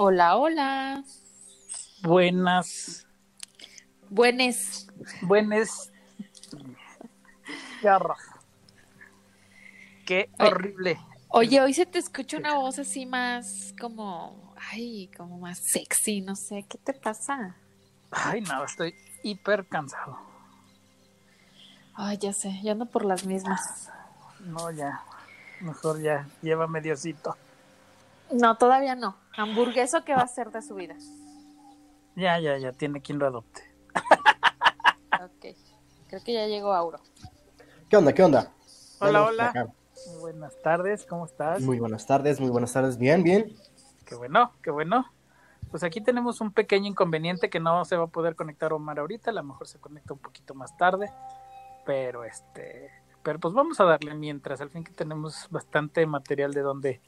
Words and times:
Hola, 0.00 0.36
hola. 0.36 1.02
Buenas. 2.02 3.04
Buenes. 4.08 4.86
Buenas. 5.22 5.90
Garra. 7.82 8.14
Qué 10.06 10.30
Ay. 10.38 10.50
horrible. 10.52 11.00
Oye, 11.30 11.60
hoy 11.60 11.74
se 11.74 11.84
te 11.84 11.98
escucha 11.98 12.36
una 12.36 12.54
voz 12.54 12.78
así 12.78 13.06
más 13.06 13.74
como, 13.80 14.54
ay, 14.70 15.10
como 15.16 15.40
más 15.40 15.58
sexy, 15.58 16.20
no 16.20 16.36
sé, 16.36 16.64
¿qué 16.68 16.78
te 16.78 16.94
pasa? 16.94 17.56
Ay, 18.12 18.40
nada, 18.42 18.66
estoy 18.66 18.94
hiper 19.24 19.66
cansado. 19.66 20.16
Ay, 21.94 22.18
ya 22.18 22.32
sé, 22.32 22.60
yo 22.62 22.70
ando 22.70 22.86
por 22.86 23.04
las 23.04 23.26
mismas. 23.26 23.90
No, 24.44 24.70
ya. 24.70 25.02
Mejor 25.60 26.00
ya, 26.00 26.28
lleva 26.40 26.68
mediocito. 26.68 27.36
No, 28.30 28.56
todavía 28.56 28.94
no. 28.94 29.16
Hamburgueso, 29.36 30.04
¿qué 30.04 30.14
va 30.14 30.22
a 30.22 30.28
ser 30.28 30.50
de 30.50 30.62
su 30.62 30.74
vida? 30.74 30.96
Ya, 32.16 32.38
ya, 32.40 32.58
ya, 32.58 32.72
tiene 32.72 33.00
quien 33.00 33.18
lo 33.18 33.26
adopte. 33.26 33.62
Ok, 35.20 35.56
creo 36.08 36.22
que 36.24 36.32
ya 36.32 36.46
llegó 36.46 36.72
Auro. 36.72 37.00
¿Qué 37.88 37.96
onda? 37.96 38.12
¿Qué 38.12 38.22
onda? 38.22 38.52
Hola, 39.00 39.24
hola. 39.24 39.52
Muy 40.06 40.20
buenas 40.20 40.60
tardes, 40.62 41.04
¿cómo 41.06 41.26
estás? 41.26 41.60
Muy 41.62 41.78
buenas 41.78 42.06
tardes, 42.06 42.40
muy 42.40 42.50
buenas 42.50 42.72
tardes. 42.72 42.98
Bien, 42.98 43.22
bien. 43.22 43.56
Qué 44.04 44.14
bueno, 44.14 44.52
qué 44.62 44.70
bueno. 44.70 45.06
Pues 45.70 45.82
aquí 45.82 46.00
tenemos 46.00 46.40
un 46.40 46.52
pequeño 46.52 46.86
inconveniente 46.86 47.50
que 47.50 47.60
no 47.60 47.84
se 47.84 47.96
va 47.96 48.04
a 48.04 48.08
poder 48.08 48.36
conectar 48.36 48.72
Omar 48.72 48.98
ahorita, 48.98 49.30
a 49.30 49.34
lo 49.34 49.42
mejor 49.42 49.68
se 49.68 49.78
conecta 49.78 50.14
un 50.14 50.18
poquito 50.18 50.54
más 50.54 50.76
tarde, 50.76 51.12
pero 51.84 52.24
este, 52.24 52.90
pero 53.22 53.38
pues 53.38 53.52
vamos 53.52 53.78
a 53.80 53.84
darle 53.84 54.14
mientras, 54.14 54.60
al 54.60 54.70
fin 54.70 54.82
que 54.82 54.92
tenemos 54.92 55.46
bastante 55.50 56.06
material 56.06 56.54
de 56.54 56.60
donde, 56.62 57.00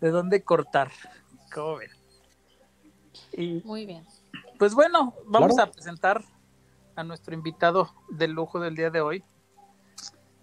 de 0.00 0.10
dónde 0.10 0.42
cortar, 0.42 0.90
¿cómo 1.52 1.76
ven? 1.76 1.90
Y 3.32 3.62
Muy 3.64 3.86
bien. 3.86 4.04
pues 4.58 4.74
bueno, 4.74 5.14
vamos 5.26 5.54
Claro. 5.54 5.70
a 5.70 5.72
presentar 5.72 6.24
a 6.96 7.04
nuestro 7.04 7.34
invitado 7.34 7.92
de 8.10 8.28
lujo 8.28 8.60
del 8.60 8.76
día 8.76 8.90
de 8.90 9.00
hoy. 9.00 9.24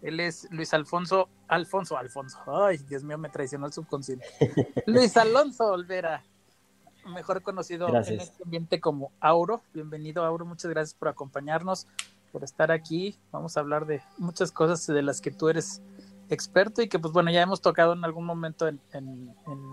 Él 0.02 0.20
es 0.20 0.48
Luis 0.52 0.74
Alfonso, 0.74 1.28
Alfonso, 1.48 1.98
Alfonso. 1.98 2.38
Ay, 2.66 2.78
Dios 2.78 3.04
mío, 3.04 3.18
me 3.18 3.30
traicionó 3.30 3.66
el 3.66 3.74
subconsciente. 3.74 4.26
Luis 4.86 5.18
Alonso 5.18 5.66
Olvera, 5.72 6.24
mejor 7.08 7.42
conocido 7.42 7.88
en 7.90 7.96
este 8.20 8.44
ambiente 8.44 8.80
como 8.80 9.12
Auro. 9.20 9.62
Bienvenido, 9.74 10.24
Auro. 10.24 10.46
Muchas 10.46 10.70
gracias 10.70 10.94
por 10.94 11.08
acompañarnos, 11.08 11.88
por 12.32 12.44
estar 12.44 12.72
aquí. 12.72 13.18
Vamos 13.32 13.58
a 13.58 13.62
hablar 13.62 13.86
de 13.88 14.02
muchas 14.18 14.52
cosas 14.52 14.86
de 14.86 15.02
las 15.02 15.20
que 15.20 15.32
tú 15.32 15.50
eres 15.50 15.82
experto 16.30 16.82
y 16.82 16.90
que, 16.90 17.00
pues 17.00 17.14
bueno, 17.14 17.32
ya 17.32 17.42
hemos 17.42 17.62
tocado 17.62 17.94
en 17.94 18.04
algún 18.04 18.26
momento 18.26 18.68
en, 18.68 18.80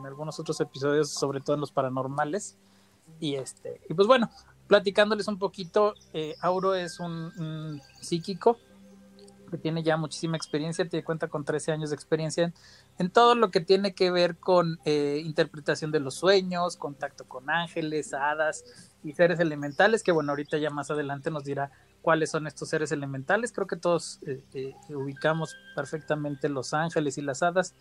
algunos 0.05 0.39
otros 0.39 0.61
episodios, 0.61 1.11
sobre 1.11 1.41
todo 1.41 1.55
en 1.55 1.61
los 1.61 1.73
paranormales. 1.73 2.57
Y 3.21 3.35
este, 3.35 3.81
y 3.89 3.95
pues 3.95 4.09
bueno, 4.09 4.31
platicándoles 4.67 5.29
un 5.29 5.39
poquito, 5.39 5.95
eh, 6.13 6.35
Auro 6.41 6.75
es 6.75 7.01
un, 7.01 7.81
psíquico 8.01 8.59
que 9.51 9.59
tiene 9.59 9.83
ya 9.83 9.97
muchísima 9.97 10.37
experiencia, 10.37 10.89
tiene 10.89 11.05
cuenta 11.05 11.29
con 11.29 11.45
13 11.45 11.73
años 11.73 11.91
de 11.91 11.97
experiencia 11.97 12.45
en, 12.45 12.55
en 12.99 13.11
todo 13.11 13.35
lo 13.35 13.51
que 13.51 13.61
tiene 13.61 13.95
que 13.95 14.11
ver 14.11 14.37
con 14.37 14.81
eh, 14.85 15.21
interpretación 15.25 15.93
de 15.93 16.01
los 16.01 16.15
sueños, 16.15 16.77
contacto 16.77 17.25
con 17.25 17.51
ángeles, 17.51 18.15
hadas 18.15 18.65
y 19.05 19.13
seres 19.13 19.39
elementales, 19.39 20.03
que 20.03 20.13
bueno, 20.13 20.33
ahorita 20.33 20.59
ya 20.59 20.71
más 20.71 20.91
adelante 20.91 21.31
nos 21.31 21.45
dirá 21.45 21.71
cuáles 22.05 22.31
son 22.31 22.47
estos 22.47 22.69
seres 22.69 22.93
elementales. 22.93 23.51
Creo 23.51 23.67
que 23.67 23.77
todos 23.77 24.21
eh, 24.27 24.45
eh, 24.53 24.75
ubicamos 24.95 25.57
perfectamente 25.75 26.51
los 26.51 26.75
ángeles 26.75 27.17
y 27.17 27.23
las 27.23 27.43
hadas, 27.43 27.75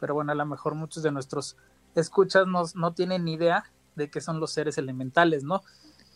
pero 0.00 0.14
bueno, 0.14 0.32
a 0.32 0.34
lo 0.34 0.44
mejor 0.46 0.74
muchos 0.74 1.04
de 1.04 1.12
nuestros 1.12 1.56
escuchas 1.94 2.48
nos, 2.48 2.74
no 2.74 2.92
tienen 2.92 3.28
idea 3.28 3.70
de 3.94 4.10
qué 4.10 4.20
son 4.20 4.40
los 4.40 4.50
seres 4.50 4.78
elementales, 4.78 5.44
¿no? 5.44 5.62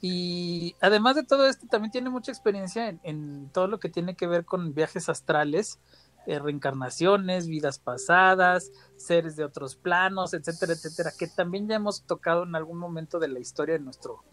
Y 0.00 0.74
además 0.80 1.14
de 1.14 1.22
todo 1.22 1.46
esto, 1.46 1.68
también 1.70 1.92
tiene 1.92 2.10
mucha 2.10 2.32
experiencia 2.32 2.88
en, 2.88 3.00
en 3.04 3.48
todo 3.52 3.68
lo 3.68 3.78
que 3.78 3.88
tiene 3.88 4.16
que 4.16 4.26
ver 4.26 4.44
con 4.44 4.74
viajes 4.74 5.08
astrales, 5.08 5.78
eh, 6.26 6.40
reencarnaciones, 6.40 7.46
vidas 7.46 7.78
pasadas, 7.78 8.72
seres 8.96 9.36
de 9.36 9.44
otros 9.44 9.76
planos, 9.76 10.34
etcétera, 10.34 10.72
etcétera, 10.72 11.12
que 11.16 11.28
también 11.28 11.68
ya 11.68 11.76
hemos 11.76 12.02
tocado 12.02 12.42
en 12.42 12.56
algún 12.56 12.78
momento 12.78 13.20
de 13.20 13.28
la 13.28 13.38
historia 13.38 13.74
de 13.74 13.84
nuestro, 13.84 14.24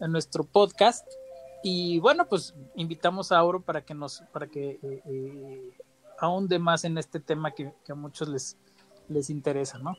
en 0.00 0.10
nuestro 0.10 0.42
podcast. 0.42 1.06
Y 1.62 1.98
bueno, 2.00 2.26
pues 2.28 2.54
invitamos 2.74 3.30
a 3.30 3.38
Auro 3.38 3.60
para 3.60 3.84
que 3.84 3.94
nos, 3.94 4.22
para 4.32 4.46
que 4.46 4.80
eh, 4.82 5.02
eh, 5.04 5.76
ahonde 6.18 6.58
más 6.58 6.84
en 6.84 6.98
este 6.98 7.20
tema 7.20 7.52
que, 7.52 7.72
que 7.84 7.92
a 7.92 7.94
muchos 7.94 8.28
les, 8.28 8.56
les 9.08 9.30
interesa, 9.30 9.78
¿no? 9.78 9.96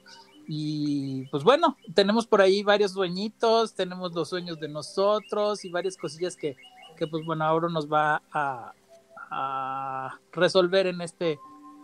Y 0.47 1.25
pues 1.27 1.43
bueno, 1.43 1.77
tenemos 1.93 2.27
por 2.27 2.41
ahí 2.41 2.63
varios 2.63 2.91
sueñitos, 2.91 3.73
tenemos 3.75 4.13
los 4.13 4.29
sueños 4.29 4.59
de 4.59 4.67
nosotros 4.67 5.63
y 5.63 5.69
varias 5.69 5.95
cosillas 5.95 6.35
que, 6.35 6.57
que 6.97 7.07
pues 7.07 7.25
bueno, 7.25 7.45
ahora 7.45 7.69
nos 7.69 7.91
va 7.91 8.21
a, 8.31 8.73
a 9.31 10.19
resolver 10.33 10.87
en 10.87 11.01
este, 11.01 11.39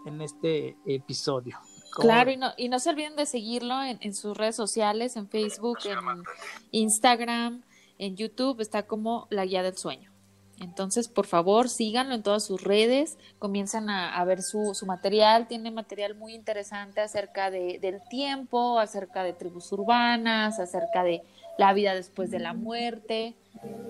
en 0.05 0.21
este 0.21 0.75
episodio. 0.85 1.57
¿Cómo 1.93 2.07
Claro, 2.07 2.31
y 2.31 2.37
no, 2.37 2.51
y 2.57 2.69
no 2.69 2.79
se 2.79 2.89
olviden 2.89 3.15
de 3.15 3.25
seguirlo 3.25 3.81
en, 3.81 3.97
en 4.01 4.13
sus 4.13 4.37
redes 4.37 4.55
sociales, 4.55 5.15
en 5.15 5.27
Facebook, 5.27 5.79
en 5.85 6.23
Instagram, 6.71 7.63
en 7.99 8.15
YouTube, 8.15 8.61
está 8.61 8.83
como 8.83 9.27
La 9.29 9.45
Guía 9.45 9.61
del 9.61 9.77
Sueño. 9.77 10.11
Entonces, 10.59 11.07
por 11.07 11.25
favor, 11.25 11.69
síganlo 11.69 12.15
en 12.15 12.23
todas 12.23 12.43
sus 12.43 12.63
redes, 12.63 13.17
comiencen 13.37 13.89
a, 13.89 14.15
a 14.15 14.25
ver 14.25 14.41
su, 14.41 14.73
su 14.73 14.85
material, 14.85 15.47
tiene 15.47 15.71
material 15.71 16.15
muy 16.15 16.33
interesante 16.33 16.99
acerca 16.99 17.49
de, 17.49 17.79
del 17.79 18.01
tiempo, 18.09 18.77
acerca 18.79 19.23
de 19.23 19.33
tribus 19.33 19.71
urbanas, 19.71 20.59
acerca 20.59 21.03
de 21.03 21.23
la 21.57 21.73
vida 21.73 21.93
después 21.93 22.31
de 22.31 22.39
la 22.39 22.53
muerte. 22.53 23.35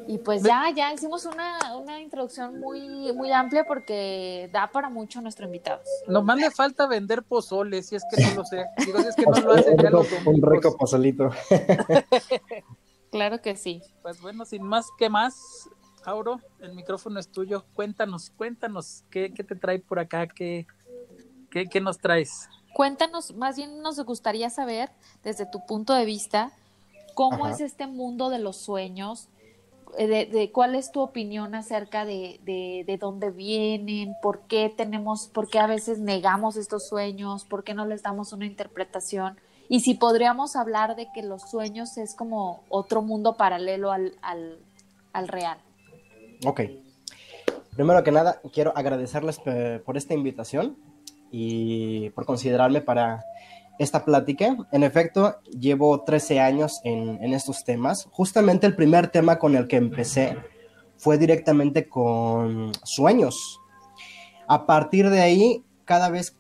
Y 0.08 0.18
pues 0.18 0.42
ya, 0.42 0.72
ya 0.76 0.92
hicimos 0.92 1.26
una, 1.26 1.78
una 1.78 2.02
introducción 2.02 2.60
muy, 2.60 3.14
muy 3.14 3.32
amplia 3.32 3.64
porque 3.66 4.50
da 4.52 4.72
para 4.72 4.90
mucho 4.90 5.22
nuestro 5.22 5.46
invitado. 5.46 5.80
Nomás 6.08 6.38
le 6.40 6.50
falta 6.50 6.88
vender 6.88 7.22
pozole, 7.22 7.84
si 7.84 7.96
es 7.96 8.04
que 8.10 8.24
no 8.24 8.36
lo 8.36 8.46
sé. 8.46 8.66
Digo, 8.84 9.00
si 9.02 9.08
es 9.08 9.16
que 9.16 9.26
no 9.26 9.40
lo 9.40 9.54
hacen 9.54 9.78
ya 9.78 9.90
un, 10.26 10.42
rico 10.42 10.76
pozolito. 10.76 11.30
Claro 13.12 13.42
que 13.42 13.56
sí. 13.56 13.82
Pues 14.02 14.22
bueno, 14.22 14.46
sin 14.46 14.64
más 14.64 14.88
que 14.98 15.10
más, 15.10 15.70
Auro, 16.06 16.40
el 16.60 16.74
micrófono 16.74 17.20
es 17.20 17.30
tuyo. 17.30 17.66
Cuéntanos, 17.74 18.30
cuéntanos, 18.32 19.04
¿qué, 19.10 19.34
qué 19.34 19.44
te 19.44 19.56
trae 19.56 19.80
por 19.80 20.00
acá? 20.00 20.28
¿Qué, 20.28 20.68
qué, 21.50 21.68
qué 21.68 21.82
nos 21.82 21.98
traes? 21.98 22.48
Cuéntanos, 22.74 23.36
más 23.36 23.58
bien 23.58 23.82
nos 23.82 24.00
gustaría 24.02 24.50
saber, 24.50 24.92
desde 25.24 25.46
tu 25.46 25.66
punto 25.66 25.94
de 25.94 26.06
vista, 26.06 26.52
cómo 27.16 27.46
Ajá. 27.46 27.56
es 27.56 27.62
este 27.62 27.88
mundo 27.88 28.30
de 28.30 28.40
los 28.40 28.58
sueños, 28.58 29.28
eh, 29.98 30.08
de, 30.08 30.26
de 30.28 30.52
cuál 30.52 30.76
es 30.76 30.92
tu 30.92 31.02
opinión 31.02 31.56
acerca 31.56 32.06
de, 32.06 32.40
de, 32.44 32.84
de 32.86 32.98
dónde 32.98 33.32
vienen, 33.32 34.14
por 34.22 34.42
qué 34.42 34.72
tenemos, 34.76 35.28
por 35.28 35.50
qué 35.50 35.58
a 35.60 35.66
veces 35.66 36.00
negamos 36.00 36.58
estos 36.58 36.88
sueños, 36.88 37.44
por 37.44 37.64
qué 37.64 37.74
no 37.74 37.88
les 37.88 38.04
damos 38.04 38.34
una 38.34 38.46
interpretación, 38.46 39.40
y 39.70 39.82
si 39.82 39.94
podríamos 39.94 40.56
hablar 40.56 40.96
de 40.96 41.12
que 41.14 41.22
los 41.22 41.44
sueños 41.44 41.98
es 41.98 42.16
como 42.16 42.64
otro 42.70 43.04
mundo 43.04 43.38
paralelo 43.38 43.92
al, 43.92 44.18
al, 44.24 44.58
al 45.14 45.28
real. 45.28 45.60
Ok. 46.46 46.62
Primero 47.76 48.04
que 48.04 48.12
nada, 48.12 48.42
quiero 48.52 48.76
agradecerles 48.76 49.40
eh, 49.46 49.80
por 49.86 49.96
esta 49.96 50.16
invitación 50.16 50.76
y 51.32 52.10
por 52.10 52.26
considerarme 52.26 52.82
para 52.82 53.24
esta 53.78 54.04
plática. 54.04 54.58
En 54.72 54.84
efecto, 54.84 55.36
llevo 55.52 56.04
13 56.04 56.40
años 56.40 56.82
en, 56.84 57.24
en 57.24 57.34
estos 57.34 57.64
temas. 57.64 58.10
Justamente 58.12 58.66
el 58.66 58.76
primer 58.76 59.10
tema 59.10 59.38
con 59.38 59.56
el 59.56 59.68
que 59.68 59.78
empecé 59.78 60.36
fue 60.98 61.20
directamente 61.20 61.88
con 61.88 62.72
sueños. 62.84 63.62
A 64.48 64.66
partir 64.66 65.12
de 65.12 65.22
ahí, 65.22 65.64
cada 65.86 66.10
vez 66.10 66.39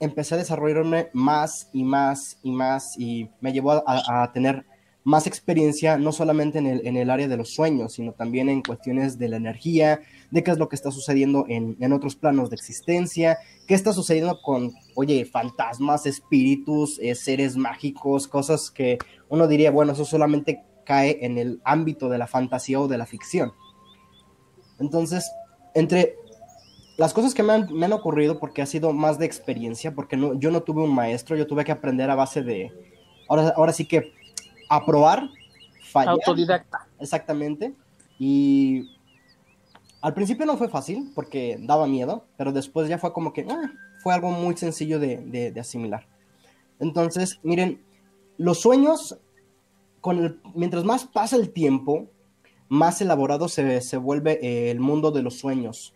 empecé 0.00 0.34
a 0.34 0.38
desarrollarme 0.38 1.08
más 1.12 1.68
y 1.72 1.84
más 1.84 2.38
y 2.42 2.50
más 2.52 2.98
y 2.98 3.30
me 3.40 3.52
llevó 3.52 3.82
a, 3.86 4.30
tener 4.32 4.64
más 5.04 5.26
experiencia, 5.26 5.98
no 5.98 6.10
solamente 6.10 6.58
en 6.58 6.66
el, 6.66 6.86
en 6.86 6.96
el 6.96 7.10
área 7.10 7.28
de 7.28 7.36
los 7.36 7.54
sueños, 7.54 7.92
sino 7.92 8.12
también 8.12 8.48
en 8.48 8.62
cuestiones 8.62 9.18
de 9.18 9.28
la 9.28 9.36
energía, 9.36 10.00
de 10.32 10.42
qué 10.42 10.50
es 10.50 10.58
lo 10.58 10.68
que 10.68 10.74
está 10.74 10.90
sucediendo 10.90 11.46
en, 11.48 11.76
en 11.80 11.92
otros 11.92 12.16
planos 12.16 12.50
de 12.50 12.56
existencia, 12.56 13.38
qué 13.66 13.74
está 13.74 13.92
sucediendo 13.92 14.40
con, 14.42 14.72
oye, 14.96 15.24
fantasmas, 15.24 16.06
espíritus, 16.06 16.98
eh, 17.00 17.14
seres 17.14 17.56
mágicos, 17.56 18.26
cosas 18.26 18.70
que 18.70 18.98
uno 19.28 19.46
diría, 19.46 19.70
bueno, 19.70 19.92
eso 19.92 20.04
solamente 20.04 20.64
cae 20.84 21.24
en 21.24 21.38
el 21.38 21.60
ámbito 21.64 22.08
de 22.08 22.18
la 22.18 22.26
fantasía 22.26 22.80
o 22.80 22.88
de 22.88 22.98
la 22.98 23.06
ficción. 23.06 23.52
Entonces, 24.78 25.30
entre 25.74 26.16
las 26.96 27.12
cosas 27.12 27.34
que 27.34 27.42
me 27.42 27.52
han, 27.52 27.72
me 27.72 27.86
han 27.86 27.92
ocurrido, 27.92 28.38
porque 28.38 28.62
ha 28.62 28.66
sido 28.66 28.92
más 28.92 29.18
de 29.18 29.26
experiencia, 29.26 29.94
porque 29.94 30.16
no, 30.16 30.34
yo 30.38 30.50
no 30.50 30.62
tuve 30.62 30.82
un 30.82 30.94
maestro, 30.94 31.36
yo 31.36 31.46
tuve 31.46 31.64
que 31.64 31.72
aprender 31.72 32.08
a 32.10 32.14
base 32.14 32.42
de, 32.42 32.72
ahora, 33.28 33.52
ahora 33.56 33.72
sí 33.72 33.86
que 33.86 34.12
aprobar, 34.68 35.28
fallar. 35.90 36.14
Autodidacta. 36.14 36.86
Exactamente. 36.98 37.74
Y 38.18 38.90
al 40.00 40.14
principio 40.14 40.46
no 40.46 40.56
fue 40.56 40.68
fácil 40.68 41.12
porque 41.14 41.58
daba 41.60 41.86
miedo, 41.86 42.24
pero 42.36 42.52
después 42.52 42.88
ya 42.88 42.98
fue 42.98 43.12
como 43.12 43.32
que 43.32 43.46
ah, 43.48 43.70
fue 44.02 44.14
algo 44.14 44.30
muy 44.30 44.56
sencillo 44.56 44.98
de, 44.98 45.18
de- 45.18 45.52
de 45.52 45.60
asimilar. 45.60 46.06
Entonces, 46.78 47.40
miren, 47.42 47.82
los 48.38 48.60
sueños 48.60 49.18
con 50.00 50.40
mientras 50.54 50.84
más 50.84 51.04
pasa 51.04 51.36
el 51.36 51.50
tiempo, 51.52 52.06
más 52.68 53.00
elaborado 53.00 53.48
se, 53.48 53.80
se 53.80 53.96
vuelve 53.96 54.38
eh, 54.42 54.70
el 54.70 54.80
mundo 54.80 55.10
de 55.10 55.22
los 55.22 55.38
sueños. 55.38 55.92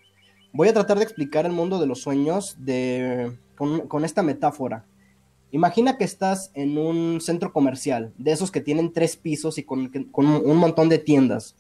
Voy 0.53 0.69
a 0.69 0.75
tratar 0.75 0.99
de 0.99 1.05
explicar 1.05 1.47
el 1.47 1.53
mundo 1.53 1.79
de 1.79 1.87
los 1.87 2.03
sueños 2.03 2.57
de, 2.59 3.37
con, 3.57 4.05
esta 4.05 4.23
metáfora. 4.23 4.85
Imagina 5.53 5.97
que 5.97 6.05
estás 6.05 6.51
en 6.55 6.77
un 6.77 7.21
centro 7.21 7.53
comercial, 7.53 8.13
de 8.19 8.33
esos 8.33 8.51
que 8.51 8.61
tienen 8.61 8.93
tres 8.93 9.17
pisos 9.17 9.59
y 9.59 9.63
con, 9.63 9.91
un 10.13 10.57
montón 10.57 10.89
de 10.89 10.99
tiendas. 10.99 11.55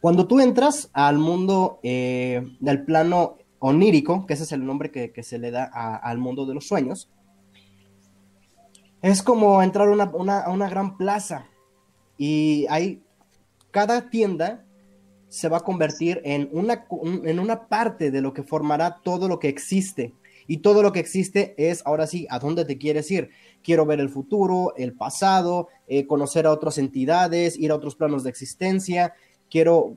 Cuando 0.00 0.26
tú 0.26 0.40
entras 0.40 0.90
al 0.94 1.18
mundo 1.18 1.78
eh, 1.82 2.42
del 2.60 2.84
plano 2.84 3.36
onírico, 3.58 4.26
que 4.26 4.34
ese 4.34 4.44
es 4.44 4.52
el 4.52 4.64
nombre 4.64 4.90
que, 4.90 5.22
se 5.22 5.38
le 5.38 5.50
da 5.50 5.64
al 5.64 6.18
mundo 6.18 6.46
de 6.46 6.54
los 6.54 6.66
sueños, 6.66 7.10
es 9.02 9.22
como 9.22 9.62
entrar 9.62 9.88
a 9.88 9.92
una, 9.92 10.40
a 10.40 10.50
una 10.50 10.68
gran 10.68 10.96
plaza 10.96 11.46
y 12.16 12.66
hay 12.70 13.02
cada 13.70 14.10
tienda 14.10 14.64
se 15.32 15.48
va 15.48 15.56
a 15.56 15.64
convertir 15.64 16.20
en 16.24 16.50
una, 16.52 16.84
en 17.24 17.38
una 17.38 17.66
parte 17.66 18.10
de 18.10 18.20
lo 18.20 18.34
que 18.34 18.42
formará 18.42 19.00
todo 19.02 19.28
lo 19.28 19.38
que 19.38 19.48
existe. 19.48 20.12
Y 20.46 20.58
todo 20.58 20.82
lo 20.82 20.92
que 20.92 21.00
existe 21.00 21.54
es, 21.56 21.80
ahora 21.86 22.06
sí, 22.06 22.26
a 22.28 22.38
dónde 22.38 22.66
te 22.66 22.76
quieres 22.76 23.10
ir. 23.10 23.30
Quiero 23.62 23.86
ver 23.86 23.98
el 23.98 24.10
futuro, 24.10 24.74
el 24.76 24.92
pasado, 24.92 25.68
eh, 25.88 26.06
conocer 26.06 26.44
a 26.44 26.52
otras 26.52 26.76
entidades, 26.76 27.58
ir 27.58 27.70
a 27.70 27.76
otros 27.76 27.96
planos 27.96 28.24
de 28.24 28.28
existencia. 28.28 29.14
Quiero 29.48 29.94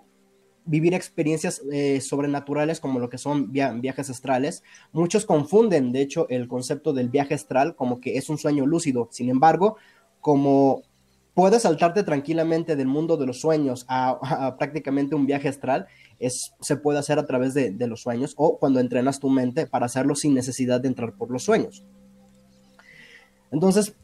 vivir 0.63 0.93
experiencias 0.93 1.61
eh, 1.69 1.99
sobrenaturales 1.99 2.79
como 2.79 2.99
lo 2.99 3.09
que 3.09 3.17
son 3.17 3.51
via 3.51 3.73
viajes 3.73 4.09
astrales. 4.09 4.63
Muchos 4.93 5.25
confunden, 5.25 5.91
de 5.91 5.99
hecho, 5.99 6.29
el 6.29 6.47
concepto 6.47 6.93
del 6.93 7.09
viaje 7.09 7.33
astral 7.33 7.75
como 7.75 7.99
que 7.99 8.15
es 8.15 8.29
un 8.29 8.37
sueño 8.37 8.65
lúcido. 8.65 9.09
Sin 9.11 9.29
embargo, 9.29 9.75
como 10.21 10.83
puedes 11.35 11.61
saltarte 11.63 12.01
tranquilamente 12.03 12.75
del 12.75 12.87
mundo 12.87 13.17
de 13.17 13.27
los 13.27 13.39
sueños 13.39 13.85
a, 13.87 14.55
prácticamente 14.57 15.13
un 15.13 15.27
viaje 15.27 15.49
astral, 15.49 15.85
es, 16.17 16.53
se 16.61 16.77
puede 16.77 16.97
hacer 16.97 17.19
a 17.19 17.25
través 17.27 17.53
de, 17.53 17.71
de, 17.71 17.87
los 17.87 18.01
sueños 18.01 18.33
o 18.37 18.57
cuando 18.57 18.79
entrenas 18.79 19.19
tu 19.19 19.29
mente 19.29 19.67
para 19.67 19.85
hacerlo 19.85 20.15
sin 20.15 20.33
necesidad 20.33 20.81
de 20.81 20.87
entrar 20.87 21.13
por 21.13 21.29
los 21.29 21.43
sueños. 21.43 21.85
Entonces, 23.51 23.95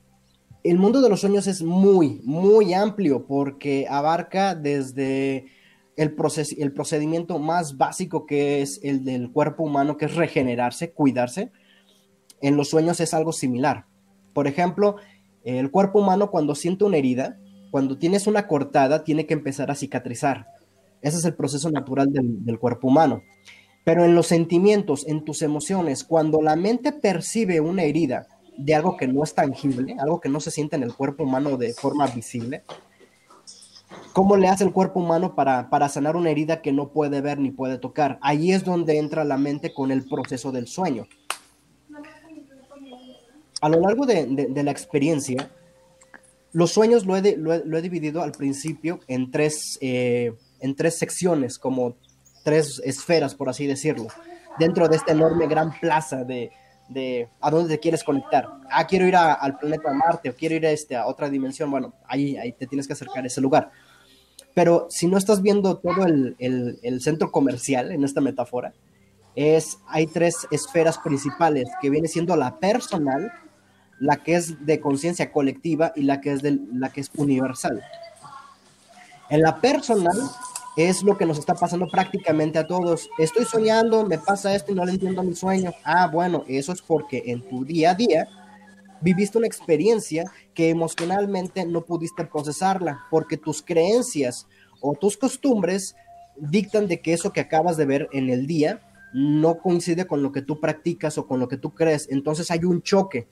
el 0.64 0.78
mundo 0.78 1.02
de 1.02 1.10
los 1.10 1.22
sueños 1.22 1.48
es 1.48 1.64
muy, 1.64 2.22
muy 2.24 2.74
amplio 2.74 3.26
porque 3.26 3.88
abarca 3.90 4.54
desde 4.54 5.48
el, 5.96 6.14
proces 6.14 6.56
el 6.58 6.72
procedimiento 6.72 7.40
más 7.40 7.78
básico 7.78 8.26
que 8.26 8.62
es 8.62 8.80
el 8.84 9.04
del 9.04 9.32
cuerpo 9.32 9.64
humano, 9.64 9.98
que 9.98 10.06
es 10.06 10.16
regenerarse, 10.16 10.92
cuidarse. 10.92 11.52
En 12.42 12.58
los 12.58 12.70
sueños 12.70 13.00
es 13.00 13.14
algo 13.14 13.32
similar. 13.32 13.86
Por 14.34 14.48
ejemplo, 14.48 14.98
el 15.44 15.72
cuerpo 15.72 16.00
humano 16.00 16.30
cuando 16.30 16.56
siente 16.56 16.84
una 16.84 16.98
herida, 16.98 17.38
cuando 17.72 17.98
tienes 17.98 18.28
una 18.28 18.48
cortada, 18.48 19.04
tiene 19.04 19.26
que 19.26 19.34
empezar 19.34 19.72
a 19.72 19.76
cicatrizar. 19.76 20.48
Ese 21.02 21.18
es 21.18 21.26
el 21.26 21.34
proceso 21.34 21.72
natural 21.72 22.12
del, 22.12 22.60
cuerpo 22.60 22.90
humano. 22.90 23.24
Pero 23.84 24.06
en 24.06 24.14
los 24.14 24.28
sentimientos, 24.28 25.08
en 25.08 25.24
tus 25.24 25.42
emociones, 25.42 26.04
cuando 26.04 26.42
la 26.42 26.56
mente 26.56 26.92
percibe 26.92 27.60
una 27.60 27.84
herida 27.84 28.28
de 28.58 28.76
algo 28.76 28.98
que 28.98 29.08
no 29.08 29.24
es 29.24 29.34
tangible, 29.34 29.96
algo 30.00 30.20
que 30.20 30.30
no 30.30 30.40
se 30.40 30.52
siente 30.52 30.76
en 30.76 30.84
el 30.84 30.94
cuerpo 30.94 31.24
humano 31.24 31.58
de 31.58 31.74
forma 31.74 32.06
visible, 32.06 32.64
¿cómo 34.14 34.38
le 34.38 34.50
hace 34.50 34.64
el 34.64 34.74
cuerpo 34.74 35.00
humano 35.00 35.34
para, 35.34 35.72
para 35.72 35.90
sanar 35.90 36.16
una 36.16 36.30
herida 36.30 36.62
que 36.62 36.74
no 36.74 36.90
puede 36.90 37.22
ver 37.22 37.40
ni 37.40 37.50
puede 37.50 37.80
tocar? 37.80 38.20
Ahí 38.22 38.52
es 38.52 38.64
donde 38.64 39.00
entra 39.00 39.24
la 39.24 39.38
mente 39.38 39.74
con 39.74 39.90
el 39.90 40.06
proceso 40.06 40.52
del 40.52 40.68
sueño 40.68 41.08
a 43.62 43.70
lo 43.70 43.80
largo 43.80 44.06
de, 44.06 44.50
la 44.64 44.72
experiencia, 44.72 45.50
los 46.52 46.72
sueños 46.72 47.06
lo 47.06 47.16
he, 47.16 47.38
lo 47.38 47.78
he, 47.78 47.82
dividido 47.82 48.22
al 48.22 48.32
principio 48.32 49.00
en 49.08 49.32
tres, 49.32 49.78
eh, 49.82 50.34
en 50.60 50.76
tres 50.76 50.98
secciones, 50.98 51.58
como 51.58 51.96
tres 52.44 52.82
esferas, 52.84 53.36
por 53.36 53.50
así 53.50 53.68
decirlo, 53.68 54.08
dentro 54.60 54.88
de 54.88 54.98
esta 54.98 55.12
enorme 55.12 55.48
gran 55.48 55.80
plaza 55.80 56.24
de, 56.24 56.52
de 56.90 57.30
a 57.40 57.52
dónde 57.52 57.76
te 57.76 57.80
quieres 57.80 58.04
conectar. 58.04 58.48
Ah, 58.70 58.86
quiero 58.88 59.08
ir 59.08 59.16
al 59.16 59.58
planeta 59.58 59.94
Marte 59.94 60.30
o 60.30 60.36
quiero 60.36 60.56
ir 60.56 60.66
a, 60.66 60.72
este, 60.72 60.96
a 60.96 61.08
otra 61.08 61.30
dimensión. 61.30 61.70
Bueno, 61.72 61.94
ahí, 62.08 62.38
ahí 62.38 62.52
te 62.54 62.68
tienes 62.68 62.88
que 62.88 62.94
acercar 62.94 63.24
a 63.24 63.28
ese 63.28 63.42
lugar. 63.42 63.72
Pero 64.54 64.88
si 64.90 65.08
no 65.08 65.18
estás 65.18 65.42
viendo 65.42 65.78
todo 65.78 66.06
el, 66.06 66.36
el, 66.40 66.80
el 66.84 67.02
centro 67.02 67.32
comercial 67.32 67.92
en 67.92 68.04
esta 68.04 68.20
metáfora, 68.20 68.74
es, 69.36 69.80
hay 69.88 70.08
tres 70.08 70.48
esferas 70.52 70.98
principales 70.98 71.70
que 71.82 71.90
viene 71.90 72.08
siendo 72.08 72.36
la 72.36 72.60
personal, 72.60 73.32
la 74.02 74.18
que 74.18 74.34
es 74.34 74.66
de 74.66 74.82
conciencia 74.82 75.32
colectiva 75.32 75.94
y 75.96 76.02
la 76.02 76.22
que 76.22 76.32
es 76.34 76.42
de, 76.42 76.60
la 76.74 76.90
que 76.90 77.02
es 77.02 77.12
universal. 77.16 77.84
En 79.30 79.44
la 79.44 79.62
personal 79.62 80.18
es 80.76 81.04
lo 81.04 81.18
que 81.18 81.28
nos 81.28 81.38
está 81.38 81.54
pasando 81.54 81.88
prácticamente 81.88 82.58
a 82.58 82.66
todos. 82.66 83.08
Estoy 83.20 83.46
soñando, 83.46 84.04
me 84.04 84.18
pasa 84.18 84.56
esto 84.56 84.72
y 84.72 84.76
no 84.76 84.86
le 84.86 84.94
entiendo 84.94 85.22
mi 85.22 85.36
sueño. 85.36 85.72
Ah, 85.84 86.10
bueno, 86.12 86.44
eso 86.48 86.74
es 86.74 86.82
porque 86.82 87.22
en 87.28 87.48
tu 87.48 87.64
día 87.64 87.92
a 87.92 87.94
día 87.94 88.28
viviste 89.02 89.38
una 89.38 89.46
experiencia 89.46 90.26
que 90.56 90.70
emocionalmente 90.70 91.64
no 91.68 91.82
pudiste 91.82 92.26
procesarla, 92.26 93.06
porque 93.12 93.38
tus 93.38 93.62
creencias 93.62 94.48
o 94.82 94.94
tus 94.94 95.16
costumbres 95.16 95.96
dictan 96.38 96.88
de 96.88 97.02
que 97.02 97.14
eso 97.14 97.32
que 97.32 97.42
acabas 97.42 97.78
de 97.78 97.86
ver 97.86 98.10
en 98.14 98.32
el 98.32 98.48
día 98.48 98.82
no 99.14 99.60
coincide 99.60 100.08
con 100.08 100.24
lo 100.24 100.32
que 100.32 100.42
tú 100.42 100.60
practicas 100.60 101.20
o 101.20 101.28
con 101.28 101.40
lo 101.40 101.48
que 101.48 101.58
tú 101.58 101.76
crees. 101.76 102.08
Entonces 102.10 102.50
hay 102.50 102.64
un 102.64 102.82
choque 102.82 103.28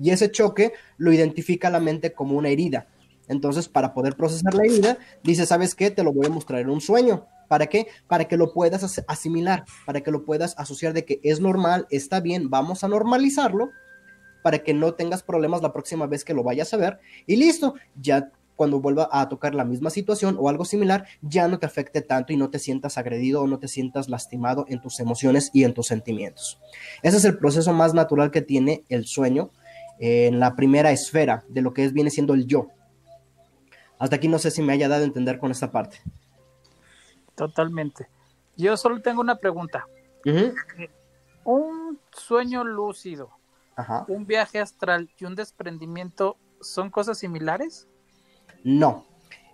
y 0.00 0.10
ese 0.10 0.30
choque 0.30 0.72
lo 0.96 1.12
identifica 1.12 1.70
la 1.70 1.80
mente 1.80 2.12
como 2.12 2.36
una 2.36 2.48
herida. 2.48 2.88
Entonces, 3.28 3.68
para 3.68 3.94
poder 3.94 4.16
procesar 4.16 4.54
la 4.54 4.64
herida, 4.64 4.98
dice, 5.22 5.46
¿sabes 5.46 5.74
qué? 5.74 5.90
Te 5.90 6.02
lo 6.02 6.12
voy 6.12 6.26
a 6.26 6.30
mostrar 6.30 6.60
en 6.60 6.70
un 6.70 6.80
sueño. 6.80 7.26
¿Para 7.48 7.66
qué? 7.66 7.88
Para 8.06 8.24
que 8.24 8.36
lo 8.36 8.52
puedas 8.52 9.02
asimilar, 9.06 9.64
para 9.86 10.00
que 10.00 10.10
lo 10.10 10.24
puedas 10.24 10.54
asociar 10.58 10.92
de 10.92 11.04
que 11.04 11.20
es 11.22 11.40
normal, 11.40 11.86
está 11.90 12.20
bien, 12.20 12.50
vamos 12.50 12.84
a 12.84 12.88
normalizarlo, 12.88 13.70
para 14.42 14.58
que 14.58 14.74
no 14.74 14.94
tengas 14.94 15.22
problemas 15.22 15.62
la 15.62 15.72
próxima 15.72 16.06
vez 16.06 16.24
que 16.24 16.34
lo 16.34 16.42
vayas 16.42 16.72
a 16.74 16.76
ver. 16.76 16.98
Y 17.26 17.36
listo, 17.36 17.74
ya 18.00 18.30
cuando 18.56 18.80
vuelva 18.80 19.08
a 19.10 19.28
tocar 19.28 19.54
la 19.54 19.64
misma 19.64 19.90
situación 19.90 20.36
o 20.38 20.48
algo 20.48 20.64
similar, 20.64 21.06
ya 21.22 21.48
no 21.48 21.58
te 21.58 21.66
afecte 21.66 22.02
tanto 22.02 22.32
y 22.32 22.36
no 22.36 22.50
te 22.50 22.58
sientas 22.58 22.98
agredido 22.98 23.42
o 23.42 23.46
no 23.46 23.58
te 23.58 23.68
sientas 23.68 24.08
lastimado 24.08 24.64
en 24.68 24.80
tus 24.80 25.00
emociones 25.00 25.50
y 25.52 25.64
en 25.64 25.74
tus 25.74 25.86
sentimientos. 25.86 26.60
Ese 27.02 27.16
es 27.16 27.24
el 27.24 27.38
proceso 27.38 27.72
más 27.72 27.94
natural 27.94 28.30
que 28.30 28.42
tiene 28.42 28.84
el 28.88 29.06
sueño 29.06 29.50
en 29.98 30.40
la 30.40 30.56
primera 30.56 30.90
esfera 30.90 31.44
de 31.48 31.62
lo 31.62 31.72
que 31.72 31.84
es, 31.84 31.92
viene 31.92 32.10
siendo 32.10 32.34
el 32.34 32.46
yo. 32.46 32.68
Hasta 33.98 34.16
aquí 34.16 34.28
no 34.28 34.38
sé 34.38 34.50
si 34.50 34.62
me 34.62 34.72
haya 34.72 34.88
dado 34.88 35.02
a 35.02 35.06
entender 35.06 35.38
con 35.38 35.50
esta 35.50 35.70
parte. 35.70 36.00
Totalmente. 37.34 38.08
Yo 38.56 38.76
solo 38.76 39.00
tengo 39.00 39.20
una 39.20 39.36
pregunta. 39.36 39.86
Uh 40.24 40.30
-huh. 40.30 40.54
Un 41.44 41.98
sueño 42.12 42.64
lúcido, 42.64 43.30
Ajá. 43.76 44.04
un 44.08 44.26
viaje 44.26 44.60
astral 44.60 45.10
y 45.18 45.24
un 45.24 45.34
desprendimiento 45.34 46.36
son 46.60 46.90
cosas 46.90 47.18
similares? 47.18 47.86
No. 48.62 49.06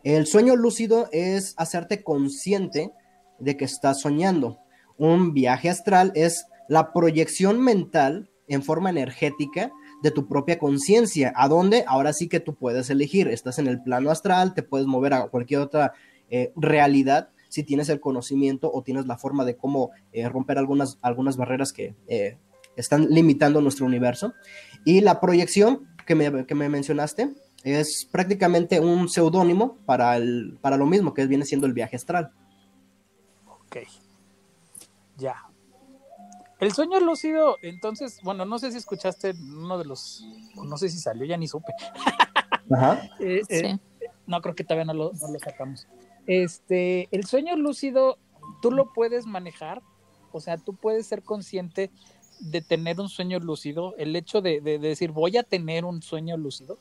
El 0.05 0.27
sueño 0.27 0.57
lúcido 0.57 1.09
es 1.13 1.55
hacerte 1.59 2.03
consciente 2.05 2.93
de 3.39 3.57
que 3.57 3.65
estás 3.65 4.01
soñando. 4.01 4.59
Un 4.97 5.35
viaje 5.35 5.69
astral 5.69 6.13
es 6.15 6.47
la 6.69 6.93
proyección 6.93 7.61
mental 7.61 8.31
en 8.49 8.63
forma 8.63 8.91
energética 8.91 9.73
de 10.03 10.11
tu 10.11 10.27
propia 10.29 10.59
conciencia. 10.59 11.33
¿A 11.37 11.49
dónde? 11.49 11.85
Ahora 11.87 12.13
sí 12.13 12.29
que 12.29 12.41
tú 12.41 12.55
puedes 12.55 12.91
elegir. 12.91 13.29
Estás 13.29 13.59
en 13.59 13.67
el 13.67 13.83
plano 13.83 14.11
astral, 14.11 14.55
te 14.55 14.63
puedes 14.63 14.87
mover 14.87 15.15
a 15.15 15.29
cualquier 15.29 15.61
otra 15.61 15.93
eh, 16.31 16.53
realidad 16.57 17.31
si 17.49 17.65
tienes 17.65 17.89
el 17.89 18.01
conocimiento 18.01 18.71
o 18.73 18.83
tienes 18.83 19.07
la 19.07 19.19
forma 19.19 19.45
de 19.45 19.57
cómo 19.57 19.91
eh, 20.13 20.29
romper 20.29 20.57
algunas, 20.57 20.99
algunas 21.03 21.37
barreras 21.37 21.73
que 21.73 21.97
eh, 22.07 22.39
están 22.77 23.09
limitando 23.11 23.61
nuestro 23.61 23.87
universo. 23.87 24.35
Y 24.85 25.01
la 25.01 25.21
proyección 25.21 25.89
que 26.07 26.15
me, 26.15 26.47
que 26.47 26.55
me 26.55 26.69
mencionaste 26.69 27.31
es 27.65 28.09
prácticamente 28.11 28.81
un 28.81 29.09
seudónimo 29.09 29.79
para, 29.85 30.19
para 30.61 30.77
lo 30.77 30.87
mismo 30.87 31.13
que 31.13 31.27
viene 31.27 31.45
siendo 31.45 31.67
el 31.67 31.73
viaje 31.73 31.97
astral. 31.97 32.33
Ok. 33.47 33.79
Ya, 35.19 35.50
el 36.61 36.73
sueño 36.73 37.01
lúcido, 37.01 37.57
entonces, 37.63 38.21
bueno, 38.23 38.45
no 38.45 38.59
sé 38.59 38.71
si 38.71 38.79
escuchaste 38.79 39.33
uno 39.33 39.79
de 39.79 39.85
los, 39.85 40.25
no 40.55 40.77
sé 40.77 40.89
si 40.89 40.99
salió, 40.99 41.25
ya 41.25 41.37
ni 41.37 41.49
supe. 41.49 41.73
Ajá. 42.71 43.11
eh, 43.19 43.41
sí. 43.49 43.57
eh, 43.57 43.79
no, 44.27 44.41
creo 44.41 44.55
que 44.55 44.65
todavía 44.65 44.85
no 44.85 44.95
lo, 44.95 45.13
no 45.13 45.33
lo, 45.33 45.39
sacamos. 45.39 45.89
Este, 46.27 47.09
el 47.11 47.25
sueño 47.25 47.57
lúcido, 47.57 48.19
tú 48.63 48.71
lo 48.71 48.93
puedes 48.93 49.27
manejar, 49.27 49.83
o 50.33 50.41
sea, 50.41 50.57
tú 50.57 50.75
puedes 50.75 51.07
ser 51.07 51.23
consciente 51.23 51.91
de 52.41 52.61
tener 52.63 53.01
un 53.01 53.09
sueño 53.09 53.39
lúcido, 53.39 53.95
el 53.97 54.15
hecho 54.15 54.41
de, 54.41 54.61
de, 54.61 54.79
de 54.79 54.89
decir, 54.89 55.11
voy 55.11 55.37
a 55.37 55.43
tener 55.43 55.85
un 55.85 56.03
sueño 56.03 56.37
lúcido. 56.37 56.79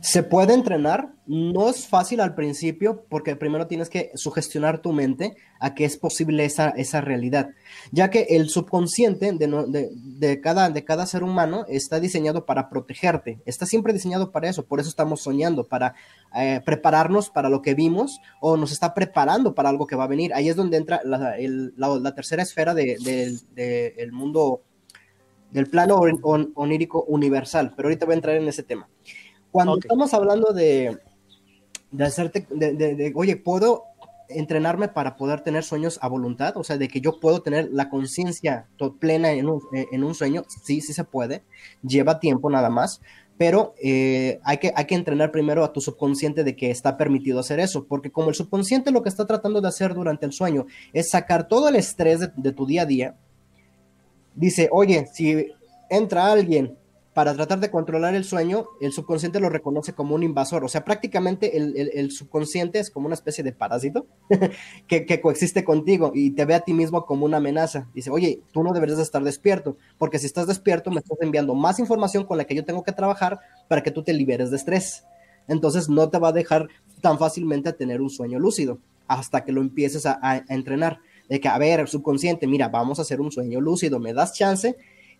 Se 0.00 0.22
puede 0.22 0.54
entrenar, 0.54 1.12
no 1.26 1.68
es 1.68 1.88
fácil 1.88 2.20
al 2.20 2.34
principio 2.34 3.04
porque 3.08 3.34
primero 3.34 3.66
tienes 3.66 3.88
que 3.90 4.12
sugestionar 4.14 4.80
tu 4.80 4.92
mente 4.92 5.36
a 5.58 5.74
que 5.74 5.84
es 5.84 5.96
posible 5.96 6.44
esa, 6.44 6.68
esa 6.70 7.00
realidad, 7.00 7.50
ya 7.90 8.08
que 8.08 8.26
el 8.30 8.48
subconsciente 8.48 9.32
de, 9.32 9.90
de, 9.92 10.40
cada, 10.40 10.70
de 10.70 10.84
cada 10.84 11.04
ser 11.04 11.24
humano 11.24 11.66
está 11.68 11.98
diseñado 11.98 12.46
para 12.46 12.70
protegerte, 12.70 13.40
está 13.44 13.66
siempre 13.66 13.92
diseñado 13.92 14.30
para 14.30 14.48
eso, 14.48 14.64
por 14.64 14.78
eso 14.78 14.88
estamos 14.88 15.20
soñando, 15.20 15.64
para 15.64 15.94
eh, 16.36 16.60
prepararnos 16.64 17.28
para 17.28 17.48
lo 17.48 17.60
que 17.60 17.74
vimos 17.74 18.20
o 18.40 18.56
nos 18.56 18.70
está 18.70 18.94
preparando 18.94 19.54
para 19.54 19.68
algo 19.68 19.86
que 19.86 19.96
va 19.96 20.04
a 20.04 20.08
venir. 20.08 20.32
Ahí 20.32 20.48
es 20.48 20.56
donde 20.56 20.76
entra 20.76 21.00
la, 21.04 21.36
la, 21.76 22.14
tercera 22.14 22.42
esfera 22.42 22.72
del 22.72 23.02
de, 23.54 24.08
mundo, 24.12 24.62
del 25.50 25.66
plano 25.66 26.00
onírico 26.54 27.02
universal, 27.08 27.72
pero 27.76 27.88
ahorita 27.88 28.06
voy 28.06 28.12
a 28.12 28.16
entrar 28.16 28.36
en 28.36 28.46
ese 28.46 28.62
tema. 28.62 28.88
Cuando 29.50 29.78
estamos 29.78 30.12
hablando 30.14 30.52
de, 30.52 30.98
de 31.90 32.04
hacerte, 32.04 32.46
de, 32.50 32.74
de, 32.74 33.12
oye, 33.14 33.36
¿puedo 33.36 33.84
entrenarme 34.28 34.88
para 34.88 35.16
poder 35.16 35.40
tener 35.40 35.64
sueños 35.64 35.98
a 36.02 36.08
voluntad? 36.08 36.56
O 36.56 36.64
sea, 36.64 36.76
de 36.76 36.88
que 36.88 37.00
yo 37.00 37.18
puedo 37.18 37.40
tener 37.42 37.68
la 37.72 37.88
conciencia 37.88 38.68
plena 39.00 39.32
en 39.32 39.48
un, 39.48 39.62
en 39.72 40.04
un, 40.04 40.14
sueño, 40.14 40.44
sí, 40.64 40.80
sí 40.80 40.92
se 40.92 41.04
puede, 41.04 41.42
lleva 41.82 42.20
tiempo 42.20 42.50
nada 42.50 42.68
más, 42.68 43.00
pero 43.38 43.74
eh, 43.82 44.40
hay, 44.44 44.58
que, 44.58 44.72
hay 44.74 44.84
que 44.84 44.96
entrenar 44.96 45.30
primero 45.30 45.64
a 45.64 45.72
tu 45.72 45.80
subconsciente 45.80 46.44
de 46.44 46.56
que 46.56 46.70
está 46.70 46.96
permitido 46.96 47.38
hacer 47.38 47.60
eso, 47.60 47.86
porque 47.86 48.10
como 48.10 48.28
el 48.28 48.34
subconsciente 48.34 48.90
lo 48.90 49.02
que 49.02 49.08
está 49.08 49.26
tratando 49.26 49.60
de 49.60 49.68
hacer 49.68 49.94
durante 49.94 50.26
el 50.26 50.32
sueño 50.32 50.66
es 50.92 51.10
sacar 51.10 51.48
todo 51.48 51.68
el 51.68 51.76
estrés 51.76 52.20
de, 52.20 52.30
de 52.36 52.52
tu 52.52 52.66
día 52.66 52.82
a 52.82 52.86
día, 52.86 53.16
dice, 54.34 54.68
oye, 54.72 55.06
si 55.12 55.48
entra 55.88 56.30
alguien 56.30 56.76
para 57.18 57.34
tratar 57.34 57.58
de 57.58 57.68
controlar 57.68 58.14
el 58.14 58.22
sueño, 58.22 58.68
el 58.80 58.92
subconsciente 58.92 59.40
lo 59.40 59.48
reconoce 59.48 59.92
como 59.92 60.14
un 60.14 60.22
invasor. 60.22 60.62
O 60.62 60.68
sea, 60.68 60.84
prácticamente 60.84 61.56
el, 61.56 62.12
subconsciente 62.12 62.78
es 62.78 62.92
como 62.92 63.06
una 63.06 63.16
especie 63.16 63.42
de 63.42 63.50
parásito 63.50 64.06
que, 64.86 65.20
coexiste 65.20 65.64
contigo 65.64 66.12
y 66.14 66.30
te 66.30 66.44
ve 66.44 66.54
a 66.54 66.60
ti 66.60 66.72
mismo 66.72 67.06
como 67.06 67.24
una 67.24 67.38
amenaza. 67.38 67.88
Dice, 67.92 68.10
oye, 68.10 68.42
tú 68.52 68.62
no 68.62 68.72
deberías 68.72 69.00
estar 69.00 69.24
despierto, 69.24 69.76
porque 69.98 70.20
si 70.20 70.26
estás 70.26 70.46
despierto 70.46 70.92
me 70.92 71.00
estás 71.00 71.18
enviando 71.20 71.56
más 71.56 71.80
información 71.80 72.22
con 72.22 72.38
la 72.38 72.44
que 72.44 72.54
yo 72.54 72.64
tengo 72.64 72.84
que 72.84 72.92
trabajar 72.92 73.40
para 73.66 73.82
que 73.82 73.90
tú 73.90 74.04
te 74.04 74.12
liberes 74.12 74.52
de 74.52 74.56
estrés. 74.56 75.04
Entonces 75.48 75.88
no 75.88 76.10
te 76.10 76.20
va 76.20 76.28
a 76.28 76.32
dejar 76.32 76.68
tan 77.00 77.18
fácilmente 77.18 77.72
tener 77.72 78.00
un 78.00 78.10
sueño 78.10 78.38
lúcido 78.38 78.78
hasta 79.08 79.42
que 79.42 79.50
lo 79.50 79.60
empieces 79.60 80.06
a, 80.06 80.20
a 80.22 80.36
entrenar. 80.54 81.00
De 81.28 81.40
que, 81.40 81.48
a 81.48 81.58
ver, 81.58 81.88
subconsciente, 81.88 82.46
mira, 82.46 82.68
vamos 82.68 83.00
a 83.00 83.02
hacer 83.02 83.20
un 83.20 83.32
sueño 83.32 83.60
lúcido, 83.60 83.98
me 83.98 84.14
das 84.14 84.34
chance. 84.34 84.76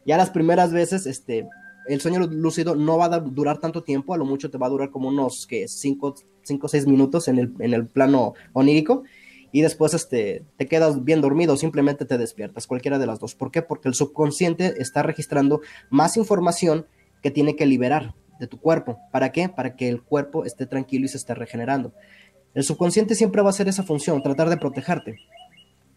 Ya 0.07 0.17
las 0.17 0.31
primeras 0.31 0.73
veces, 0.73 1.07
este, 1.07 1.49
el 1.89 2.01
sueño 2.01 2.21
lúcido 2.21 2.75
no 2.75 2.99
va 2.99 3.07
a 3.07 3.21
durar 3.21 3.59
tanto 3.59 3.83
tiempo, 3.83 4.15
a 4.15 4.19
lo 4.19 4.25
mucho 4.25 4.51
te 4.51 4.59
va 4.59 4.67
a 4.67 4.71
durar 4.71 4.91
como 4.91 5.09
unos 5.09 5.47
5 5.49 6.15
o 6.61 6.69
6 6.69 6.87
minutos 6.87 7.29
en 7.29 7.39
el, 7.39 7.55
en 7.59 7.75
el 7.75 7.87
plano 7.87 8.35
onírico 8.53 9.05
y 9.51 9.63
después 9.63 9.95
este, 9.95 10.45
te 10.57 10.67
quedas 10.67 11.05
bien 11.05 11.21
dormido, 11.21 11.57
simplemente 11.57 12.05
te 12.05 12.19
despiertas, 12.19 12.67
cualquiera 12.67 12.99
de 12.99 13.07
las 13.07 13.19
dos. 13.19 13.35
¿Por 13.35 13.51
qué? 13.51 13.63
Porque 13.63 13.89
el 13.89 13.95
subconsciente 13.95 14.75
está 14.79 15.03
registrando 15.03 15.61
más 15.91 16.17
información 16.17 16.87
que 17.23 17.31
tiene 17.31 17.57
que 17.57 17.67
liberar 17.67 18.15
de 18.39 18.47
tu 18.47 18.61
cuerpo. 18.61 18.99
¿Para 19.11 19.33
qué? 19.33 19.49
Para 19.49 19.75
que 19.75 19.89
el 19.89 20.03
cuerpo 20.03 20.45
esté 20.45 20.67
tranquilo 20.67 21.07
y 21.07 21.09
se 21.09 21.17
esté 21.17 21.35
regenerando. 21.35 21.93
El 22.55 22.65
subconsciente 22.65 23.15
siempre 23.15 23.43
va 23.43 23.49
a 23.49 23.51
hacer 23.51 23.69
esa 23.69 23.83
función, 23.83 24.23
tratar 24.23 24.51
de 24.51 24.57
protegerte. 24.57 25.17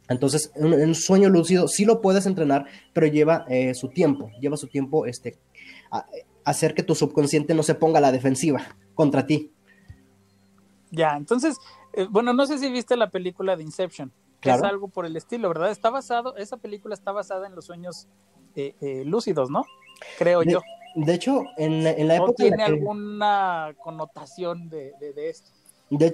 Entonces, 0.10 0.51
en 0.55 0.74
un 0.74 0.95
sueño 0.95 1.29
lúcido 1.29 1.67
sí 1.67 1.86
lo 1.86 2.01
puedes 2.01 2.25
entrenar, 2.25 2.65
pero 2.91 3.07
lleva 3.07 3.45
eh, 3.48 3.74
su 3.74 3.89
tiempo, 3.89 4.29
lleva 4.41 4.57
su 4.57 4.67
tiempo 4.67 5.05
este, 5.05 5.38
hacer 6.43 6.74
que 6.74 6.83
tu 6.83 6.95
subconsciente 6.95 7.53
no 7.53 7.63
se 7.63 7.75
ponga 7.75 8.00
a 8.00 8.01
la 8.01 8.12
defensiva 8.12 8.75
contra 8.95 9.25
ti. 9.25 9.51
Ya, 10.91 11.15
entonces, 11.15 11.57
eh, 11.93 12.07
bueno, 12.10 12.33
no 12.33 12.45
sé 12.45 12.57
si 12.57 12.69
viste 12.71 12.98
la 12.98 13.10
película 13.10 13.55
de 13.55 13.63
Inception, 13.63 14.12
que 14.39 14.51
es 14.51 14.62
algo 14.62 14.89
por 14.89 15.05
el 15.05 15.15
estilo, 15.15 15.48
¿verdad? 15.48 15.71
Está 15.71 15.89
basado, 15.89 16.36
esa 16.38 16.57
película 16.57 16.93
está 16.93 17.12
basada 17.12 17.48
en 17.48 17.55
los 17.55 17.65
sueños 17.65 18.07
eh, 18.55 18.75
eh, 18.81 19.03
lúcidos, 19.05 19.50
¿no? 19.50 19.63
Creo 20.17 20.43
yo. 20.43 20.62
De 20.95 21.13
hecho, 21.13 21.43
en, 21.57 21.83
la 21.83 22.15
época... 22.15 22.33
tiene 22.36 22.63
alguna 22.63 23.74
connotación 23.81 24.67
de, 24.67 24.91
esto? 25.15 25.51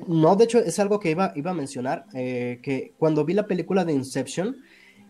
no, 0.07 0.35
de 0.35 0.43
hecho, 0.43 0.59
es 0.59 0.77
algo 0.77 0.99
que 0.99 1.09
iba, 1.09 1.31
iba 1.35 1.49
a 1.49 1.55
mencionar, 1.55 2.05
que 2.11 2.93
cuando 2.99 3.25
vi 3.25 3.33
la 3.33 3.47
película 3.47 3.85
de 3.85 3.93
Inception, 3.93 4.57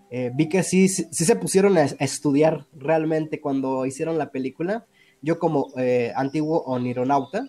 eh, 0.09 0.31
vi 0.33 0.47
que 0.47 0.63
sí, 0.63 0.87
sí, 0.87 1.05
se 1.11 1.35
pusieron 1.35 1.77
a, 1.77 1.83
estudiar 1.83 2.65
realmente 2.73 3.41
cuando 3.41 3.85
hicieron 3.85 4.17
la 4.17 4.31
película. 4.31 4.85
Yo 5.21 5.39
como 5.39 5.67
eh, 5.77 6.13
antiguo 6.15 6.63
onironauta, 6.63 7.47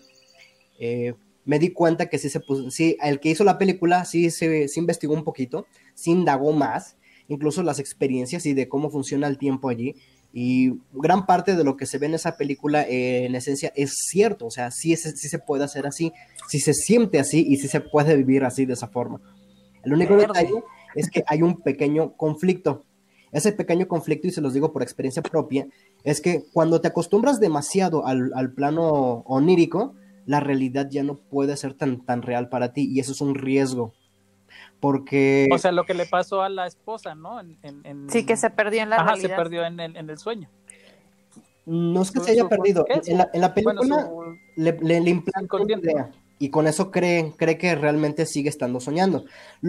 eh, 0.79 1.13
me 1.45 1.59
di 1.59 1.71
cuenta 1.71 2.07
que 2.07 2.17
sí 2.17 2.29
se 2.29 2.39
puso, 2.39 2.69
sí, 2.69 2.97
el 3.01 3.19
que 3.19 3.29
hizo 3.29 3.43
la 3.43 3.57
película 3.57 4.05
sí 4.05 4.29
se 4.29 4.69
investigó 4.75 5.13
un 5.13 5.23
poquito, 5.23 5.67
sí 5.93 6.11
indagó 6.11 6.51
más, 6.51 6.97
incluso 7.27 7.63
las 7.63 7.79
experiencias 7.79 8.45
y 8.45 8.53
de 8.53 8.67
cómo 8.67 8.89
funciona 8.89 9.27
el 9.27 9.37
tiempo 9.37 9.69
allí. 9.69 9.95
Y 10.31 10.73
gran 10.91 11.25
parte 11.25 11.55
de 11.55 11.63
lo 11.63 11.75
que 11.75 11.87
se 11.87 11.97
ve 11.97 12.05
en 12.05 12.13
esa 12.13 12.37
película, 12.37 12.85
en 12.87 13.33
esencia, 13.33 13.71
es 13.75 13.95
cierto. 14.09 14.45
O 14.45 14.51
sea, 14.51 14.69
sí, 14.69 14.95
sí, 14.95 15.27
se 15.27 15.39
puede 15.39 15.63
hacer 15.63 15.87
así, 15.87 16.11
sí 16.47 16.59
se 16.59 16.75
siente 16.75 17.19
así 17.19 17.43
y 17.47 17.57
sí 17.57 17.67
se 17.67 17.81
puede 17.81 18.15
vivir 18.15 18.43
así 18.43 18.65
de 18.65 18.73
esa 18.73 18.89
forma. 18.89 19.21
El 19.83 19.93
único 19.93 20.15
detalle 20.15 20.63
es 20.99 21.09
que 21.09 21.23
hay 21.27 21.41
un 21.41 21.61
pequeño 21.61 22.13
conflicto. 22.13 22.83
Ese 23.31 23.51
pequeño 23.51 23.87
conflicto, 23.87 24.27
y 24.27 24.31
se 24.31 24.41
los 24.41 24.53
digo 24.53 24.73
por 24.73 24.81
experiencia 24.81 25.21
propia, 25.21 25.67
es 26.03 26.19
que 26.19 26.43
cuando 26.51 26.81
te 26.81 26.87
acostumbras 26.87 27.39
demasiado 27.39 28.05
al, 28.05 28.51
plano 28.53 29.23
onírico, 29.25 29.93
la 30.25 30.39
realidad 30.39 30.89
ya 30.89 31.03
no 31.03 31.15
puede 31.15 31.55
ser 31.55 31.73
tan, 31.73 32.01
tan 32.05 32.21
real 32.21 32.49
para 32.49 32.73
ti 32.73 32.89
y 32.91 32.99
eso 32.99 33.11
es 33.11 33.21
un 33.21 33.35
riesgo. 33.35 33.93
Porque... 34.79 35.47
O 35.53 35.57
sea, 35.57 35.71
lo 35.71 35.85
que 35.85 35.93
le 35.93 36.05
pasó 36.05 36.41
a 36.41 36.49
la 36.49 36.65
esposa, 36.65 37.13
¿no? 37.13 37.39
Sí, 38.07 38.25
que 38.25 38.35
se 38.35 38.49
perdió 38.49 38.81
en 38.81 38.89
la 38.89 38.97
Ajá, 38.97 39.15
se 39.15 39.29
perdió 39.29 39.63
en 39.63 39.79
el, 39.79 40.17
sueño. 40.17 40.49
No 41.65 42.01
es 42.01 42.11
que 42.11 42.19
se 42.19 42.31
haya 42.31 42.47
perdido. 42.47 42.85
En 42.89 43.17
la, 43.17 43.53
película 43.53 44.09
le, 44.55 44.77
le, 44.81 45.01
le 45.01 45.09
idea 45.11 46.11
y 46.39 46.49
con 46.49 46.67
eso 46.67 46.89
cree, 46.89 47.33
cree 47.35 47.57
que 47.57 47.75
realmente 47.75 48.25
sigue 48.25 48.49
estando 48.49 48.79
soñando. 48.79 49.25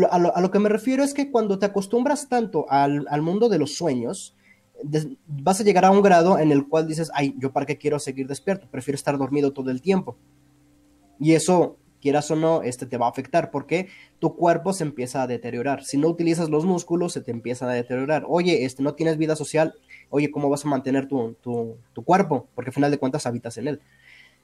a, 0.08 0.40
lo, 0.40 0.50
que 0.52 0.60
me 0.60 0.68
refiero 0.68 1.02
es 1.02 1.12
que 1.12 1.30
cuando 1.30 1.58
te 1.58 1.66
acostumbras 1.66 2.28
tanto 2.28 2.64
al, 2.70 3.22
mundo 3.22 3.48
de 3.48 3.58
los 3.58 3.74
sueños, 3.74 4.36
vas 5.26 5.60
a 5.60 5.64
llegar 5.64 5.84
a 5.84 5.90
un 5.90 6.00
grado 6.00 6.38
en 6.38 6.52
el 6.52 6.68
cual 6.68 6.86
dices, 6.86 7.10
ay, 7.12 7.34
yo 7.38 7.52
para 7.52 7.66
qué 7.66 7.76
quiero 7.76 7.98
seguir 7.98 8.28
despierto, 8.28 8.68
prefiero 8.70 8.94
estar 8.94 9.18
dormido 9.18 9.52
todo 9.52 9.70
el 9.70 9.82
tiempo. 9.82 10.16
Y 11.18 11.32
eso, 11.32 11.76
quieras 12.00 12.30
o 12.30 12.36
no, 12.36 12.62
este 12.62 12.86
te 12.86 12.96
va 12.96 13.06
a 13.06 13.10
afectar 13.10 13.50
porque 13.50 13.88
tu 14.20 14.36
cuerpo 14.36 14.72
se 14.72 14.84
empieza 14.84 15.22
a 15.22 15.26
deteriorar. 15.26 15.84
Si 15.84 15.98
no 15.98 16.06
utilizas 16.06 16.50
los 16.50 16.64
músculos, 16.64 17.12
se 17.12 17.20
te 17.20 17.32
empieza 17.32 17.68
a 17.68 17.74
deteriorar. 17.74 18.24
Oye, 18.28 18.64
este, 18.64 18.84
no 18.84 18.94
tienes 18.94 19.18
vida 19.18 19.34
social, 19.34 19.74
oye, 20.08 20.30
¿cómo 20.30 20.48
vas 20.48 20.64
a 20.64 20.68
mantener 20.68 21.08
tu, 21.08 21.34
tu, 21.42 21.76
tu 21.92 22.04
cuerpo? 22.04 22.46
Porque 22.54 22.70
al 22.70 22.74
final 22.74 22.92
de 22.92 22.98
cuentas 22.98 23.26
habitas 23.26 23.58
en 23.58 23.66
él. 23.66 23.80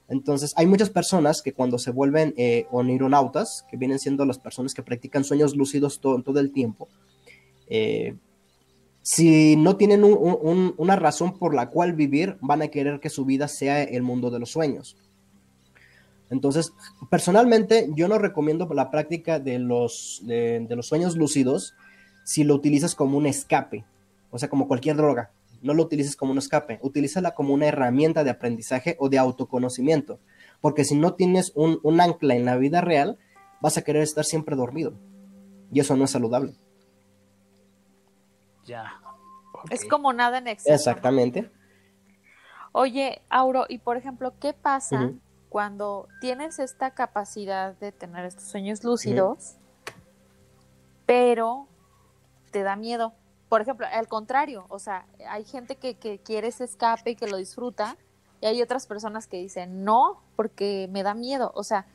Entonces, 0.09 0.53
hay 0.57 0.67
muchas 0.67 0.91
personas 0.91 1.43
que 1.43 1.53
cuando 1.53 1.79
se 1.79 1.91
vuelven 1.91 2.33
eh, 2.37 2.67
onironautas, 2.71 3.67
que 3.69 3.77
vienen 3.77 3.99
siendo 3.99 4.25
las 4.25 4.39
personas 4.39 4.73
que 4.73 4.83
practican 4.83 5.25
sueños 5.25 5.57
lúcidos 5.57 6.01
todo, 6.01 6.41
el 6.41 6.53
tiempo, 6.53 6.89
eh, 7.69 8.15
si 9.03 9.57
no 9.57 9.77
tienen 9.77 10.03
una 10.05 10.97
razón 10.97 11.39
por 11.39 11.55
la 11.55 11.71
cual 11.71 11.93
vivir, 11.93 12.39
van 12.41 12.63
a 12.63 12.69
querer 12.69 12.99
que 12.99 13.09
su 13.09 13.25
vida 13.25 13.47
sea 13.47 13.83
el 13.83 14.03
mundo 14.03 14.31
de 14.31 14.41
los 14.41 14.51
sueños. 14.51 14.97
Entonces, 16.29 16.73
personalmente, 17.09 17.89
yo 17.95 18.09
no 18.09 18.19
recomiendo 18.19 18.69
la 18.75 18.91
práctica 18.91 19.39
de 19.39 19.61
los, 19.61 20.23
de 20.25 20.67
los 20.71 20.87
sueños 20.87 21.17
lúcidos 21.17 21.75
si 22.25 22.43
lo 22.43 22.57
utilizas 22.57 22.97
como 22.97 23.17
un 23.17 23.27
escape, 23.27 23.85
o 24.33 24.39
sea, 24.41 24.51
como 24.51 24.67
cualquier 24.67 24.97
droga 24.97 25.31
no 25.63 25.75
lo 25.75 25.83
utilices 25.83 26.17
como 26.17 26.33
un 26.33 26.39
escape, 26.39 26.79
utilízala 26.83 27.35
como 27.35 27.55
una 27.55 27.67
herramienta 27.67 28.25
de 28.25 28.31
aprendizaje 28.31 28.97
o 28.99 29.09
de 29.09 29.19
autoconocimiento, 29.19 30.21
porque 30.61 30.85
si 30.85 30.97
no 30.97 31.15
tienes 31.15 31.53
un, 31.55 32.01
ancla 32.01 32.35
en 32.35 32.45
la 32.45 32.57
vida 32.57 32.81
real, 32.81 33.19
vas 33.61 33.77
a 33.77 33.83
querer 33.83 34.03
estar 34.03 34.25
siempre 34.25 34.57
dormido, 34.57 34.95
y 35.73 35.81
eso 35.81 35.97
no 35.97 36.05
es 36.05 36.11
saludable. 36.11 36.55
Ya. 38.65 39.01
Es 39.71 39.85
como 39.85 40.13
nada 40.13 40.39
en 40.39 40.49
exceso. 40.49 40.75
Exactamente. 40.75 41.51
Oye, 42.73 43.23
Auro, 43.31 43.65
y 43.69 43.79
por 43.79 43.97
ejemplo, 43.97 44.35
¿qué 44.39 44.53
pasa 44.53 45.13
cuando 45.49 46.09
tienes 46.21 46.59
esta 46.59 46.91
capacidad 46.91 47.75
de 47.79 47.91
tener 47.93 48.27
estos 48.27 48.51
sueños 48.51 48.85
lúcidos, 48.85 49.57
pero 51.07 51.69
te 52.51 52.63
da 52.63 52.77
miedo? 52.77 53.15
Por 53.49 53.61
ejemplo, 53.61 53.87
al 53.91 54.09
contrario, 54.09 54.67
o 54.69 54.79
sea, 54.79 55.07
hay 55.29 55.45
gente 55.45 55.77
que, 55.77 55.95
que 55.95 56.19
quiere 56.19 56.49
ese 56.49 56.65
escape 56.65 57.11
y 57.11 57.17
que 57.17 57.29
lo 57.29 57.37
disfruta, 57.37 57.97
y 58.41 58.47
hay 58.47 58.63
otras 58.63 58.87
personas 58.87 59.27
que 59.27 59.39
dicen, 59.39 59.85
no, 59.85 60.21
porque 60.35 60.89
me 60.93 61.03
da 61.03 61.15
miedo. 61.15 61.53
O 61.55 61.65
sea, 61.65 61.87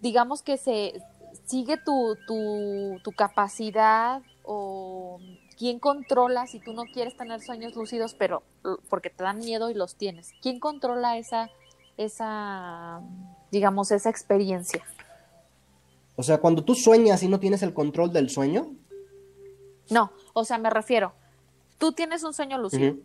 digamos 0.00 0.42
que 0.42 0.56
se 0.56 1.02
sigue 1.44 1.76
tu, 1.76 2.16
tu, 2.26 2.98
tu 3.02 3.12
capacidad 3.12 4.22
o 4.44 5.20
quién 5.58 5.78
controla 5.78 6.46
si 6.46 6.60
tú 6.60 6.72
no 6.72 6.84
quieres 6.84 7.16
tener 7.16 7.40
sueños 7.42 7.76
lúcidos, 7.76 8.14
pero 8.14 8.42
porque 8.88 9.10
te 9.10 9.22
dan 9.22 9.38
miedo 9.38 9.70
y 9.70 9.74
los 9.74 9.96
tienes. 9.96 10.32
¿Quién 10.40 10.58
controla 10.60 11.18
esa, 11.18 11.50
esa, 12.04 13.02
digamos, 13.50 13.90
esa 13.90 14.08
experiencia. 14.08 14.82
O 16.16 16.22
sea, 16.22 16.38
cuando 16.38 16.64
tú 16.64 16.74
sueñas 16.74 17.22
y 17.22 17.28
no 17.28 17.40
tienes 17.40 17.62
el 17.62 17.74
control 17.74 18.12
del 18.12 18.30
sueño. 18.30 18.70
No, 19.90 20.12
o 20.32 20.44
sea, 20.44 20.58
me 20.58 20.70
refiero, 20.70 21.12
tú 21.78 21.92
tienes 21.92 22.22
un 22.22 22.32
sueño 22.32 22.58
lúcido, 22.58 22.96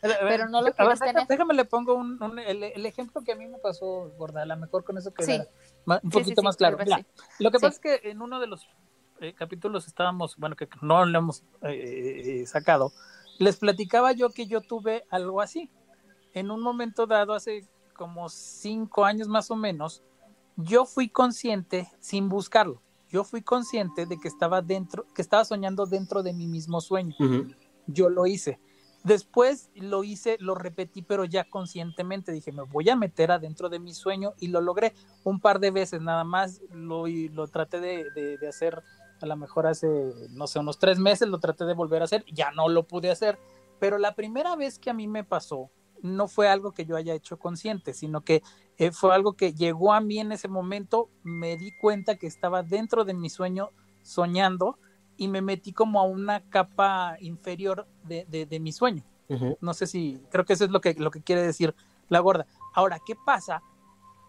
pero 0.00 0.48
no 0.48 0.62
lo 0.62 0.72
quieres 0.72 1.00
tener. 1.00 1.26
Déjame 1.26 1.54
le 1.54 1.64
pongo 1.64 1.94
un, 1.94 2.38
el, 2.38 2.86
ejemplo 2.86 3.22
que 3.22 3.32
a 3.32 3.36
mí 3.36 3.46
me 3.46 3.58
pasó, 3.58 4.10
gorda, 4.16 4.42
a 4.42 4.46
lo 4.46 4.56
mejor 4.56 4.84
con 4.84 4.96
eso 4.98 5.12
que 5.12 5.46
un 5.86 6.10
poquito 6.10 6.42
más 6.42 6.56
claro. 6.56 6.78
lo 7.38 7.50
que 7.50 7.58
pasa 7.58 7.68
es 7.68 7.80
que 7.80 8.10
en 8.10 8.22
uno 8.22 8.40
de 8.40 8.46
los 8.46 8.68
eh, 9.20 9.34
capítulos 9.34 9.86
estábamos, 9.86 10.36
bueno, 10.36 10.54
que 10.54 10.68
no 10.80 11.04
lo 11.04 11.18
hemos 11.18 11.42
eh, 11.62 12.42
eh, 12.42 12.46
sacado, 12.46 12.92
les 13.38 13.56
platicaba 13.56 14.12
yo 14.12 14.30
que 14.30 14.46
yo 14.46 14.60
tuve 14.60 15.04
algo 15.10 15.40
así. 15.40 15.70
En 16.34 16.50
un 16.50 16.60
momento 16.60 17.06
dado, 17.06 17.32
hace 17.32 17.66
como 17.94 18.28
cinco 18.28 19.04
años 19.04 19.26
más 19.26 19.50
o 19.50 19.56
menos, 19.56 20.02
yo 20.56 20.86
fui 20.86 21.08
consciente 21.08 21.88
sin 22.00 22.28
buscarlo. 22.28 22.80
Yo 23.10 23.24
fui 23.24 23.42
consciente 23.42 24.06
de 24.06 24.18
que 24.18 24.28
estaba 24.28 24.62
dentro, 24.62 25.06
que 25.14 25.22
estaba 25.22 25.44
soñando 25.44 25.86
dentro 25.86 26.22
de 26.22 26.32
mi 26.32 26.46
mismo 26.46 26.80
sueño. 26.80 27.14
Yo 27.86 28.10
lo 28.10 28.26
hice. 28.26 28.60
Después 29.04 29.70
lo 29.74 30.04
hice, 30.04 30.36
lo 30.40 30.54
repetí, 30.54 31.02
pero 31.02 31.24
ya 31.24 31.48
conscientemente 31.48 32.32
dije, 32.32 32.52
me 32.52 32.64
voy 32.64 32.90
a 32.90 32.96
meter 32.96 33.30
adentro 33.30 33.68
de 33.68 33.78
mi 33.78 33.94
sueño 33.94 34.34
y 34.38 34.48
lo 34.48 34.60
logré 34.60 34.92
un 35.24 35.40
par 35.40 35.60
de 35.60 35.70
veces 35.70 36.02
nada 36.02 36.24
más. 36.24 36.60
Lo, 36.70 37.06
lo 37.06 37.46
traté 37.48 37.80
de, 37.80 38.38
hacer 38.46 38.82
a 39.20 39.26
lo 39.26 39.36
mejor 39.36 39.66
hace, 39.66 39.88
no 40.30 40.46
sé, 40.46 40.58
unos 40.58 40.78
tres 40.78 40.98
meses, 40.98 41.28
lo 41.28 41.38
traté 41.38 41.64
de 41.64 41.74
volver 41.74 42.02
a 42.02 42.04
hacer, 42.04 42.24
ya 42.32 42.50
no 42.52 42.68
lo 42.68 42.86
pude 42.86 43.10
hacer. 43.10 43.38
Pero 43.80 43.98
la 43.98 44.14
primera 44.14 44.56
vez 44.56 44.78
que 44.78 44.90
a 44.90 44.94
mí 44.94 45.08
me 45.08 45.24
pasó, 45.24 45.70
no 46.02 46.28
fue 46.28 46.48
algo 46.48 46.72
que 46.72 46.84
yo 46.84 46.96
haya 46.96 47.14
hecho 47.14 47.38
consciente, 47.38 47.94
sino 47.94 48.22
que 48.22 48.42
eh, 48.76 48.92
fue 48.92 49.14
algo 49.14 49.34
que 49.34 49.52
llegó 49.52 49.92
a 49.92 50.00
mí 50.00 50.18
en 50.18 50.32
ese 50.32 50.48
momento, 50.48 51.10
me 51.22 51.56
di 51.56 51.72
cuenta 51.72 52.16
que 52.16 52.26
estaba 52.26 52.62
dentro 52.62 53.04
de 53.04 53.14
mi 53.14 53.30
sueño 53.30 53.70
soñando 54.02 54.78
y 55.16 55.28
me 55.28 55.42
metí 55.42 55.72
como 55.72 56.00
a 56.00 56.04
una 56.04 56.48
capa 56.48 57.16
inferior 57.20 57.86
de, 58.04 58.58
mi 58.60 58.72
sueño. 58.72 59.04
No 59.60 59.74
sé 59.74 59.86
si, 59.86 60.22
creo 60.30 60.44
que 60.44 60.54
eso 60.54 60.64
es 60.64 60.70
lo 60.70 60.80
que, 60.80 60.94
lo 60.94 61.10
que 61.10 61.20
quiere 61.20 61.42
decir 61.42 61.74
la 62.08 62.20
gorda. 62.20 62.46
Ahora, 62.72 62.98
¿qué 63.04 63.14
pasa 63.26 63.62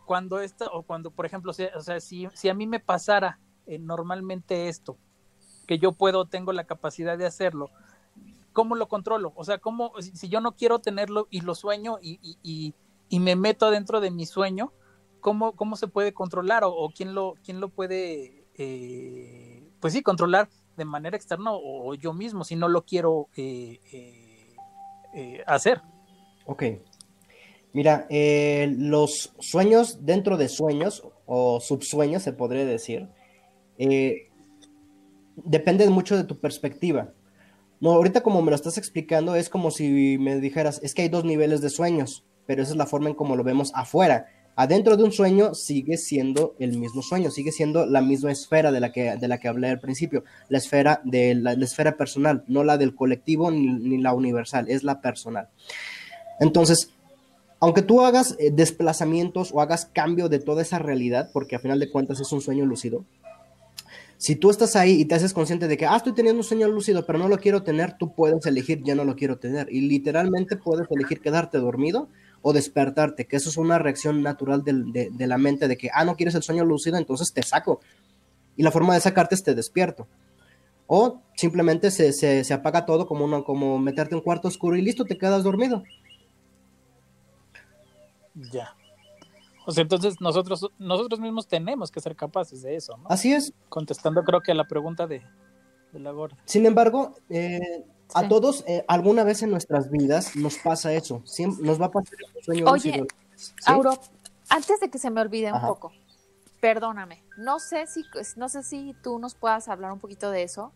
cuando 0.05 0.39
esto, 0.39 0.69
o 0.73 0.81
cuando, 0.81 1.11
por 1.11 1.25
ejemplo, 1.25 1.51
o 1.51 1.81
sea, 1.81 1.99
si, 1.99 2.27
si 2.33 2.49
a 2.49 2.53
mí 2.53 2.65
me 2.65 2.79
pasara 2.79 3.39
eh, 3.67 3.77
normalmente 3.77 4.67
esto, 4.67 4.97
que 5.67 5.77
yo 5.77 5.91
puedo, 5.91 6.25
tengo 6.25 6.51
la 6.51 6.63
capacidad 6.63 7.17
de 7.17 7.27
hacerlo, 7.27 7.69
¿cómo 8.53 8.75
lo 8.75 8.87
controlo? 8.87 9.33
O 9.35 9.43
sea, 9.43 9.57
¿cómo, 9.57 9.93
si, 9.99 10.29
yo 10.29 10.41
no 10.41 10.55
quiero 10.55 10.79
tenerlo 10.79 11.27
y 11.29 11.41
lo 11.41 11.55
sueño 11.55 11.97
y, 12.01 12.73
me 13.11 13.35
meto 13.35 13.71
dentro 13.71 14.01
de 14.01 14.11
mi 14.11 14.25
sueño, 14.25 14.71
¿cómo, 15.19 15.53
cómo 15.53 15.75
se 15.75 15.87
puede 15.87 16.13
controlar 16.13 16.63
o, 16.65 16.89
quién, 16.95 17.15
lo, 17.15 17.35
quién 17.43 17.59
lo 17.59 17.69
puede, 17.69 18.45
eh, 18.55 19.63
pues 19.79 19.93
sí, 19.93 20.01
controlar 20.01 20.49
de 20.79 20.85
manera 20.85 21.15
externa 21.15 21.51
o, 21.51 21.93
yo 21.93 22.13
mismo 22.13 22.43
si 22.43 22.55
no 22.55 22.67
lo 22.67 22.83
quiero 22.83 23.27
eh, 23.37 23.79
eh, 23.93 24.55
eh, 25.13 25.43
hacer. 25.45 25.81
Ok. 26.45 26.63
Mira, 27.71 28.07
los 28.09 29.31
sueños 29.39 30.03
dentro 30.03 30.37
de 30.37 30.49
sueños 30.49 31.03
o 31.27 31.59
subsueños, 31.59 32.23
se 32.23 32.33
podría 32.33 32.65
decir, 32.65 33.07
dependen 35.35 35.91
mucho 35.91 36.17
de 36.17 36.23
tu 36.23 36.39
perspectiva. 36.39 37.13
No, 37.79 37.91
ahorita 37.91 38.21
como 38.21 38.41
me 38.41 38.51
lo 38.51 38.55
estás 38.55 38.77
explicando, 38.77 39.35
es 39.35 39.49
como 39.49 39.71
si 39.71 40.17
me 40.17 40.39
dijeras, 40.39 40.79
es 40.83 40.93
que 40.93 41.03
hay 41.03 41.09
dos 41.09 41.23
niveles 41.23 41.61
de 41.61 41.69
sueños, 41.69 42.25
pero 42.45 42.61
esa 42.61 42.71
es 42.71 42.77
la 42.77 42.85
forma 42.85 43.09
en 43.09 43.15
como 43.15 43.35
lo 43.35 43.43
vemos 43.43 43.71
afuera 43.73 44.27
adentro 44.59 44.97
de 44.97 45.05
un 45.05 45.13
sueño 45.13 45.53
sigue 45.53 45.95
siendo 45.95 46.53
el 46.59 46.77
mismo 46.77 47.01
sueño, 47.01 47.31
sigue 47.31 47.53
siendo 47.53 47.85
la 47.85 48.01
misma 48.01 48.33
esfera 48.33 48.73
de 48.73 48.81
la 48.81 48.91
que, 48.91 49.15
de 49.15 49.27
la 49.29 49.37
que 49.37 49.47
hablé 49.47 49.69
al 49.69 49.79
principio, 49.79 50.25
la 50.49 50.57
esfera, 50.57 50.99
de 51.05 51.33
la, 51.33 51.53
esfera 51.53 51.95
personal, 51.95 52.43
no 52.47 52.65
la 52.65 52.77
del 52.77 52.93
colectivo 52.93 53.51
ni, 53.51 53.97
la 53.99 54.13
universal, 54.13 54.65
es 54.67 54.83
la 54.83 54.99
personal. 54.99 55.47
Entonces, 56.41 56.91
aunque 57.61 57.83
tú 57.83 58.01
hagas 58.01 58.35
eh, 58.37 58.51
desplazamientos 58.51 59.51
o 59.53 59.61
hagas 59.61 59.85
cambio 59.85 60.27
de 60.27 60.39
toda 60.39 60.61
esa 60.61 60.77
realidad, 60.77 61.29
porque 61.31 61.55
a 61.55 61.59
final 61.59 61.79
de 61.79 61.89
cuentas 61.89 62.19
es 62.19 62.29
un 62.33 62.41
sueño 62.41 62.65
lúcido, 62.65 63.05
si 64.19 64.35
tú 64.35 64.49
estás 64.49 64.75
ahí 64.75 64.99
y 64.99 65.05
te 65.05 65.15
haces 65.15 65.33
consciente 65.33 65.69
de 65.69 65.77
que, 65.77 65.85
ah, 65.85 65.95
estoy 65.95 66.11
teniendo 66.11 66.41
un 66.41 66.43
sueño 66.43 66.67
lúcido, 66.67 67.05
pero 67.05 67.17
no 67.17 67.29
lo 67.29 67.37
quiero 67.37 67.63
tener, 67.63 67.97
tú 67.97 68.13
puedes 68.13 68.45
elegir, 68.45 68.83
ya 68.83 68.93
no 68.93 69.05
lo 69.05 69.15
quiero 69.15 69.39
tener. 69.39 69.71
Y 69.71 69.87
literalmente 69.87 70.57
puedes 70.57 70.91
elegir 70.91 71.21
quedarte 71.21 71.57
dormido 71.57 72.09
o 72.41 72.51
despertarte, 72.51 73.27
que 73.27 73.37
eso 73.37 73.49
es 73.49 73.55
una 73.55 73.79
reacción 73.79 74.21
natural 74.21 74.61
de, 74.65 75.25
la 75.25 75.37
mente 75.37 75.69
de 75.69 75.77
que, 75.77 75.89
ah, 75.93 76.03
no 76.03 76.17
quieres 76.17 76.35
el 76.35 76.43
sueño 76.43 76.65
lúcido, 76.65 76.97
entonces 76.97 77.31
te 77.31 77.43
saco. 77.43 77.79
Y 78.57 78.63
la 78.63 78.71
forma 78.71 78.93
de 78.93 78.99
sacarte 78.99 79.35
es 79.35 79.43
te 79.43 79.55
despierto. 79.55 80.05
O 80.85 81.21
simplemente 81.37 81.89
se, 81.89 82.53
apaga 82.53 82.85
todo 82.85 83.07
como, 83.07 83.45
como 83.45 83.79
meterte 83.79 84.15
en 84.15 84.17
un 84.17 84.23
cuarto 84.25 84.49
oscuro 84.49 84.75
y 84.75 84.81
listo, 84.81 85.05
te 85.05 85.17
quedas 85.17 85.45
dormido. 85.45 85.81
Ya. 88.51 88.75
O 89.69 89.71
sea, 89.71 89.83
entonces 89.83 90.19
nosotros, 90.19 90.71
nosotros 90.79 91.19
mismos 91.19 91.47
tenemos 91.47 91.91
que 91.91 91.99
ser 92.01 92.15
capaces 92.15 92.63
de 92.63 92.75
eso, 92.75 92.97
¿no? 92.97 93.05
Así 93.07 93.31
es. 93.31 93.53
Contestando 93.69 94.23
creo 94.23 94.41
que 94.41 94.51
a 94.51 94.55
la 94.55 94.67
pregunta 94.67 95.05
de, 95.05 95.21
de 95.91 95.99
la 95.99 96.09
gorda. 96.09 96.37
Sin 96.45 96.65
embargo, 96.65 97.13
eh, 97.29 97.85
a 98.15 98.27
todos, 98.27 98.63
eh, 98.67 98.83
alguna 98.87 99.23
vez 99.23 99.43
en 99.43 99.51
nuestras 99.51 99.91
vidas 99.91 100.35
nos 100.35 100.57
pasa 100.57 100.91
eso. 100.91 101.21
nos 101.61 101.79
va 101.79 101.85
a 101.85 101.91
pasar 101.91 102.17
un 102.35 102.43
sueño 102.43 102.65
Oye, 102.65 103.05
Auro, 103.67 103.91
antes 104.49 104.79
de 104.79 104.89
que 104.89 104.97
se 104.97 105.11
me 105.11 105.21
olvide 105.21 105.53
un 105.53 105.61
poco, 105.61 105.91
perdóname. 106.59 107.23
No 107.37 107.59
sé 107.59 107.85
si, 107.85 108.03
no 108.37 108.49
sé 108.49 108.63
si 108.63 108.95
tú 109.03 109.19
nos 109.19 109.35
puedas 109.35 109.67
hablar 109.67 109.91
un 109.91 109.99
poquito 109.99 110.31
de 110.31 110.41
eso, 110.41 110.71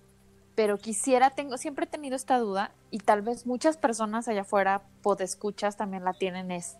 pero 0.53 0.77
quisiera, 0.77 1.31
tengo, 1.31 1.57
siempre 1.57 1.85
he 1.85 1.87
tenido 1.87 2.15
esta 2.15 2.37
duda 2.37 2.75
y 2.91 2.99
tal 2.99 3.23
vez 3.23 3.47
muchas 3.47 3.75
personas 3.75 4.27
allá 4.27 4.41
afuera, 4.41 4.83
podescuchas, 5.01 5.77
también 5.77 6.03
la 6.03 6.13
tienen, 6.13 6.51
es, 6.51 6.77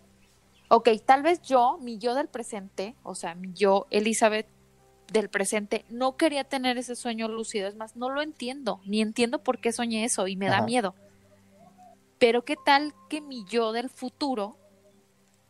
ok, 0.68 0.88
tal 1.04 1.22
vez 1.22 1.42
yo, 1.42 1.78
mi 1.80 1.98
yo 1.98 2.14
del 2.14 2.28
presente, 2.28 2.94
o 3.02 3.14
sea, 3.14 3.34
mi 3.34 3.52
yo, 3.52 3.86
Elizabeth, 3.90 4.46
del 5.12 5.28
presente, 5.28 5.84
no 5.90 6.16
quería 6.16 6.44
tener 6.44 6.78
ese 6.78 6.96
sueño 6.96 7.28
lúcido, 7.28 7.68
es 7.68 7.76
más, 7.76 7.96
no 7.96 8.10
lo 8.10 8.22
entiendo, 8.22 8.80
ni 8.84 9.00
entiendo 9.00 9.42
por 9.42 9.58
qué 9.58 9.72
soñé 9.72 10.04
eso 10.04 10.26
y 10.26 10.36
me 10.36 10.48
da 10.48 10.62
miedo. 10.62 10.94
Pero 12.18 12.44
qué 12.44 12.56
tal 12.64 12.94
que 13.08 13.20
mi 13.20 13.44
yo 13.44 13.72
del 13.72 13.90
futuro 13.90 14.56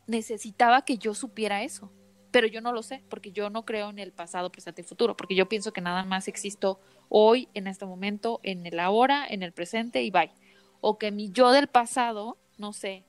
necesitaba 0.07 0.85
que 0.85 0.99
yo 0.99 1.15
supiera 1.15 1.63
eso, 1.63 1.91
pero 2.31 2.47
yo 2.49 2.61
no 2.61 2.73
lo 2.73 2.83
sé, 2.83 3.05
porque 3.09 3.31
yo 3.31 3.49
no 3.49 3.65
creo 3.65 3.91
en 3.91 4.01
el 4.01 4.13
pasado, 4.13 4.51
presente 4.51 4.83
y 4.83 4.85
futuro, 4.85 5.17
porque 5.17 5.37
yo 5.37 5.49
pienso 5.49 5.73
que 5.73 5.81
nada 5.81 6.05
más 6.05 6.27
existo 6.27 6.81
hoy, 7.09 7.49
en 7.55 7.69
este 7.69 7.87
momento, 7.87 8.41
en 8.43 8.67
el 8.67 8.81
ahora, 8.81 9.25
en 9.29 9.43
el 9.43 9.53
presente 9.53 10.03
y 10.03 10.11
bye. 10.11 10.33
O 10.81 10.99
que 10.99 11.13
mi 11.13 11.31
yo 11.31 11.53
del 11.53 11.69
pasado, 11.69 12.37
no 12.59 12.73
sé, 12.73 13.05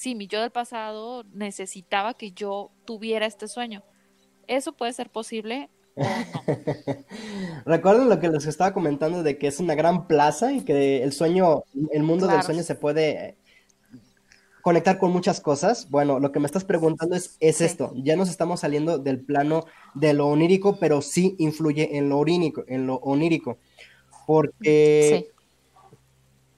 sí, 0.00 0.14
mi 0.14 0.26
yo 0.26 0.40
del 0.40 0.50
pasado 0.50 1.24
necesitaba 1.34 2.14
que 2.14 2.32
yo 2.32 2.70
tuviera 2.86 3.26
este 3.26 3.48
sueño. 3.48 3.82
¿Eso 4.46 4.72
puede 4.72 4.94
ser 4.94 5.10
posible? 5.10 5.68
Recuerden 7.66 8.08
lo 8.08 8.18
que 8.18 8.30
les 8.30 8.46
estaba 8.46 8.72
comentando 8.72 9.22
de 9.22 9.36
que 9.36 9.46
es 9.46 9.60
una 9.60 9.74
gran 9.74 10.06
plaza 10.06 10.52
y 10.52 10.62
que 10.62 11.02
el 11.02 11.12
sueño, 11.12 11.64
el 11.92 12.02
mundo 12.02 12.26
del 12.26 12.42
sueño 12.42 12.62
se 12.62 12.76
puede 12.76 13.36
conectar 14.62 14.96
con 14.96 15.12
muchas 15.12 15.38
cosas. 15.38 15.90
Bueno, 15.90 16.18
lo 16.18 16.32
que 16.32 16.40
me 16.40 16.46
estás 16.46 16.64
preguntando 16.64 17.14
es, 17.14 17.36
es 17.38 17.60
esto. 17.60 17.92
Ya 17.94 18.16
nos 18.16 18.30
estamos 18.30 18.60
saliendo 18.60 18.96
del 18.96 19.20
plano 19.20 19.66
de 19.92 20.14
lo 20.14 20.28
onírico, 20.28 20.78
pero 20.80 21.02
sí 21.02 21.36
influye 21.38 21.98
en 21.98 22.08
lo 22.08 22.18
onírico, 22.20 22.64
en 22.68 22.86
lo 22.86 22.94
onírico. 22.96 23.58
Porque 24.26 25.30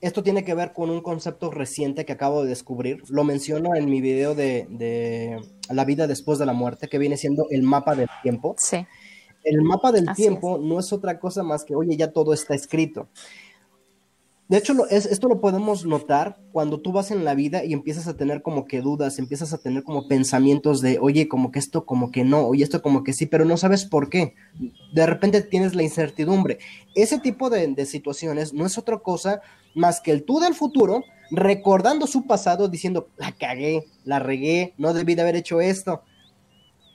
esto 0.03 0.21
tiene 0.21 0.43
que 0.43 0.53
ver 0.53 0.73
con 0.73 0.89
un 0.89 1.01
concepto 1.01 1.49
reciente 1.49 2.05
que 2.05 2.13
acabo 2.13 2.43
de 2.43 2.49
descubrir. 2.49 3.01
Lo 3.09 3.23
menciono 3.23 3.73
en 3.75 3.89
mi 3.89 4.01
video 4.01 4.35
de, 4.35 4.67
de 4.69 5.41
la 5.69 5.85
vida 5.85 6.07
después 6.07 6.39
de 6.39 6.45
la 6.45 6.53
muerte, 6.53 6.89
que 6.89 6.97
viene 6.97 7.17
siendo 7.17 7.47
el 7.49 7.63
mapa 7.63 7.95
del 7.95 8.09
tiempo. 8.21 8.55
Sí. 8.57 8.85
El 9.43 9.61
mapa 9.61 9.91
del 9.91 10.07
tiempo 10.13 10.57
no 10.57 10.79
es 10.79 10.91
otra 10.93 11.19
cosa 11.19 11.41
más 11.43 11.63
que, 11.63 11.75
oye, 11.75 11.95
ya 11.95 12.11
todo 12.11 12.33
está 12.33 12.53
escrito. 12.53 13.07
De 14.49 14.57
hecho, 14.57 14.87
esto 14.89 15.29
lo 15.29 15.39
podemos 15.39 15.85
notar 15.85 16.37
cuando 16.51 16.81
tú 16.81 16.91
vas 16.91 17.11
en 17.11 17.23
la 17.23 17.33
vida 17.33 17.63
y 17.63 17.71
empiezas 17.71 18.07
a 18.07 18.17
tener 18.17 18.41
como 18.41 18.65
que 18.65 18.81
dudas, 18.81 19.17
empiezas 19.17 19.53
a 19.53 19.57
tener 19.57 19.83
como 19.83 20.07
pensamientos 20.09 20.81
de, 20.81 20.99
oye, 20.99 21.29
como 21.29 21.51
que 21.51 21.59
esto 21.59 21.85
como 21.85 22.11
que 22.11 22.25
no, 22.25 22.45
oye, 22.45 22.63
esto 22.63 22.81
como 22.81 23.03
que 23.03 23.13
sí, 23.13 23.25
pero 23.25 23.45
no 23.45 23.55
sabes 23.55 23.85
por 23.85 24.09
qué. 24.09 24.35
De 24.93 25.05
repente 25.05 25.41
tienes 25.41 25.75
la 25.75 25.83
incertidumbre. 25.83 26.59
Ese 26.93 27.19
tipo 27.19 27.49
de, 27.49 27.67
de 27.67 27.85
situaciones 27.85 28.53
no 28.53 28.65
es 28.65 28.77
otra 28.77 28.99
cosa 28.99 29.41
más 29.75 30.01
que 30.01 30.11
el 30.11 30.23
tú 30.23 30.39
del 30.39 30.53
futuro 30.53 31.03
recordando 31.31 32.05
su 32.07 32.27
pasado 32.27 32.67
diciendo, 32.67 33.09
la 33.17 33.31
cagué, 33.31 33.85
la 34.03 34.19
regué, 34.19 34.73
no 34.77 34.93
debí 34.93 35.15
de 35.15 35.21
haber 35.23 35.35
hecho 35.35 35.61
esto 35.61 36.03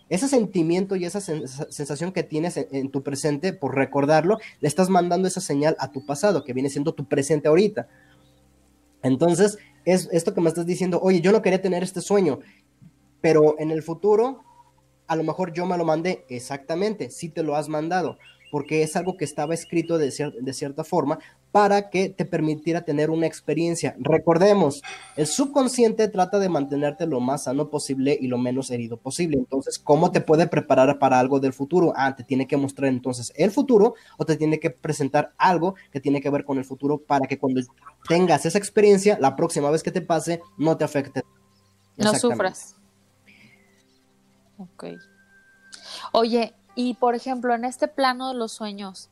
ese 0.09 0.29
sentimiento 0.29 0.97
y 0.97 1.05
esa 1.05 1.21
sensación 1.21 2.12
que 2.12 2.23
tienes 2.23 2.57
en, 2.57 2.91
tu 2.91 3.03
presente 3.03 3.53
por 3.53 3.75
recordarlo, 3.75 4.38
le 4.61 4.69
estás 4.69 4.88
mandando 4.88 5.29
esa 5.29 5.41
señal 5.41 5.77
a 5.79 5.93
tu 5.93 6.05
pasado, 6.07 6.45
que 6.45 6.55
viene 6.55 6.71
siendo 6.71 6.95
tu 6.95 7.07
presente 7.07 7.49
ahorita. 7.49 7.88
Entonces, 9.03 9.59
es 9.85 10.09
esto 10.12 10.35
que 10.35 10.41
me 10.41 10.49
estás 10.49 10.67
diciendo, 10.67 10.99
oye, 11.03 11.21
yo 11.21 11.31
no 11.31 11.43
quería 11.43 11.61
tener 11.61 11.83
este 11.83 12.01
sueño. 12.01 12.41
pero 13.21 13.57
en 13.59 13.73
el 13.73 13.83
futuro, 13.83 14.45
a 15.09 15.17
lo 15.17 15.25
mejor 15.25 15.53
yo 15.53 15.67
me 15.67 15.77
lo 15.77 15.85
mandé 15.85 16.25
exactamente, 16.29 17.11
si 17.11 17.29
te 17.29 17.43
lo 17.43 17.57
has 17.57 17.69
mandado, 17.69 18.17
porque 18.53 18.83
es 18.83 18.95
algo 18.97 19.17
que 19.17 19.25
estaba 19.25 19.55
escrito 19.55 19.99
de, 19.99 20.12
de 20.41 20.53
cierta 20.53 20.85
forma 20.85 21.19
para 21.53 21.89
que 21.91 22.11
te 22.11 22.25
permitiera 22.25 22.83
tener 22.83 23.11
una 23.11 23.27
experiencia. 23.27 23.97
Recordemos, 23.99 24.83
el 25.17 25.27
subconsciente 25.27 26.09
trata 26.09 26.39
de 26.39 26.49
mantenerte 26.49 27.07
lo 27.07 27.21
más 27.21 27.45
sano 27.45 27.71
posible 27.71 28.17
y 28.21 28.29
lo 28.29 28.39
menos 28.39 28.71
herido 28.71 28.97
posible. 28.99 29.39
Entonces, 29.39 29.79
¿cómo 29.79 30.11
te 30.11 30.21
puede 30.21 30.47
preparar 30.47 30.99
para 30.99 31.19
algo 31.19 31.41
del 31.41 31.53
futuro? 31.53 31.93
Ah, 31.97 32.15
te 32.15 32.25
tiene 32.25 32.47
que 32.47 32.57
mostrar 32.57 32.91
entonces 32.91 33.33
el 33.37 33.51
futuro 33.51 33.95
o 34.19 34.25
te 34.25 34.37
tiene 34.37 34.61
que 34.61 34.71
presentar 34.71 35.33
algo 35.39 35.75
que 35.91 36.01
tiene 36.01 36.21
que 36.21 36.31
ver 36.31 36.45
con 36.45 36.59
el 36.59 36.65
futuro 36.65 36.99
para 36.99 37.27
que 37.27 37.39
cuando 37.39 37.61
tengas 38.07 38.45
esa 38.45 38.59
experiencia, 38.59 39.19
la 39.21 39.37
próxima 39.37 39.71
vez 39.71 39.83
que 39.83 39.91
te 39.91 40.03
pase, 40.03 40.43
no 40.59 40.77
te 40.77 40.85
afecte. 40.85 41.23
No 41.97 42.15
sufras. 42.15 42.77
Ok. 44.59 44.85
Oye, 46.13 46.55
y 46.75 46.95
por 46.95 47.15
ejemplo, 47.15 47.55
en 47.55 47.65
este 47.65 47.89
plano 47.89 48.29
de 48.29 48.35
los 48.35 48.53
sueños, 48.53 49.11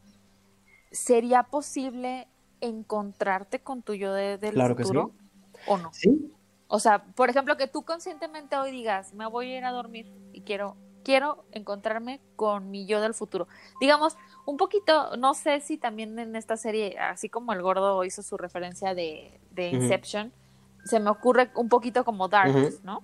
¿sería 0.97 1.45
posible 1.45 2.27
encontrarte 2.61 3.61
con 3.61 3.83
tu 3.83 3.95
yo 3.95 4.13
de, 4.13 4.39
del 4.39 4.55
claro 4.55 4.77
futuro? 4.77 5.13
Que 5.53 5.59
sí. 5.59 5.65
¿O 5.69 5.79
no? 5.79 5.93
Sí. 5.93 6.33
O 6.69 6.81
sea, 6.81 7.05
por 7.05 7.31
ejemplo, 7.31 7.57
que 7.57 7.69
tú 7.69 7.85
conscientemente 7.85 8.57
hoy 8.57 8.73
digas, 8.73 9.15
me 9.15 9.27
voy 9.27 9.53
a 9.53 9.59
ir 9.59 9.65
a 9.65 9.71
dormir 9.71 10.13
y 10.33 10.41
quiero, 10.41 10.77
quiero 11.05 11.45
encontrarme 11.53 12.21
con 12.35 12.71
mi 12.71 12.87
yo 12.87 13.01
del 13.01 13.15
futuro. 13.15 13.47
Digamos, 13.81 14.17
un 14.47 14.57
poquito, 14.57 15.17
no 15.17 15.35
sé 15.35 15.61
si 15.61 15.79
también 15.79 16.19
en 16.19 16.35
esta 16.35 16.57
serie, 16.57 16.99
así 16.99 17.29
como 17.29 17.53
el 17.53 17.63
gordo 17.63 18.05
hizo 18.05 18.23
su 18.23 18.37
referencia 18.37 18.95
de, 18.95 19.41
de 19.53 19.69
Inception, 19.71 20.29
uh 20.29 20.31
-huh. 20.31 20.87
se 20.87 20.99
me 21.01 21.11
ocurre 21.11 21.51
un 21.55 21.69
poquito 21.69 22.05
como 22.05 22.29
Dark, 22.29 22.55
uh 22.55 22.59
-huh. 22.59 22.83
¿no? 22.83 23.03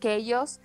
Que 0.00 0.14
ellos 0.16 0.60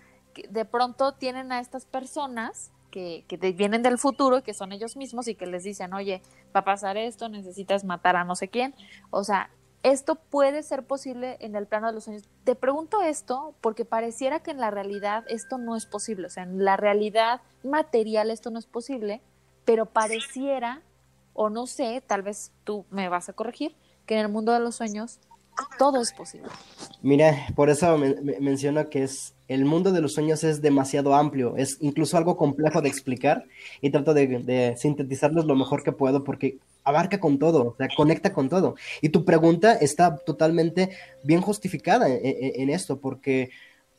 de 0.50 0.66
pronto 0.66 1.14
tienen 1.14 1.52
a 1.52 1.60
estas 1.60 1.86
personas 1.86 2.72
que, 2.92 3.26
que 3.28 3.38
vienen 3.54 3.82
del 3.82 3.98
futuro 3.98 4.38
y 4.38 4.42
que 4.44 4.54
son 4.54 4.72
ellos 4.72 4.96
mismos 4.96 5.28
y 5.28 5.36
que 5.36 5.48
les 5.48 5.64
dicen, 5.64 5.94
oye, 5.94 6.22
va 6.56 6.60
a 6.60 6.66
pasar 6.66 6.98
esto, 6.98 7.30
necesitas 7.30 7.84
matar 7.84 8.16
a 8.16 8.24
no 8.24 8.36
sé 8.36 8.50
quién. 8.50 8.76
O 9.10 9.24
sea, 9.24 9.50
esto 9.84 10.16
puede 10.16 10.62
ser 10.62 10.86
posible 10.86 11.38
en 11.40 11.56
el 11.56 11.66
plano 11.66 11.88
de 11.88 11.94
los 11.94 12.04
sueños. 12.04 12.24
Te 12.44 12.56
pregunto 12.56 13.02
esto 13.02 13.56
porque 13.62 13.86
pareciera 13.86 14.42
que 14.42 14.52
en 14.52 14.60
la 14.60 14.70
realidad 14.70 15.24
esto 15.28 15.58
no 15.58 15.76
es 15.76 15.86
posible. 15.86 16.28
O 16.28 16.30
sea, 16.30 16.44
en 16.44 16.64
la 16.64 16.78
realidad 16.78 17.42
material 17.64 18.30
esto 18.30 18.52
no 18.52 18.60
es 18.60 18.68
posible, 18.68 19.22
pero 19.66 19.88
pareciera, 19.88 20.82
o 21.34 21.50
no 21.50 21.66
sé, 21.66 22.04
tal 22.06 22.22
vez 22.22 22.52
tú 22.64 22.86
me 22.92 23.10
vas 23.10 23.30
a 23.30 23.34
corregir, 23.34 23.76
que 24.06 24.16
en 24.16 24.22
el 24.22 24.30
mundo 24.30 24.52
de 24.52 24.60
los 24.60 24.76
sueños 24.76 25.20
todo 25.78 26.02
es 26.02 26.14
posible. 26.14 26.50
Mira, 27.02 27.48
por 27.56 27.70
eso 27.70 27.98
me, 27.98 28.16
me 28.22 28.40
menciono 28.40 28.90
que 28.90 29.04
es 29.04 29.34
el 29.48 29.66
mundo 29.66 29.92
de 29.92 30.00
los 30.00 30.14
sueños 30.14 30.46
es 30.46 30.62
demasiado 30.62 31.14
amplio, 31.14 31.58
es 31.58 31.78
incluso 31.82 32.16
algo 32.16 32.38
complejo 32.38 32.82
de 32.82 32.88
explicar 32.88 33.44
y 33.82 33.90
trato 33.90 34.14
de, 34.14 34.28
de 34.28 34.78
sintetizarlos 34.78 35.46
lo 35.46 35.58
mejor 35.58 35.84
que 35.84 35.92
puedo 35.92 36.24
porque 36.24 36.60
abarca 36.86 37.20
con 37.20 37.38
todo, 37.38 37.70
o 37.70 37.76
sea, 37.76 37.90
conecta 37.98 38.32
con 38.32 38.48
todo. 38.48 38.76
Y 39.02 39.10
tu 39.10 39.26
pregunta 39.26 39.74
está 39.74 40.16
totalmente 40.16 40.92
bien 41.24 41.42
justificada 41.42 42.08
en, 42.08 42.22
en, 42.24 42.62
en, 42.62 42.70
esto, 42.70 43.00
porque 43.02 43.50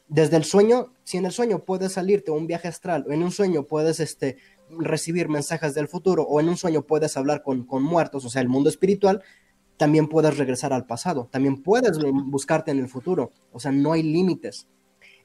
desde 0.08 0.38
el 0.38 0.44
sueño, 0.44 0.92
si 1.04 1.18
en 1.18 1.26
el 1.26 1.32
sueño 1.32 1.58
puedes 1.58 1.92
salirte 1.92 2.30
a 2.30 2.34
un 2.34 2.46
viaje 2.46 2.68
astral, 2.68 3.04
o 3.06 3.12
en 3.12 3.22
un 3.22 3.30
sueño 3.30 3.64
puedes 3.64 4.00
este, 4.00 4.38
recibir 4.70 5.28
mensajes 5.28 5.74
del 5.74 5.86
futuro, 5.86 6.22
o 6.22 6.40
en 6.40 6.48
un 6.48 6.56
sueño 6.56 6.80
puedes 6.82 7.16
hablar 7.18 7.42
con, 7.42 7.66
con 7.66 7.82
muertos, 7.82 8.24
o 8.24 8.30
sea, 8.30 8.40
el 8.40 8.48
mundo 8.48 8.70
espiritual, 8.70 9.22
también 9.76 10.08
puedes 10.08 10.36
regresar 10.36 10.72
al 10.72 10.86
pasado, 10.86 11.28
también 11.30 11.62
puedes 11.62 11.98
buscarte 11.98 12.70
en 12.70 12.78
el 12.78 12.88
futuro, 12.88 13.30
o 13.52 13.60
sea, 13.60 13.72
no 13.72 13.92
hay 13.92 14.02
límites. 14.02 14.68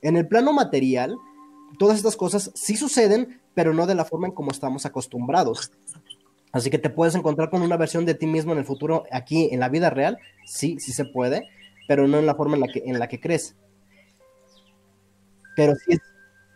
En 0.01 0.17
el 0.17 0.27
plano 0.27 0.53
material, 0.53 1.15
todas 1.77 1.97
estas 1.97 2.15
cosas 2.15 2.51
sí 2.55 2.75
suceden, 2.75 3.41
pero 3.53 3.73
no 3.73 3.86
de 3.88 3.95
la 3.95 4.05
forma 4.05 4.27
en 4.27 4.33
como 4.33 4.51
estamos 4.51 4.86
acostumbrados. 4.86 5.71
Así 6.51 6.69
que 6.69 6.79
te 6.79 6.89
puedes 6.89 7.15
encontrar 7.15 7.49
con 7.49 7.62
una 7.62 7.77
versión 7.77 8.05
de 8.05 8.15
ti 8.15 8.25
mismo 8.25 8.53
en 8.53 8.60
el 8.60 8.65
futuro 8.65 9.03
aquí 9.12 9.49
en 9.51 9.60
la 9.60 9.69
vida 9.69 9.89
real, 9.89 10.17
sí, 10.45 10.79
sí 10.79 10.91
se 10.91 11.05
puede, 11.05 11.47
pero 11.88 12.07
no 12.07 12.17
en 12.17 12.25
la 12.25 12.36
forma 12.36 12.55
en 12.55 12.62
la 12.62 12.67
que, 12.67 12.83
en 12.86 12.97
la 12.99 13.07
que 13.07 13.19
crees. 13.19 13.55
Pero 15.55 15.75
sí 15.75 15.93
es... 15.93 15.99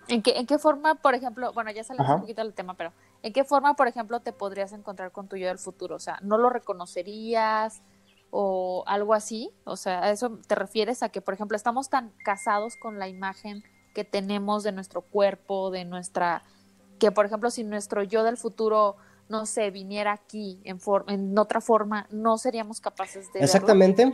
¿En 0.07 0.21
qué, 0.21 0.31
¿En 0.37 0.45
qué 0.45 0.57
forma, 0.57 0.95
por 0.95 1.15
ejemplo, 1.15 1.53
bueno, 1.53 1.71
ya 1.71 1.83
salimos 1.83 2.09
un 2.09 2.21
poquito 2.21 2.43
del 2.43 2.53
tema, 2.53 2.75
pero 2.75 2.91
¿en 3.23 3.33
qué 3.33 3.43
forma, 3.43 3.75
por 3.75 3.87
ejemplo, 3.87 4.19
te 4.19 4.33
podrías 4.33 4.73
encontrar 4.73 5.11
con 5.11 5.27
tu 5.27 5.35
yo 5.35 5.47
del 5.47 5.59
futuro? 5.59 5.95
O 5.95 5.99
sea, 5.99 6.19
¿no 6.21 6.37
lo 6.37 6.49
reconocerías 6.49 7.81
o 8.29 8.83
algo 8.87 9.13
así? 9.13 9.51
O 9.65 9.75
sea, 9.75 10.03
¿a 10.03 10.11
eso 10.11 10.39
te 10.47 10.55
refieres 10.55 11.03
a 11.03 11.09
que, 11.09 11.21
por 11.21 11.33
ejemplo, 11.33 11.55
estamos 11.55 11.89
tan 11.89 12.11
casados 12.23 12.75
con 12.75 12.99
la 12.99 13.07
imagen 13.07 13.63
que 13.93 14.03
tenemos 14.03 14.63
de 14.63 14.71
nuestro 14.71 15.01
cuerpo, 15.01 15.71
de 15.71 15.85
nuestra... 15.85 16.43
que, 16.99 17.11
por 17.11 17.25
ejemplo, 17.25 17.51
si 17.51 17.63
nuestro 17.63 18.03
yo 18.03 18.23
del 18.23 18.37
futuro 18.37 18.95
no 19.31 19.45
sé, 19.45 19.71
viniera 19.71 20.11
aquí 20.11 20.59
en, 20.65 20.79
en 21.07 21.37
otra 21.39 21.61
forma, 21.61 22.05
no 22.11 22.37
seríamos 22.37 22.81
capaces 22.81 23.31
de... 23.33 23.39
Exactamente. 23.39 24.13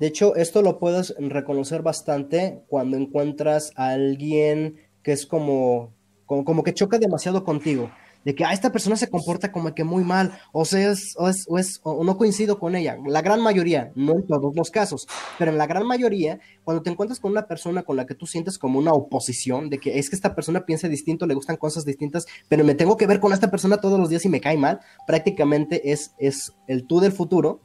De 0.00 0.06
hecho, 0.06 0.34
esto 0.34 0.60
lo 0.60 0.78
puedes 0.78 1.14
reconocer 1.18 1.82
bastante 1.82 2.64
cuando 2.68 2.96
encuentras 2.96 3.72
a 3.76 3.90
alguien 3.90 4.76
que 5.02 5.12
es 5.12 5.24
como, 5.24 5.94
como 6.26 6.62
que 6.62 6.74
choca 6.74 6.98
demasiado 6.98 7.44
contigo. 7.44 7.90
De 8.24 8.34
que 8.34 8.44
ah, 8.44 8.52
esta 8.52 8.70
persona 8.70 8.96
se 8.96 9.08
comporta 9.08 9.50
como 9.50 9.74
que 9.74 9.82
muy 9.82 10.04
mal, 10.04 10.38
o 10.52 10.64
sea, 10.64 10.90
es, 10.90 11.14
o, 11.16 11.28
es, 11.28 11.46
o, 11.48 11.58
es, 11.58 11.80
o 11.82 12.04
no 12.04 12.18
coincido 12.18 12.58
con 12.58 12.76
ella. 12.76 12.98
La 13.06 13.22
gran 13.22 13.40
mayoría, 13.40 13.92
no 13.94 14.12
en 14.12 14.26
todos 14.26 14.54
los 14.54 14.70
casos, 14.70 15.06
pero 15.38 15.50
en 15.50 15.58
la 15.58 15.66
gran 15.66 15.86
mayoría, 15.86 16.38
cuando 16.64 16.82
te 16.82 16.90
encuentras 16.90 17.18
con 17.18 17.32
una 17.32 17.46
persona 17.46 17.82
con 17.82 17.96
la 17.96 18.06
que 18.06 18.14
tú 18.14 18.26
sientes 18.26 18.58
como 18.58 18.78
una 18.78 18.92
oposición, 18.92 19.70
de 19.70 19.78
que 19.78 19.98
es 19.98 20.10
que 20.10 20.16
esta 20.16 20.34
persona 20.34 20.66
piensa 20.66 20.88
distinto, 20.88 21.26
le 21.26 21.34
gustan 21.34 21.56
cosas 21.56 21.84
distintas, 21.84 22.26
pero 22.48 22.64
me 22.64 22.74
tengo 22.74 22.96
que 22.96 23.06
ver 23.06 23.20
con 23.20 23.32
esta 23.32 23.50
persona 23.50 23.78
todos 23.78 23.98
los 23.98 24.10
días 24.10 24.24
y 24.24 24.28
me 24.28 24.40
cae 24.40 24.58
mal, 24.58 24.80
prácticamente 25.06 25.90
es, 25.90 26.12
es 26.18 26.52
el 26.66 26.86
tú 26.86 27.00
del 27.00 27.12
futuro, 27.12 27.60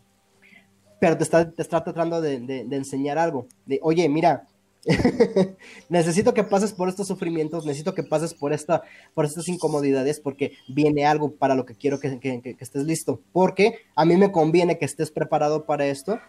pero 1.00 1.18
te 1.18 1.24
está, 1.24 1.52
te 1.52 1.62
está 1.62 1.84
tratando 1.84 2.22
de, 2.22 2.40
de, 2.40 2.66
de 2.66 2.76
enseñar 2.76 3.18
algo. 3.18 3.48
De, 3.66 3.80
oye, 3.84 4.08
mira, 4.08 4.48
necesito 5.90 6.34
que 6.34 6.44
pases 6.44 6.74
por 6.74 6.90
estos 6.90 7.08
sufrimientos, 7.08 7.66
necesito 7.66 7.94
que 7.94 8.04
pases 8.04 8.34
por, 8.34 8.54
esta, 8.54 8.84
por 9.14 9.26
estas 9.26 9.48
incomodidades 9.48 10.20
porque 10.20 10.54
viene 10.68 11.06
algo 11.06 11.32
para 11.32 11.56
lo 11.56 11.66
que 11.66 11.76
quiero 11.76 12.00
que, 12.00 12.20
que, 12.20 12.42
que, 12.42 12.58
estés 12.60 12.84
listo. 12.84 13.22
Porque 13.32 13.80
a 13.96 14.06
mí 14.06 14.16
me 14.18 14.32
conviene 14.32 14.78
que 14.78 14.86
estés 14.86 15.12
preparado 15.12 15.66
para 15.66 15.86
esto 15.88 16.20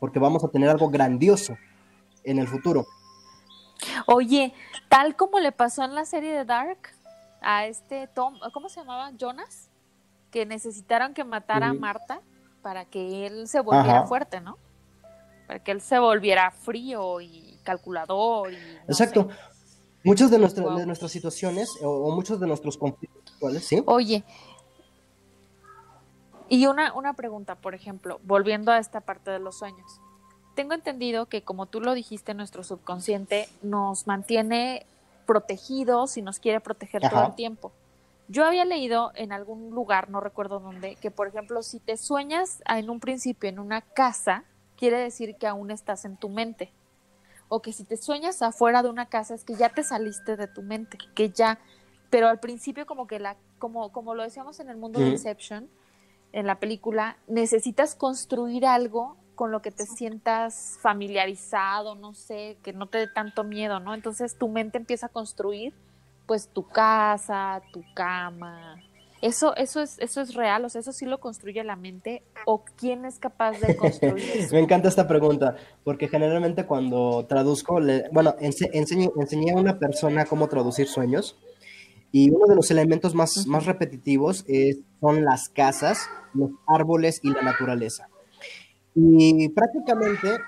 porque 0.00 0.18
vamos 0.18 0.42
a 0.42 0.48
tener 0.48 0.68
algo 0.68 0.90
grandioso 0.90 1.56
en 2.24 2.38
el 2.38 2.48
futuro. 2.48 2.86
Oye, 4.06 4.52
tal 4.88 5.16
como 5.16 5.38
le 5.38 5.52
pasó 5.52 5.84
en 5.84 5.94
la 5.94 6.04
serie 6.04 6.32
de 6.32 6.44
Dark 6.44 6.78
a 7.40 7.66
este 7.66 8.08
Tom, 8.08 8.38
¿cómo 8.52 8.68
se 8.68 8.80
llamaba? 8.80 9.12
Jonas, 9.16 9.70
que 10.30 10.46
necesitaron 10.46 11.14
que 11.14 11.24
matara 11.24 11.68
a 11.68 11.74
Marta 11.74 12.20
para 12.62 12.84
que 12.84 13.26
él 13.26 13.48
se 13.48 13.60
volviera 13.60 14.00
Ajá. 14.00 14.06
fuerte, 14.06 14.40
¿no? 14.40 14.58
Para 15.46 15.62
que 15.62 15.72
él 15.72 15.80
se 15.80 15.98
volviera 15.98 16.50
frío 16.50 17.20
y 17.20 17.58
calculador. 17.70 18.52
Y 18.52 18.56
no 18.56 18.82
Exacto. 18.88 19.28
Sé. 19.28 19.36
Muchas 20.02 20.30
de, 20.30 20.38
nuestra, 20.38 20.64
wow. 20.64 20.78
de 20.78 20.86
nuestras 20.86 21.12
situaciones 21.12 21.70
o, 21.82 21.90
o, 21.90 22.14
muchos 22.14 22.40
de 22.40 22.46
nuestros 22.46 22.78
conflictos 22.78 23.22
actuales, 23.34 23.64
¿sí? 23.66 23.82
Oye, 23.84 24.24
y 26.50 26.66
una, 26.66 26.92
una 26.94 27.12
pregunta, 27.12 27.54
por 27.54 27.74
ejemplo, 27.74 28.20
volviendo 28.24 28.72
a 28.72 28.78
esta 28.78 29.00
parte 29.00 29.30
de 29.30 29.38
los 29.38 29.56
sueños. 29.58 30.00
Tengo 30.56 30.74
entendido 30.74 31.26
que, 31.26 31.42
como 31.42 31.66
tú 31.66 31.80
lo 31.80 31.94
dijiste, 31.94 32.34
nuestro 32.34 32.64
subconsciente 32.64 33.48
nos 33.62 34.08
mantiene 34.08 34.84
protegidos 35.26 36.16
y 36.16 36.22
nos 36.22 36.40
quiere 36.40 36.58
proteger 36.58 37.06
Ajá. 37.06 37.14
todo 37.14 37.26
el 37.28 37.34
tiempo. 37.36 37.70
Yo 38.26 38.44
había 38.44 38.64
leído 38.64 39.12
en 39.14 39.32
algún 39.32 39.70
lugar, 39.70 40.10
no 40.10 40.20
recuerdo 40.20 40.58
dónde, 40.58 40.96
que 40.96 41.12
por 41.12 41.28
ejemplo, 41.28 41.62
si 41.62 41.78
te 41.78 41.96
sueñas 41.96 42.62
en 42.66 42.90
un 42.90 42.98
principio 42.98 43.48
en 43.48 43.60
una 43.60 43.80
casa, 43.80 44.44
quiere 44.76 44.98
decir 44.98 45.36
que 45.36 45.46
aún 45.46 45.70
estás 45.70 46.04
en 46.04 46.16
tu 46.16 46.28
mente. 46.28 46.72
O 47.50 47.60
que 47.60 47.74
si 47.74 47.84
te 47.84 47.98
sueñas 47.98 48.40
afuera 48.40 48.82
de 48.82 48.88
una 48.88 49.06
casa 49.06 49.34
es 49.34 49.44
que 49.44 49.54
ya 49.54 49.68
te 49.68 49.82
saliste 49.82 50.36
de 50.36 50.46
tu 50.46 50.62
mente, 50.62 50.96
que 51.14 51.28
ya, 51.30 51.58
pero 52.08 52.28
al 52.28 52.40
principio 52.40 52.86
como 52.86 53.06
que 53.06 53.18
la, 53.18 53.36
como, 53.58 53.92
como 53.92 54.14
lo 54.14 54.22
decíamos 54.22 54.60
en 54.60 54.70
el 54.70 54.76
mundo 54.76 55.00
de 55.00 55.08
Inception, 55.08 55.68
en 56.32 56.46
la 56.46 56.60
película, 56.60 57.18
necesitas 57.26 57.96
construir 57.96 58.64
algo 58.64 59.16
con 59.34 59.50
lo 59.50 59.62
que 59.62 59.72
te 59.72 59.84
sientas 59.84 60.78
familiarizado, 60.80 61.96
no 61.96 62.14
sé, 62.14 62.56
que 62.62 62.72
no 62.72 62.86
te 62.86 62.98
dé 62.98 63.06
tanto 63.08 63.42
miedo, 63.42 63.80
¿no? 63.80 63.94
Entonces 63.94 64.38
tu 64.38 64.48
mente 64.48 64.78
empieza 64.78 65.06
a 65.06 65.08
construir 65.08 65.74
pues 66.26 66.46
tu 66.46 66.68
casa, 66.68 67.60
tu 67.72 67.82
cama. 67.94 68.80
Eso, 69.22 69.54
eso 69.56 69.82
es, 69.82 69.98
eso 69.98 70.22
es 70.22 70.34
real, 70.34 70.64
o 70.64 70.68
sea, 70.70 70.80
eso 70.80 70.92
sí 70.92 71.04
lo 71.04 71.20
construye 71.20 71.62
la 71.62 71.76
mente, 71.76 72.22
o 72.46 72.64
quién 72.76 73.04
es 73.04 73.18
capaz 73.18 73.60
de 73.60 73.76
construir 73.76 74.24
eso. 74.34 74.54
Me 74.54 74.60
encanta 74.60 74.88
esta 74.88 75.06
pregunta, 75.06 75.56
porque 75.84 76.08
generalmente 76.08 76.64
cuando 76.64 77.26
traduzco, 77.26 77.80
le, 77.80 78.08
bueno, 78.12 78.34
ense, 78.40 78.70
enseñé, 78.72 79.10
enseñé 79.16 79.52
a 79.52 79.56
una 79.56 79.78
persona 79.78 80.24
cómo 80.24 80.48
traducir 80.48 80.86
sueños, 80.86 81.38
y 82.12 82.30
uno 82.30 82.46
de 82.46 82.56
los 82.56 82.70
elementos 82.70 83.14
más, 83.14 83.46
más 83.46 83.66
repetitivos 83.66 84.44
es, 84.48 84.78
son 85.00 85.24
las 85.24 85.48
casas, 85.48 86.08
los 86.34 86.50
árboles 86.66 87.20
y 87.22 87.30
la 87.30 87.42
naturaleza. 87.42 88.08
Y 88.94 89.48
prácticamente 89.50 90.38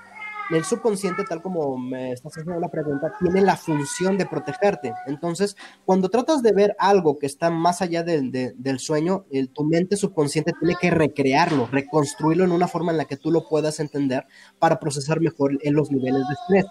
el 0.51 0.63
subconsciente, 0.63 1.23
tal 1.23 1.41
como 1.41 1.77
me 1.77 2.11
estás 2.11 2.33
haciendo 2.33 2.59
la 2.59 2.69
pregunta, 2.69 3.13
tiene 3.19 3.41
la 3.41 3.55
función 3.55 4.17
de 4.17 4.25
protegerte. 4.25 4.93
Entonces, 5.07 5.55
cuando 5.85 6.09
tratas 6.09 6.43
de 6.43 6.51
ver 6.51 6.75
algo 6.79 7.17
que 7.17 7.25
está 7.25 7.49
más 7.49 7.81
allá 7.81 8.03
del, 8.03 8.31
del 8.31 8.79
sueño, 8.79 9.25
el, 9.31 9.49
tu 9.49 9.63
mente 9.63 9.95
subconsciente 9.95 10.53
tiene 10.59 10.75
que 10.79 10.91
recrearlo, 10.91 11.67
reconstruirlo 11.71 12.43
en 12.43 12.51
una 12.51 12.67
forma 12.67 12.91
en 12.91 12.97
la 12.97 13.05
que 13.05 13.17
tú 13.17 13.31
lo 13.31 13.47
puedas 13.47 13.79
entender 13.79 14.25
para 14.59 14.79
procesar 14.79 15.19
mejor 15.21 15.57
en 15.61 15.73
los 15.73 15.91
niveles 15.91 16.23
de 16.27 16.33
estrés. 16.33 16.65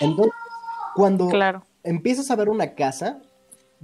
Entonces, 0.00 0.32
cuando 0.94 1.30
empiezas 1.82 2.30
a 2.30 2.36
ver 2.36 2.48
una 2.48 2.74
casa, 2.74 3.20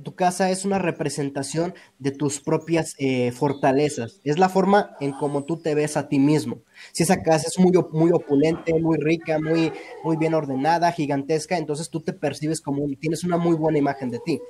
tu 0.03 0.15
casa 0.15 0.51
es 0.51 0.65
una 0.65 0.79
representación 0.79 1.75
de 1.99 2.11
tus 2.11 2.41
propias 2.41 2.95
eh, 2.99 3.33
fortalezas. 3.33 4.21
Es 4.25 4.39
la 4.39 4.49
forma 4.49 4.97
en 5.01 5.13
cómo 5.13 5.45
tú 5.45 5.59
te 5.59 5.75
ves 5.75 5.97
a 5.97 6.09
ti 6.09 6.19
mismo. 6.19 6.63
Si 6.93 7.03
esa 7.05 7.23
casa 7.23 7.47
es 7.47 7.59
muy, 7.59 7.73
muy 7.93 8.11
opulente, 8.13 8.75
muy 8.75 8.99
rica, 8.99 9.39
muy, 9.39 9.73
muy 10.03 10.17
bien 10.17 10.35
ordenada, 10.35 10.93
gigantesca, 10.93 11.57
entonces 11.59 11.91
tú 11.91 12.01
te 12.01 12.13
percibes 12.13 12.61
como 12.61 12.85
tienes 12.99 13.25
una 13.25 13.37
muy 13.37 13.57
buena 13.57 13.79
imagen 13.79 14.11
de 14.11 14.19
ti. 14.21 14.41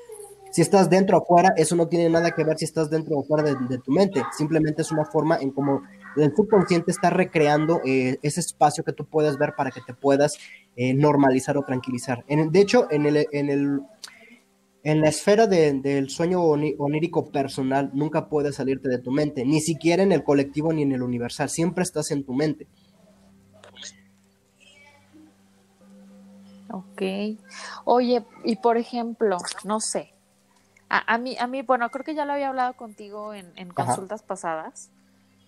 Si 0.51 0.63
estás 0.63 0.89
dentro 0.89 1.19
o 1.19 1.23
afuera, 1.23 1.53
eso 1.57 1.75
no 1.75 1.89
tiene 1.89 2.09
nada 2.09 2.31
que 2.31 2.45
ver 2.45 2.57
si 2.57 2.65
estás 2.65 2.89
dentro 2.89 3.19
o 3.19 3.25
fuera 3.25 3.43
de, 3.43 3.79
tu 3.79 3.91
mente. 3.91 4.23
Simplemente 4.39 4.83
es 4.83 4.93
una 4.93 5.05
forma 5.05 5.37
en 5.37 5.51
cómo 5.51 5.83
el 6.17 6.33
subconsciente 6.33 6.93
está 6.93 7.11
recreando 7.11 7.81
eh, 7.85 8.19
ese 8.23 8.39
espacio 8.39 8.85
que 8.85 8.93
tú 8.93 9.05
puedes 9.05 9.37
ver 9.37 9.55
para 9.57 9.73
que 9.73 9.81
te 9.81 9.95
puedas 9.95 10.39
eh, 10.77 10.95
normalizar 10.95 11.59
o 11.59 11.63
tranquilizar. 11.63 12.25
de 12.29 12.61
hecho, 12.61 12.87
en 12.93 13.07
el, 13.07 13.27
en 13.33 13.51
el 13.51 13.81
en 14.85 15.01
la 15.01 15.09
esfera 15.09 15.47
del 15.47 16.11
sueño 16.11 16.43
onírico 16.43 17.31
personal 17.31 17.91
nunca 17.95 18.29
puedes 18.29 18.57
salirte 18.57 18.89
de 18.91 18.99
tu 18.99 19.11
mente, 19.11 19.45
ni 19.45 19.61
siquiera 19.61 20.03
en 20.03 20.13
el 20.13 20.23
colectivo 20.23 20.73
ni 20.73 20.83
en 20.83 20.93
el 20.93 21.03
universal, 21.03 21.49
siempre 21.49 21.83
estás 21.83 22.11
en 22.11 22.23
tu 22.23 22.35
mente. 22.35 22.67
Ok. 26.71 27.03
Oye, 27.85 28.25
y 28.45 28.57
por 28.57 28.77
ejemplo, 28.77 29.39
no 29.65 29.81
sé, 29.81 30.13
a, 30.91 31.17
mí, 31.19 31.37
a 31.39 31.47
mí, 31.47 31.63
bueno, 31.63 31.91
creo 31.91 32.05
que 32.05 32.15
ya 32.15 32.27
lo 32.27 32.35
había 32.35 32.49
hablado 32.51 32.75
contigo 32.75 33.33
en, 33.33 33.53
en 33.57 33.71
consultas 33.71 34.23
pasadas, 34.23 34.91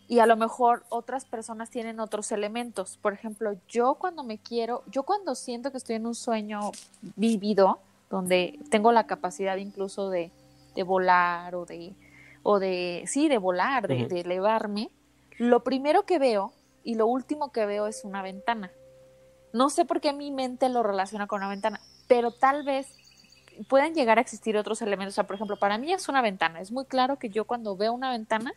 y 0.09 0.20
a 0.20 0.27
lo 0.27 0.37
mejor 0.37 0.85
otras 0.88 1.25
personas 1.25 1.68
tienen 1.68 2.01
otros 2.01 2.33
elementos. 2.33 2.96
Por 3.03 3.12
ejemplo, 3.12 3.55
yo 3.68 3.96
cuando 3.96 4.25
me 4.25 4.38
quiero, 4.38 4.83
yo 4.90 5.03
cuando 5.03 5.35
siento 5.35 5.72
que 5.72 5.79
estoy 5.79 5.96
en 5.96 6.07
un 6.07 6.14
sueño 6.14 6.70
vivido, 7.16 7.81
donde 8.11 8.59
tengo 8.71 8.92
la 8.92 9.07
capacidad 9.07 9.57
incluso 9.57 10.11
de, 10.11 10.33
volar 10.85 11.55
o 11.55 11.64
de, 11.64 11.95
o 12.42 12.59
de, 12.59 13.05
sí, 13.07 13.29
de 13.29 13.38
volar, 13.38 13.88
de, 13.88 14.05
elevarme, 14.21 14.90
lo 15.38 15.64
primero 15.64 16.05
que 16.05 16.19
veo 16.19 16.53
y 16.85 16.95
lo 16.95 17.07
último 17.07 17.51
que 17.51 17.66
veo 17.66 17.87
es 17.87 18.05
una 18.05 18.23
ventana. 18.23 18.71
No 19.53 19.71
sé 19.71 19.85
por 19.85 20.01
qué 20.01 20.12
mi 20.12 20.31
mente 20.31 20.69
lo 20.69 20.83
relaciona 20.83 21.27
con 21.27 21.38
una 21.38 21.49
ventana, 21.49 21.81
pero 22.09 22.31
tal 22.31 22.64
vez 22.64 22.95
puedan 23.69 23.95
llegar 23.95 24.19
a 24.19 24.21
existir 24.21 24.57
otros 24.57 24.83
elementos. 24.83 25.14
O 25.14 25.16
sea, 25.16 25.27
por 25.27 25.37
ejemplo, 25.37 25.57
para 25.57 25.79
mí 25.79 25.92
es 25.92 26.09
una 26.09 26.23
ventana. 26.23 26.61
Es 26.61 26.71
muy 26.71 26.85
claro 26.85 27.19
que 27.19 27.31
yo 27.31 27.45
cuando 27.45 27.77
veo 27.77 27.92
una 27.92 28.11
ventana, 28.11 28.53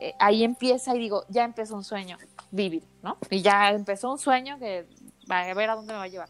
eh, 0.00 0.14
ahí 0.18 0.44
empieza 0.44 0.94
y 0.94 0.98
digo, 0.98 1.24
ya 1.28 1.44
empezó 1.44 1.74
un 1.74 1.84
sueño 1.84 2.18
vivir, 2.50 2.84
¿no? 3.02 3.16
Y 3.30 3.42
ya 3.42 3.70
empezó 3.70 4.10
un 4.10 4.18
sueño 4.18 4.58
que 4.58 4.86
va 5.30 5.40
a 5.40 5.54
ver 5.54 5.70
a 5.70 5.74
dónde 5.74 5.92
me 5.92 5.98
va 5.98 6.04
a 6.04 6.08
llevar. 6.08 6.28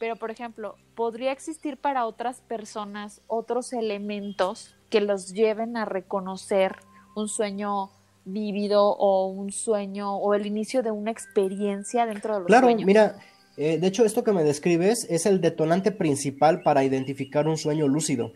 Pero, 0.00 0.16
por 0.16 0.30
ejemplo, 0.30 0.76
¿podría 0.96 1.30
existir 1.30 1.76
para 1.76 2.06
otras 2.06 2.40
personas 2.40 3.20
otros 3.28 3.72
elementos 3.72 4.74
que 4.90 5.00
los 5.00 5.32
lleven 5.32 5.76
a 5.76 5.84
reconocer 5.84 6.76
un 7.14 7.28
sueño 7.28 7.90
vívido 8.24 8.82
o 8.82 9.28
un 9.28 9.52
sueño 9.52 10.16
o 10.16 10.34
el 10.34 10.46
inicio 10.46 10.82
de 10.82 10.90
una 10.90 11.12
experiencia 11.12 12.06
dentro 12.06 12.34
de 12.34 12.40
los 12.40 12.46
claro, 12.48 12.66
sueños? 12.66 12.90
Claro, 12.90 13.14
mira, 13.14 13.24
eh, 13.56 13.78
de 13.78 13.86
hecho 13.86 14.04
esto 14.04 14.24
que 14.24 14.32
me 14.32 14.42
describes 14.42 15.06
es 15.08 15.26
el 15.26 15.40
detonante 15.40 15.92
principal 15.92 16.62
para 16.62 16.82
identificar 16.82 17.46
un 17.46 17.58
sueño 17.58 17.86
lúcido. 17.86 18.32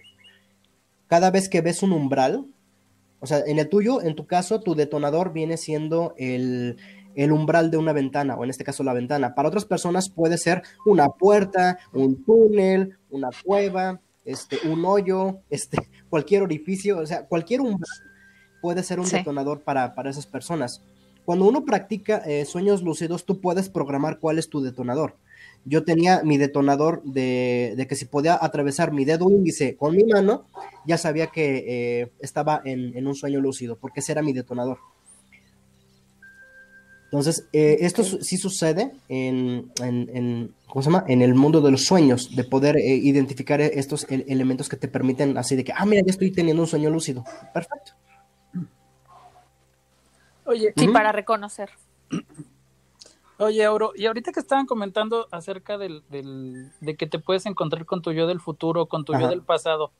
Cada 1.09 1.31
vez 1.31 1.49
que 1.49 1.63
ves 1.63 1.83
un 1.83 1.93
umbral, 1.93 2.47
o 3.21 3.27
sea, 3.27 3.43
en 3.47 3.59
el 3.59 3.69
tuyo, 3.69 4.01
en 4.03 4.15
tu 4.15 4.27
caso, 4.27 4.61
tu 4.61 4.75
detonador 4.75 5.33
viene 5.33 5.57
siendo 5.57 6.15
el, 6.19 6.77
el 7.21 7.33
umbral 7.33 7.71
de 7.71 7.77
una 7.77 7.93
ventana, 7.93 8.35
o 8.35 8.45
en 8.45 8.51
este 8.51 8.65
caso 8.65 8.83
la 8.83 8.95
ventana. 8.95 9.35
Para 9.35 9.49
otras 9.49 9.67
personas 9.67 10.09
puede 10.09 10.39
ser 10.39 10.63
una 10.87 11.09
puerta, 11.09 11.79
un 11.93 12.25
túnel, 12.25 12.97
una 13.11 13.29
cueva, 13.45 14.01
este, 14.25 14.57
un 14.67 14.85
hoyo, 14.85 15.41
este, 15.51 15.77
cualquier 16.09 16.43
orificio, 16.43 16.99
o 16.99 17.07
sea, 17.07 17.27
cualquier 17.27 17.61
umbral 17.61 17.91
puede 18.63 18.83
ser 18.83 19.01
un 19.01 19.09
detonador 19.09 19.63
para, 19.63 19.93
esas 20.07 20.27
personas. 20.27 20.83
Cuando 21.25 21.47
uno 21.47 21.65
practica 21.65 22.19
eh, 22.27 22.45
sueños 22.45 22.83
lúcidos, 22.83 23.25
tú 23.25 23.41
puedes 23.41 23.69
programar 23.69 24.19
cuál 24.19 24.39
es 24.39 24.49
tu 24.49 24.61
detonador. 24.61 25.17
Yo 25.65 25.85
tenía 25.85 26.23
mi 26.25 26.39
detonador 26.39 27.03
de, 27.05 27.87
que 27.89 27.97
si 27.97 28.07
podía 28.07 28.39
atravesar 28.41 28.93
mi 28.93 29.05
dedo 29.05 29.31
índice 29.31 29.77
con 29.77 29.95
mi 29.95 30.05
mano, 30.05 30.47
ya 30.87 30.97
sabía 30.97 31.29
que 31.29 31.65
eh, 31.67 32.13
estaba 32.21 32.63
en, 32.65 32.97
en 32.97 33.07
un 33.07 33.15
sueño 33.15 33.41
lúcido, 33.41 33.77
porque 33.77 34.01
ese 34.01 34.13
era 34.13 34.23
mi 34.23 34.33
detonador. 34.33 34.79
Entonces, 37.11 37.49
eh, 37.53 37.79
esto 37.81 38.05
sí 38.05 38.37
sucede 38.37 38.93
en, 39.09 39.73
¿cómo 40.69 40.81
se 40.81 40.91
llama? 40.91 41.05
en 41.09 41.23
el 41.23 41.35
mundo 41.35 41.61
de 41.61 41.73
los 41.73 41.85
sueños, 41.85 42.37
de 42.37 42.45
poder 42.45 42.77
eh, 42.77 42.95
identificar 42.95 43.61
estos 43.61 44.07
elementos 44.09 44.69
que 44.69 44.77
te 44.77 44.87
permiten 44.87 45.37
así 45.37 45.57
de 45.57 45.65
que, 45.65 45.73
ah, 45.77 45.85
mira, 45.87 46.03
ya 46.07 46.11
estoy 46.11 46.31
teniendo 46.31 46.63
un 46.63 46.69
sueño 46.69 46.89
lúcido. 46.89 47.25
Perfecto. 47.53 47.95
Oye, 50.45 50.73
sí, 50.77 50.87
para 50.87 51.11
reconocer. 51.11 51.71
Oye, 53.39 53.65
Auro, 53.65 53.91
y 53.97 54.07
ahorita 54.07 54.31
que 54.31 54.39
estaban 54.39 54.67
comentando 54.67 55.27
acerca 55.33 55.79
del, 55.79 56.05
del, 56.11 56.71
de 56.81 56.97
que 56.97 57.09
te 57.09 57.19
puedes 57.19 57.45
encontrar 57.47 57.87
con 57.87 58.03
tu 58.03 58.13
yo 58.13 58.29
del 58.29 58.41
futuro, 58.41 58.87
con 58.87 59.05
tu 59.05 59.19
yo 59.19 59.27
del 59.27 59.43
pasado, 59.43 59.91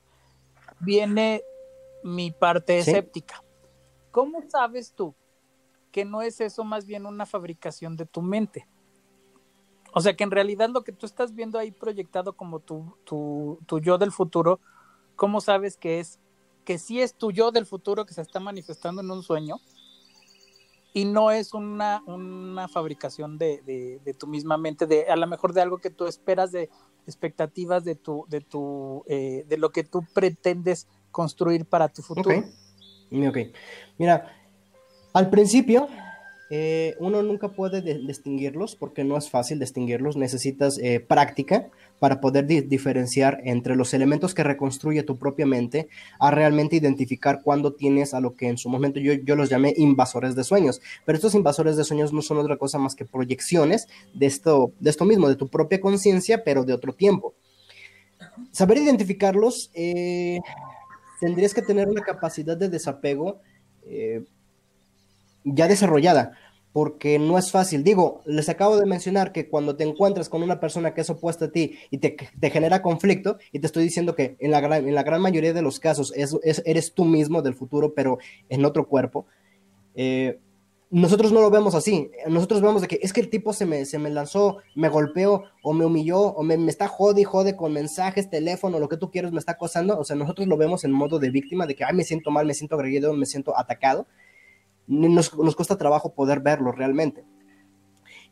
viene 0.79 1.41
mi 2.03 2.31
parte 2.31 2.79
escéptica. 2.79 3.43
¿Cómo 4.11 4.43
sabes 4.49 4.93
tú 4.93 5.13
que 5.91 6.05
no 6.05 6.21
es 6.21 6.41
eso 6.41 6.63
más 6.63 6.85
bien 6.85 7.05
una 7.05 7.25
fabricación 7.25 7.95
de 7.97 8.05
tu 8.05 8.21
mente. 8.21 8.67
O 9.93 10.01
sea, 10.01 10.15
que 10.15 10.23
en 10.23 10.31
realidad 10.31 10.69
lo 10.69 10.83
que 10.83 10.93
tú 10.93 11.05
estás 11.05 11.35
viendo 11.35 11.59
ahí 11.59 11.71
proyectado 11.71 12.33
como 12.33 12.59
tu, 12.59 12.95
tu, 13.03 13.59
tu 13.65 13.79
yo 13.79 13.97
del 13.97 14.11
futuro, 14.11 14.59
¿cómo 15.15 15.41
sabes 15.41 15.77
que 15.77 15.99
es 15.99 16.19
que 16.63 16.77
sí 16.77 17.01
es 17.01 17.15
tu 17.15 17.31
yo 17.31 17.51
del 17.51 17.65
futuro 17.65 18.05
que 18.05 18.13
se 18.13 18.21
está 18.21 18.39
manifestando 18.39 19.01
en 19.01 19.11
un 19.11 19.23
sueño 19.23 19.57
y 20.93 21.05
no 21.05 21.31
es 21.31 21.53
una, 21.53 22.03
una 22.05 22.67
fabricación 22.67 23.37
de, 23.37 23.61
de, 24.03 24.13
tu 24.13 24.27
misma 24.27 24.57
mente, 24.57 24.85
de 24.85 25.05
a 25.05 25.15
lo 25.15 25.25
mejor 25.25 25.53
de 25.53 25.61
algo 25.61 25.77
que 25.77 25.89
tú 25.89 26.05
esperas, 26.05 26.51
de 26.51 26.69
expectativas 27.07 27.83
de 27.85 27.95
tu, 27.95 28.25
de 28.29 28.41
tu, 28.41 29.03
eh, 29.07 29.45
de 29.47 29.57
lo 29.57 29.71
que 29.71 29.83
tú 29.83 30.05
pretendes 30.13 30.87
construir 31.11 31.65
para 31.65 31.87
tu 31.87 32.01
futuro. 32.01 32.37
Ok, 32.37 33.27
okay. 33.29 33.53
Mira, 33.97 34.40
al 35.13 35.29
principio, 35.29 35.87
eh, 36.53 36.97
uno 36.99 37.23
nunca 37.23 37.47
puede 37.47 37.81
distinguirlos 37.81 38.75
porque 38.75 39.05
no 39.05 39.17
es 39.17 39.29
fácil 39.29 39.57
distinguirlos. 39.57 40.17
Necesitas 40.17 40.77
eh, 40.79 40.99
práctica 40.99 41.69
para 41.97 42.19
poder 42.19 42.45
diferenciar 42.45 43.39
entre 43.45 43.77
los 43.77 43.93
elementos 43.93 44.33
que 44.33 44.43
reconstruye 44.43 45.03
tu 45.03 45.17
propia 45.17 45.45
mente 45.45 45.87
a 46.19 46.29
realmente 46.29 46.75
identificar 46.75 47.41
cuándo 47.41 47.73
tienes 47.73 48.13
a 48.13 48.19
lo 48.19 48.35
que 48.35 48.49
en 48.49 48.57
su 48.57 48.67
momento 48.67 48.99
yo, 48.99 49.13
yo 49.13 49.37
los 49.37 49.49
llamé 49.49 49.73
invasores 49.77 50.35
de 50.35 50.43
sueños. 50.43 50.81
Pero 51.05 51.15
estos 51.15 51.35
invasores 51.35 51.77
de 51.77 51.85
sueños 51.85 52.11
no 52.11 52.21
son 52.21 52.37
otra 52.37 52.57
cosa 52.57 52.77
más 52.77 52.95
que 52.95 53.05
proyecciones 53.05 53.87
de 54.13 54.25
esto, 54.25 54.73
de 54.81 54.89
esto 54.89 55.05
mismo, 55.05 55.29
de 55.29 55.37
tu 55.37 55.47
propia 55.47 55.79
conciencia, 55.79 56.43
pero 56.43 56.65
de 56.65 56.73
otro 56.73 56.91
tiempo. 56.91 57.33
Saber 58.51 58.77
identificarlos, 58.77 59.71
eh, 59.73 60.39
tendrías 61.21 61.53
que 61.53 61.61
tener 61.61 61.87
una 61.87 62.01
capacidad 62.01 62.57
de 62.57 62.67
desapego 62.67 63.39
ya 65.43 65.67
desarrollada, 65.67 66.33
porque 66.73 67.19
no 67.19 67.37
es 67.37 67.51
fácil. 67.51 67.83
Digo, 67.83 68.21
les 68.25 68.49
acabo 68.49 68.77
de 68.77 68.85
mencionar 68.85 69.31
que 69.31 69.49
cuando 69.49 69.75
te 69.75 69.83
encuentras 69.83 70.29
con 70.29 70.43
una 70.43 70.59
persona 70.59 70.93
que 70.93 71.01
es 71.01 71.09
opuesta 71.09 71.45
a 71.45 71.51
ti 71.51 71.77
y 71.89 71.97
te, 71.97 72.15
genera 72.49 72.81
conflicto, 72.81 73.37
y 73.51 73.59
te 73.59 73.67
estoy 73.67 73.83
diciendo 73.83 74.15
que 74.15 74.37
en 74.39 74.51
la 74.51 74.61
gran, 74.61 74.87
en 74.87 74.95
la 74.95 75.03
gran 75.03 75.21
mayoría 75.21 75.53
de 75.53 75.61
los 75.61 75.79
casos 75.79 76.13
es, 76.15 76.35
eres 76.65 76.93
tú 76.93 77.05
mismo 77.05 77.41
del 77.41 77.55
futuro, 77.55 77.93
pero 77.93 78.19
en 78.49 78.63
otro 78.65 78.87
cuerpo, 78.87 79.25
eh, 79.95 80.39
nosotros 80.89 81.31
no 81.31 81.39
lo 81.39 81.49
vemos 81.49 81.73
así. 81.73 82.11
Nosotros 82.27 82.61
vemos 82.61 82.81
de 82.81 82.89
que 82.89 82.99
es 83.01 83.13
que 83.13 83.21
el 83.21 83.29
tipo 83.29 83.53
se 83.53 83.65
me, 83.65 83.85
se 83.85 83.97
me 83.97 84.09
lanzó, 84.09 84.57
me 84.75 84.89
golpeó 84.89 85.45
o 85.63 85.73
me 85.73 85.85
humilló 85.85 86.19
o 86.19 86.43
me, 86.43 86.55
está 86.69 86.89
jode 86.89 87.21
y 87.21 87.23
jode 87.23 87.55
con 87.55 87.71
mensajes, 87.71 88.29
teléfono, 88.29 88.77
lo 88.77 88.89
que 88.89 88.97
tú 88.97 89.09
quieras, 89.09 89.31
me 89.31 89.39
está 89.39 89.53
acosando. 89.53 89.97
O 89.97 90.03
sea, 90.03 90.17
nosotros 90.17 90.47
lo 90.49 90.57
vemos 90.57 90.83
en 90.83 90.91
modo 90.91 91.17
de 91.17 91.29
víctima, 91.29 91.65
de 91.65 91.75
que, 91.75 91.85
ay, 91.85 91.95
me 91.95 92.03
siento 92.03 92.29
mal, 92.29 92.45
me 92.45 92.53
siento 92.53 92.75
agredido, 92.75 93.13
me 93.13 93.25
siento 93.25 93.57
atacado 93.57 94.05
nos, 94.91 95.37
nos 95.37 95.55
cuesta 95.55 95.77
trabajo 95.77 96.13
poder 96.13 96.41
verlo 96.41 96.71
realmente. 96.71 97.25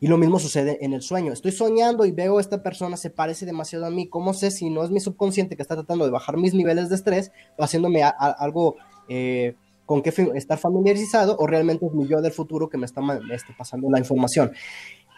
Y 0.02 0.06
lo 0.06 0.16
mismo 0.16 0.38
sucede 0.38 0.78
en 0.84 0.94
el 0.94 1.02
sueño. 1.02 1.32
Estoy 1.32 1.52
soñando 1.52 2.06
y 2.06 2.12
veo 2.12 2.38
a 2.38 2.40
esta 2.40 2.62
persona 2.62 2.96
se 2.96 3.10
parece 3.10 3.44
demasiado 3.44 3.84
a 3.84 3.90
mí. 3.90 4.08
¿Cómo 4.08 4.32
sé 4.32 4.50
si 4.50 4.70
no 4.70 4.82
es 4.82 4.90
mi 4.90 4.98
subconsciente 4.98 5.56
que 5.56 5.62
está 5.62 5.74
tratando 5.74 6.06
de 6.06 6.10
bajar 6.10 6.38
mis 6.38 6.54
niveles 6.54 6.88
de 6.88 6.94
estrés, 6.94 7.32
haciéndome 7.58 8.02
algo, 8.02 8.76
eh, 9.10 9.56
con 9.84 10.02
qué 10.02 10.10
estar 10.36 10.56
familiarizado 10.56 11.36
o 11.38 11.46
realmente 11.46 11.84
es 11.84 11.92
mi 11.92 12.06
yo 12.06 12.22
del 12.22 12.32
futuro 12.32 12.70
que 12.70 12.78
me 12.78 12.86
está, 12.86 13.02
pasando 13.58 13.90
la 13.90 13.98
información. 13.98 14.52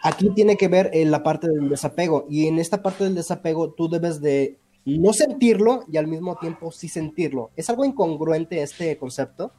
Aquí 0.01 0.31
tiene 0.31 0.57
que 0.57 0.67
ver 0.67 0.89
en 0.93 1.11
la 1.11 1.23
parte 1.23 1.47
del 1.47 1.69
desapego 1.69 2.25
y 2.27 2.47
en 2.47 2.59
esta 2.59 2.81
parte 2.81 3.05
del 3.05 3.15
desapego 3.15 3.71
tú 3.71 3.87
debes 3.87 4.19
de 4.19 4.57
no 4.83 5.13
sentirlo 5.13 5.85
y 5.89 5.95
al 5.95 6.07
mismo 6.07 6.35
tiempo 6.35 6.71
sí 6.71 6.89
sentirlo. 6.89 7.51
Es 7.55 7.69
algo 7.69 7.85
incongruente 7.85 8.61
este 8.61 8.97
concepto 8.97 9.53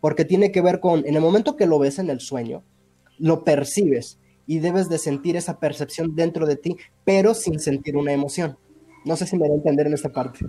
porque 0.00 0.24
tiene 0.24 0.52
que 0.52 0.62
ver 0.62 0.80
con, 0.80 1.06
en 1.06 1.14
el 1.14 1.20
momento 1.20 1.56
que 1.56 1.66
lo 1.66 1.78
ves 1.78 1.98
en 1.98 2.10
el 2.10 2.20
sueño, 2.20 2.62
lo 3.18 3.44
percibes 3.44 4.18
y 4.46 4.58
debes 4.58 4.88
de 4.88 4.98
sentir 4.98 5.36
esa 5.36 5.58
percepción 5.58 6.16
dentro 6.16 6.46
de 6.46 6.56
ti, 6.56 6.76
pero 7.04 7.34
sin 7.34 7.60
sentir 7.60 7.96
una 7.96 8.12
emoción. 8.12 8.58
No 9.04 9.16
sé 9.16 9.26
si 9.26 9.36
me 9.36 9.46
voy 9.46 9.52
a 9.52 9.58
entender 9.58 9.86
en 9.86 9.94
esta 9.94 10.08
parte. 10.08 10.44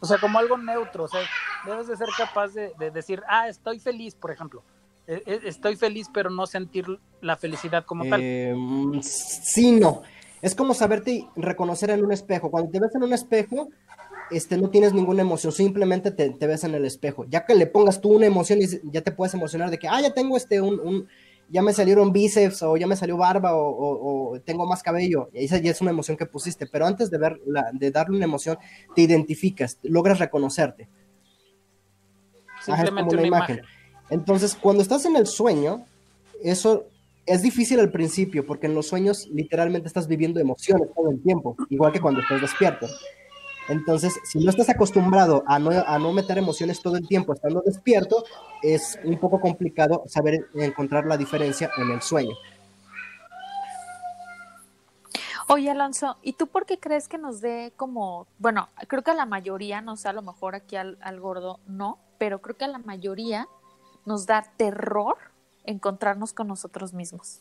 O 0.00 0.06
sea, 0.06 0.18
como 0.18 0.38
algo 0.38 0.58
neutro, 0.58 1.04
o 1.04 1.08
sea, 1.08 1.20
debes 1.64 1.86
de 1.86 1.96
ser 1.96 2.08
capaz 2.16 2.52
de, 2.52 2.72
decir, 2.90 3.22
ah, 3.28 3.48
estoy 3.48 3.80
feliz, 3.80 4.14
por 4.14 4.30
ejemplo. 4.30 4.62
E, 5.06 5.22
e, 5.26 5.40
estoy 5.44 5.76
feliz, 5.76 6.08
pero 6.12 6.30
no 6.30 6.46
sentir 6.46 6.86
la 7.20 7.36
felicidad 7.36 7.84
como 7.84 8.04
tal. 8.08 8.20
Em, 8.20 9.02
sí, 9.02 9.72
no. 9.72 10.02
Es 10.42 10.54
como 10.54 10.74
saberte 10.74 11.26
reconocer 11.34 11.90
en 11.90 12.04
un 12.04 12.12
espejo. 12.12 12.50
Cuando 12.50 12.70
te 12.70 12.78
ves 12.78 12.94
en 12.94 13.02
un 13.02 13.12
espejo, 13.12 13.68
este, 14.30 14.56
no 14.56 14.70
tienes 14.70 14.92
ninguna 14.92 15.22
emoción, 15.22 15.52
simplemente 15.52 16.10
te, 16.10 16.46
ves 16.46 16.64
en 16.64 16.74
el 16.74 16.84
espejo. 16.84 17.24
Ya 17.28 17.44
que 17.44 17.54
le 17.54 17.66
pongas 17.66 18.00
tú 18.00 18.12
una 18.12 18.26
emoción, 18.26 18.58
ya 18.84 19.02
te 19.02 19.12
puedes 19.12 19.34
emocionar 19.34 19.70
de 19.70 19.78
que, 19.78 19.88
ah, 19.88 20.00
ya 20.00 20.12
tengo 20.12 20.36
este, 20.36 20.60
un, 20.60 21.06
ya 21.48 21.62
me 21.62 21.72
salieron 21.72 22.12
bíceps, 22.12 22.62
o 22.62 22.76
ya 22.76 22.86
me 22.86 22.96
salió 22.96 23.16
barba, 23.16 23.50
o, 23.54 24.38
tengo 24.44 24.66
más 24.66 24.82
cabello. 24.82 25.28
Y 25.32 25.44
esa 25.44 25.58
ya 25.58 25.70
es 25.70 25.80
una 25.80 25.90
emoción 25.90 26.16
que 26.16 26.26
pusiste. 26.26 26.66
Pero 26.66 26.86
antes 26.86 27.10
de, 27.10 27.18
ver 27.18 27.40
de 27.72 27.90
darle 27.90 28.16
una 28.16 28.24
emoción, 28.24 28.58
te 28.94 29.02
identificas, 29.02 29.78
logras 29.82 30.18
reconocerte. 30.18 30.88
Simplemente 32.64 33.14
una, 33.14 33.26
imagen. 33.26 33.62
Entonces, 34.10 34.54
cuando 34.54 34.82
estás 34.82 35.04
en 35.04 35.16
el 35.16 35.26
sueño, 35.26 35.84
eso 36.42 36.86
es 37.26 37.42
difícil 37.42 37.80
al 37.80 37.90
principio, 37.90 38.46
porque 38.46 38.66
en 38.66 38.74
los 38.74 38.86
sueños 38.86 39.28
literalmente 39.32 39.88
estás 39.88 40.08
viviendo 40.08 40.40
emociones 40.40 40.88
todo 40.94 41.10
el 41.10 41.20
tiempo, 41.22 41.56
igual 41.70 41.92
que 41.92 42.00
cuando 42.00 42.20
estás 42.20 42.40
despierto. 42.40 42.86
Entonces, 43.68 44.14
si 44.24 44.38
no 44.38 44.50
estás 44.50 44.68
acostumbrado 44.68 45.42
a 45.46 45.58
no, 45.58 45.70
a 45.70 45.98
no 45.98 46.12
meter 46.12 46.38
emociones 46.38 46.80
todo 46.80 46.96
el 46.96 47.06
tiempo 47.06 47.32
estando 47.32 47.62
despierto, 47.64 48.24
es 48.62 48.98
un 49.04 49.18
poco 49.18 49.40
complicado 49.40 50.04
saber 50.06 50.48
encontrar 50.54 51.06
la 51.06 51.16
diferencia 51.16 51.70
en 51.76 51.90
el 51.90 52.02
sueño. 52.02 52.34
Oye, 55.48 55.70
Alonso, 55.70 56.16
¿y 56.22 56.32
tú 56.32 56.48
por 56.48 56.66
qué 56.66 56.78
crees 56.78 57.06
que 57.06 57.18
nos 57.18 57.40
dé 57.40 57.72
como, 57.76 58.26
bueno, 58.38 58.68
creo 58.88 59.02
que 59.02 59.12
a 59.12 59.14
la 59.14 59.26
mayoría, 59.26 59.80
no 59.80 59.96
sé, 59.96 60.08
a 60.08 60.12
lo 60.12 60.22
mejor 60.22 60.56
aquí 60.56 60.74
al, 60.74 60.98
al 61.00 61.20
gordo 61.20 61.60
no, 61.66 61.98
pero 62.18 62.40
creo 62.40 62.56
que 62.56 62.64
a 62.64 62.68
la 62.68 62.78
mayoría 62.78 63.46
nos 64.04 64.26
da 64.26 64.44
terror 64.56 65.16
encontrarnos 65.64 66.32
con 66.32 66.48
nosotros 66.48 66.92
mismos? 66.94 67.40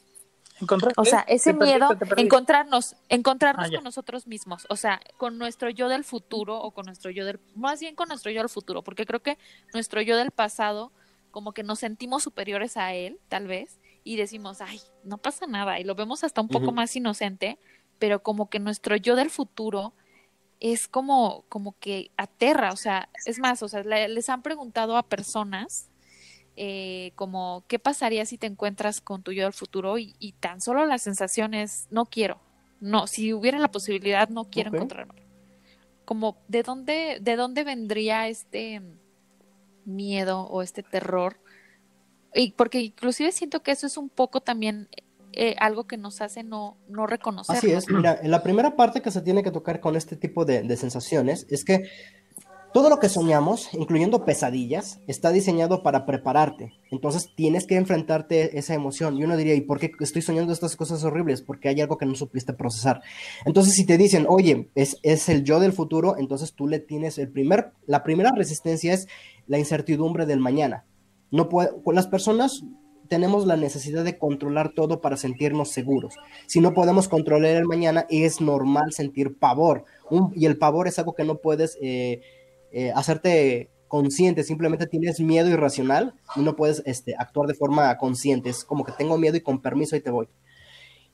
O 0.96 1.06
sea, 1.06 1.22
ese 1.28 1.54
miedo, 1.54 1.90
encontrarnos, 2.18 2.96
encontrarnos 3.10 3.68
ah, 3.68 3.76
con 3.76 3.84
nosotros 3.84 4.26
mismos, 4.28 4.66
o 4.70 4.76
sea, 4.76 5.02
con 5.18 5.38
nuestro 5.38 5.70
yo 5.70 5.90
del 5.90 6.04
futuro 6.04 6.58
o 6.62 6.72
con 6.72 6.86
nuestro 6.86 7.12
yo 7.12 7.26
del, 7.26 7.40
más 7.56 7.80
bien 7.80 7.96
con 7.96 8.08
nuestro 8.08 8.32
yo 8.32 8.40
del 8.40 8.50
futuro, 8.50 8.82
porque 8.82 9.06
creo 9.06 9.22
que 9.22 9.38
nuestro 9.74 10.02
yo 10.02 10.16
del 10.16 10.32
pasado, 10.32 10.92
como 11.32 11.52
que 11.52 11.64
nos 11.64 11.80
sentimos 11.80 12.24
superiores 12.24 12.78
a 12.78 12.94
él, 12.94 13.20
tal 13.28 13.48
vez, 13.48 13.80
y 14.04 14.16
decimos, 14.16 14.62
ay, 14.62 14.80
no 15.04 15.18
pasa 15.18 15.46
nada, 15.46 15.80
y 15.80 15.84
lo 15.84 15.96
vemos 15.96 16.24
hasta 16.24 16.42
un 16.42 16.48
poco 16.48 16.72
más 16.72 16.96
inocente, 16.96 17.60
pero 18.00 18.24
como 18.24 18.50
que 18.50 18.60
nuestro 18.60 18.96
yo 18.96 19.16
del 19.16 19.30
futuro 19.30 19.94
es 20.62 20.88
como, 20.88 21.44
como 21.50 21.78
que 21.80 22.12
aterra, 22.16 22.72
o 22.72 22.78
sea, 22.78 23.10
es 23.26 23.40
más, 23.40 23.62
o 23.62 23.68
sea, 23.68 23.84
les 23.84 24.30
han 24.30 24.42
preguntado 24.42 24.96
a 24.96 25.04
personas 25.04 25.90
eh, 26.58 27.12
como 27.16 27.66
qué 27.68 27.80
pasaría 27.80 28.26
si 28.26 28.38
te 28.38 28.48
encuentras 28.48 29.02
con 29.02 29.24
tu 29.24 29.34
yo 29.34 29.44
del 29.44 29.54
futuro 29.54 29.98
y, 29.98 30.14
tan 30.40 30.62
solo 30.62 30.86
la 30.86 30.98
sensación 30.98 31.54
es 31.54 31.88
no 31.92 32.06
quiero, 32.06 32.40
no, 32.80 33.08
si 33.08 33.34
hubiera 33.34 33.60
la 33.60 33.72
posibilidad 33.72 34.30
no 34.30 34.46
quiero 34.46 34.74
encontrarme. 34.74 35.26
Como 36.06 36.38
de 36.48 36.64
dónde, 36.64 37.18
de 37.20 37.36
dónde 37.36 37.64
vendría 37.64 38.28
este 38.28 38.82
miedo 39.86 40.44
o 40.44 40.62
este 40.62 40.84
terror, 40.84 41.40
y 42.34 42.52
porque 42.52 42.80
inclusive 42.80 43.32
siento 43.32 43.62
que 43.62 43.72
eso 43.72 43.88
es 43.88 43.98
un 43.98 44.10
poco 44.10 44.42
también 44.42 44.88
eh, 45.34 45.56
algo 45.60 45.88
que 45.88 45.98
nos 45.98 46.22
hace 46.22 46.44
no, 46.44 46.78
no 46.88 47.08
reconocer. 47.08 47.58
Así 47.58 47.72
es, 47.72 47.90
mira, 47.90 48.20
en 48.22 48.32
la 48.32 48.44
primera 48.44 48.76
parte 48.76 49.02
que 49.02 49.12
se 49.12 49.22
tiene 49.22 49.44
que 49.44 49.52
tocar 49.52 49.82
con 49.82 49.96
este 49.96 50.16
tipo 50.16 50.46
de 50.46 50.78
sensaciones 50.78 51.48
es 51.50 51.66
que 51.66 51.90
todo 52.76 52.90
lo 52.90 53.00
que 53.00 53.08
soñamos, 53.08 53.70
incluyendo 53.72 54.26
pesadillas, 54.26 55.00
está 55.08 55.32
diseñado 55.32 55.82
para 55.82 56.06
prepararte. 56.06 56.74
Entonces 56.92 57.30
tienes 57.34 57.66
que 57.68 57.78
enfrentarte 57.78 58.60
esa 58.60 58.74
emoción. 58.74 59.18
Y 59.18 59.24
uno 59.24 59.38
diría, 59.38 59.56
¿y 59.56 59.62
por 59.62 59.80
qué 59.80 59.94
estoy 60.02 60.22
soñando 60.22 60.52
estas 60.52 60.76
cosas 60.76 61.02
horribles? 61.06 61.42
Porque 61.42 61.70
hay 61.70 61.80
algo 61.80 61.98
que 61.98 62.06
no 62.06 62.16
supiste 62.16 62.52
procesar. 62.52 63.02
Entonces 63.46 63.76
si 63.76 63.86
te 63.86 63.98
dicen, 63.98 64.26
oye, 64.28 64.68
es, 64.76 65.00
el 65.30 65.46
yo 65.46 65.62
del 65.62 65.72
futuro, 65.72 66.18
entonces 66.18 66.52
tú 66.52 66.68
le 66.68 66.80
tienes 66.80 67.18
el 67.18 67.30
primer, 67.30 67.72
la 67.88 68.04
primera 68.04 68.34
resistencia 68.36 68.94
es 68.94 69.08
la 69.48 69.58
incertidumbre 69.58 70.26
del 70.26 70.42
mañana. 70.42 70.84
No 71.32 71.48
con 71.48 71.96
las 71.96 72.08
personas 72.08 72.66
tenemos 73.08 73.48
la 73.48 73.56
necesidad 73.56 74.04
de 74.04 74.18
controlar 74.18 74.74
todo 74.74 75.00
para 75.00 75.16
sentirnos 75.16 75.72
seguros. 75.72 76.16
Si 76.46 76.60
no 76.60 76.74
podemos 76.74 77.08
controlar 77.08 77.52
el 77.52 77.68
mañana, 77.68 78.06
es 78.10 78.42
normal 78.42 78.92
sentir 78.92 79.38
pavor. 79.38 79.86
y 80.36 80.46
el 80.46 80.58
pavor 80.58 80.90
es 80.90 81.00
algo 81.00 81.16
que 81.16 81.24
no 81.24 81.38
puedes... 81.38 81.78
Eh, 81.82 82.20
eh, 82.72 82.92
hacerte 82.96 83.70
consciente, 83.88 84.44
simplemente 84.44 84.88
tienes 84.88 85.20
miedo 85.20 85.50
irracional 85.50 86.14
y 86.36 86.42
no 86.42 86.56
puedes 86.56 86.82
este, 86.86 87.16
actuar 87.18 87.48
de 87.48 87.54
forma 87.54 87.98
consciente, 87.98 88.50
es 88.50 88.64
como 88.64 88.84
que 88.84 88.92
tengo 88.92 89.18
miedo 89.18 89.38
y 89.38 89.42
con 89.42 89.62
permiso 89.62 89.96
ahí 89.96 90.02
te 90.02 90.12
voy. 90.12 90.28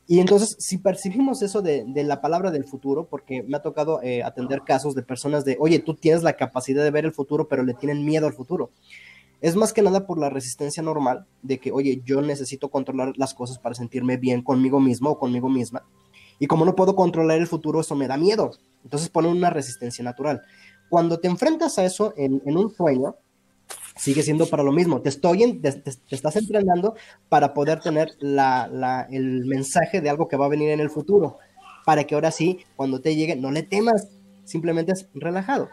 Y 0.07 0.19
entonces, 0.19 0.57
si 0.59 0.77
percibimos 0.77 1.41
eso 1.41 1.61
de, 1.61 1.85
la 2.03 2.19
palabra 2.19 2.51
del 2.51 2.65
futuro, 2.65 3.07
porque 3.07 3.43
me 3.43 3.57
ha 3.57 3.61
tocado 3.61 4.01
eh, 4.03 4.23
atender 4.23 4.63
casos 4.63 4.93
de 4.93 5.03
personas 5.03 5.45
de, 5.45 5.55
oye, 5.59 5.79
tú 5.79 5.93
tienes 5.93 6.23
la 6.23 6.33
capacidad 6.33 6.83
de 6.83 6.91
ver 6.91 7.05
el 7.05 7.13
futuro, 7.13 7.47
pero 7.47 7.63
le 7.63 7.73
tienen 7.73 8.03
miedo 8.03 8.27
al 8.27 8.33
futuro. 8.33 8.71
Es 9.39 9.55
más 9.55 9.73
que 9.73 9.81
nada 9.81 10.05
por 10.05 10.19
la 10.19 10.29
resistencia 10.29 10.83
normal 10.83 11.25
de 11.41 11.59
que, 11.59 11.71
oye, 11.71 12.01
yo 12.03 12.21
necesito 12.21 12.69
controlar 12.69 13.13
las 13.15 13.33
cosas 13.33 13.57
para 13.57 13.73
sentirme 13.73 14.17
bien 14.17 14.41
conmigo 14.41 14.79
mismo 14.79 15.11
o 15.11 15.19
conmigo 15.19 15.49
misma. 15.49 15.83
Y 16.39 16.47
como 16.47 16.65
no 16.65 16.75
puedo 16.75 16.95
controlar 16.95 17.37
el 17.37 17.47
futuro, 17.47 17.79
eso 17.81 17.95
me 17.95 18.07
da 18.07 18.17
miedo. 18.17 18.51
Entonces 18.83 19.09
pone 19.09 19.29
una 19.29 19.49
resistencia 19.49 20.03
natural. 20.03 20.41
Cuando 20.91 21.21
te 21.21 21.29
enfrentas 21.29 21.79
a 21.79 21.85
eso 21.85 22.13
en, 22.17 22.41
un 22.45 22.69
sueño, 22.75 23.15
sigue 23.95 24.23
siendo 24.23 24.45
para 24.47 24.61
lo 24.61 24.73
mismo. 24.73 25.01
Te, 25.01 25.07
estoy 25.07 25.61
estás 26.09 26.35
entrenando 26.35 26.95
para 27.29 27.53
poder 27.53 27.79
tener 27.79 28.09
el 28.19 29.45
mensaje 29.45 30.01
de 30.01 30.09
algo 30.09 30.27
que 30.27 30.35
va 30.35 30.47
a 30.47 30.49
venir 30.49 30.69
en 30.69 30.81
el 30.81 30.89
futuro, 30.89 31.37
para 31.85 32.03
que 32.03 32.13
ahora 32.13 32.29
sí, 32.29 32.59
cuando 32.75 32.99
te 32.99 33.15
llegue, 33.15 33.37
no 33.37 33.51
le 33.51 33.63
temas, 33.63 34.09
simplemente 34.43 34.91
es 34.91 35.07
relajado. 35.13 35.69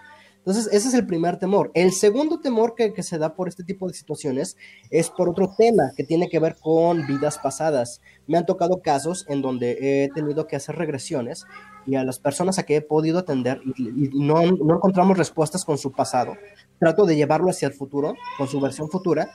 Entonces, 0.48 0.72
ese 0.72 0.88
es 0.88 0.94
el 0.94 1.04
primer 1.04 1.38
temor. 1.38 1.70
El 1.74 1.92
segundo 1.92 2.40
temor 2.40 2.74
que, 2.74 3.02
se 3.02 3.18
da 3.18 3.34
por 3.34 3.48
este 3.48 3.64
tipo 3.64 3.86
de 3.86 3.92
situaciones 3.92 4.56
es 4.88 5.10
por 5.10 5.28
otro 5.28 5.54
tema 5.54 5.92
que 5.94 6.04
tiene 6.04 6.30
que 6.30 6.38
ver 6.38 6.56
con 6.58 7.06
vidas 7.06 7.36
pasadas. 7.36 8.00
Me 8.26 8.38
han 8.38 8.46
tocado 8.46 8.80
casos 8.80 9.26
en 9.28 9.42
donde 9.42 9.76
he 9.78 10.08
tenido 10.14 10.46
que 10.46 10.56
hacer 10.56 10.76
regresiones 10.76 11.44
y 11.84 11.96
a 11.96 12.04
las 12.04 12.18
personas 12.18 12.58
a 12.58 12.62
que 12.62 12.76
he 12.76 12.80
podido 12.80 13.18
atender 13.18 13.60
y, 13.76 14.08
no, 14.14 14.40
encontramos 14.40 15.18
respuestas 15.18 15.66
con 15.66 15.76
su 15.76 15.92
pasado, 15.92 16.32
trato 16.78 17.04
de 17.04 17.16
llevarlo 17.16 17.50
hacia 17.50 17.68
el 17.68 17.74
futuro, 17.74 18.14
con 18.38 18.48
su 18.48 18.58
versión 18.58 18.88
futura, 18.88 19.30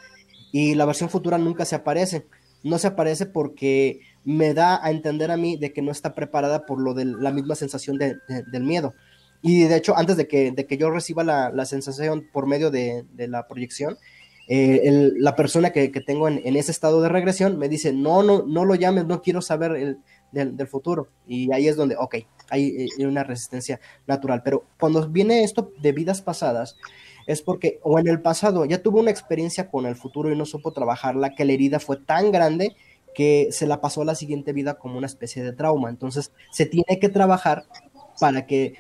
y 0.52 0.74
la 0.74 0.86
versión 0.86 1.12
futura 1.12 1.38
nunca 1.38 1.64
se 1.66 1.76
aparece. 1.76 2.26
No 2.64 2.80
se 2.80 2.88
aparece 2.88 3.28
porque 3.28 4.00
me 4.24 4.56
da 4.56 4.84
a 4.84 4.90
entender 4.90 5.30
a 5.30 5.38
mí 5.38 5.58
de 5.58 5.74
que 5.74 5.84
no 5.84 5.92
está 5.92 6.16
preparada 6.16 6.66
por 6.66 6.82
lo 6.82 6.96
de 6.96 7.06
la 7.06 7.30
misma 7.30 7.54
sensación 7.54 8.00
de, 8.00 8.18
del 8.52 8.64
miedo. 8.64 8.96
Y 9.44 9.66
de 9.66 9.76
hecho, 9.76 9.96
antes 9.96 10.18
de 10.18 10.28
que, 10.28 10.52
de 10.52 10.66
que 10.66 10.78
yo 10.78 10.90
reciba 10.90 11.24
la, 11.24 11.52
la 11.52 11.66
sensación 11.66 12.28
por 12.32 12.48
medio 12.48 12.72
de, 12.72 13.06
de 13.12 13.28
la 13.28 13.46
proyección, 13.48 13.98
eh, 14.48 15.12
la 15.18 15.36
persona 15.36 15.72
que, 15.72 15.92
que 15.92 16.02
tengo 16.02 16.28
en, 16.28 16.42
en, 16.44 16.56
ese 16.56 16.72
estado 16.72 17.02
de 17.02 17.10
regresión 17.10 17.60
me 17.60 17.70
dice, 17.70 17.94
no, 17.94 18.24
no, 18.24 18.44
no 18.44 18.66
lo 18.66 18.76
llames, 18.76 19.06
no 19.06 19.22
quiero 19.22 19.42
saber 19.42 19.76
el, 19.76 20.00
del, 20.32 20.68
futuro. 20.68 21.10
Y 21.28 21.52
ahí 21.54 21.68
es 21.68 21.76
donde, 21.76 21.98
ok, 21.98 22.16
hay, 22.50 22.88
eh, 22.98 23.06
una 23.06 23.24
resistencia 23.24 23.80
natural. 24.08 24.42
Pero 24.44 24.66
cuando 24.80 25.08
viene 25.08 25.44
esto 25.44 25.72
de 25.82 25.92
vidas 25.92 26.22
pasadas, 26.22 26.78
es 27.28 27.42
porque 27.42 27.80
o 27.84 28.00
en 28.00 28.08
el 28.08 28.22
pasado 28.22 28.66
ya 28.66 28.82
tuvo 28.82 29.00
una 29.00 29.12
experiencia 29.12 29.70
con 29.70 29.86
el 29.86 29.96
futuro 29.96 30.32
y 30.32 30.38
no 30.38 30.46
supo 30.46 30.72
trabajarla, 30.72 31.36
que 31.36 31.46
la 31.46 31.54
herida 31.54 31.80
fue 31.80 31.98
tan 31.98 32.32
grande 32.32 32.76
que 33.14 33.50
se 33.52 33.68
la 33.68 33.80
pasó 33.80 34.02
a 34.02 34.06
la 34.06 34.16
siguiente 34.16 34.54
vida 34.54 34.74
como 34.76 34.98
una 34.98 35.08
especie 35.08 35.44
de 35.44 35.54
trauma. 35.54 35.90
Entonces 35.90 36.32
se 36.52 36.66
tiene 36.66 37.00
que 37.00 37.10
trabajar 37.10 37.66
para 38.20 38.46
que 38.46 38.74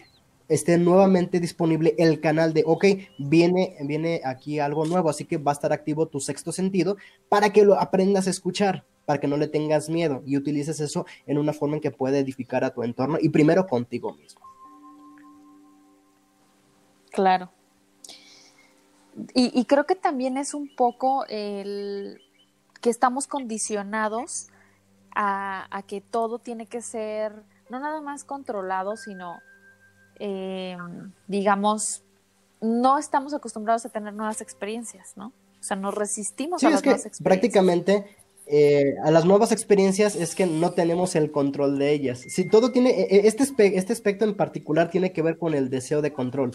esté 0.47 0.77
nuevamente 0.77 1.39
disponible 1.39 1.95
el 1.97 2.19
canal 2.19 2.53
de, 2.53 2.63
ok, 2.65 2.85
viene, 3.19 3.75
viene 3.81 4.21
aquí 4.23 4.59
algo 4.59 4.85
nuevo, 4.85 5.09
así 5.09 5.25
que 5.25 5.37
va 5.37 5.51
a 5.51 5.53
estar 5.53 5.73
activo 5.73 6.07
tu 6.07 6.19
sexto 6.19 6.51
sentido 6.51 6.97
para 7.29 7.51
que 7.51 7.65
lo 7.65 7.79
aprendas 7.79 8.27
a 8.27 8.31
escuchar 8.31 8.85
para 9.05 9.19
que 9.19 9.27
no 9.27 9.35
le 9.35 9.49
tengas 9.49 9.89
miedo 9.89 10.23
y 10.25 10.37
utilices 10.37 10.79
eso 10.79 11.05
en 11.25 11.37
una 11.37 11.51
forma 11.51 11.75
en 11.75 11.81
que 11.81 11.91
pueda 11.91 12.17
edificar 12.17 12.63
a 12.63 12.69
tu 12.69 12.83
entorno 12.83 13.17
y 13.21 13.27
primero 13.27 13.67
contigo 13.67 14.13
mismo. 14.13 14.41
Claro. 17.11 17.51
y, 19.35 19.65
creo 19.65 19.85
que 19.85 19.95
también 19.95 20.37
es 20.37 20.53
un 20.53 20.73
poco 20.73 21.25
el 21.27 22.19
que 22.81 22.89
estamos 22.89 23.27
condicionados 23.27 24.47
a, 25.15 25.83
que 25.87 26.01
todo 26.01 26.39
tiene 26.39 26.65
que 26.65 26.81
ser 26.81 27.43
no 27.69 27.79
nada 27.79 28.01
más 28.01 28.23
controlado, 28.23 28.97
sino, 28.97 29.39
eh, 30.19 30.77
digamos, 31.27 32.03
no 32.61 32.97
estamos 32.97 33.33
acostumbrados 33.33 33.85
a 33.85 33.89
tener 33.89 34.13
nuevas 34.13 34.41
experiencias, 34.41 35.13
¿no? 35.15 35.27
O 35.27 35.63
sea, 35.63 35.77
nos 35.77 35.93
resistimos 35.95 36.63
a 36.63 36.69
las 36.69 36.83
nuevas 36.83 37.05
experiencias. 37.05 37.23
Prácticamente 37.23 38.05
eh, 38.45 38.95
a 39.03 39.11
las 39.11 39.23
nuevas 39.23 39.51
experiencias 39.53 40.15
es 40.15 40.35
que 40.35 40.45
no 40.45 40.71
tenemos 40.71 41.15
el 41.15 41.31
control 41.31 41.79
de 41.79 41.91
ellas. 41.93 42.19
Si 42.27 42.49
todo 42.49 42.71
tiene, 42.71 42.89
e, 42.89 43.15
e, 43.15 43.27
este, 43.27 43.77
este 43.77 43.93
aspecto 43.93 44.25
en 44.25 44.35
particular 44.35 44.89
tiene 44.89 45.13
que 45.13 45.21
ver 45.21 45.37
con 45.37 45.53
el 45.53 45.69
deseo 45.69 46.01
de 46.01 46.11
control. 46.11 46.51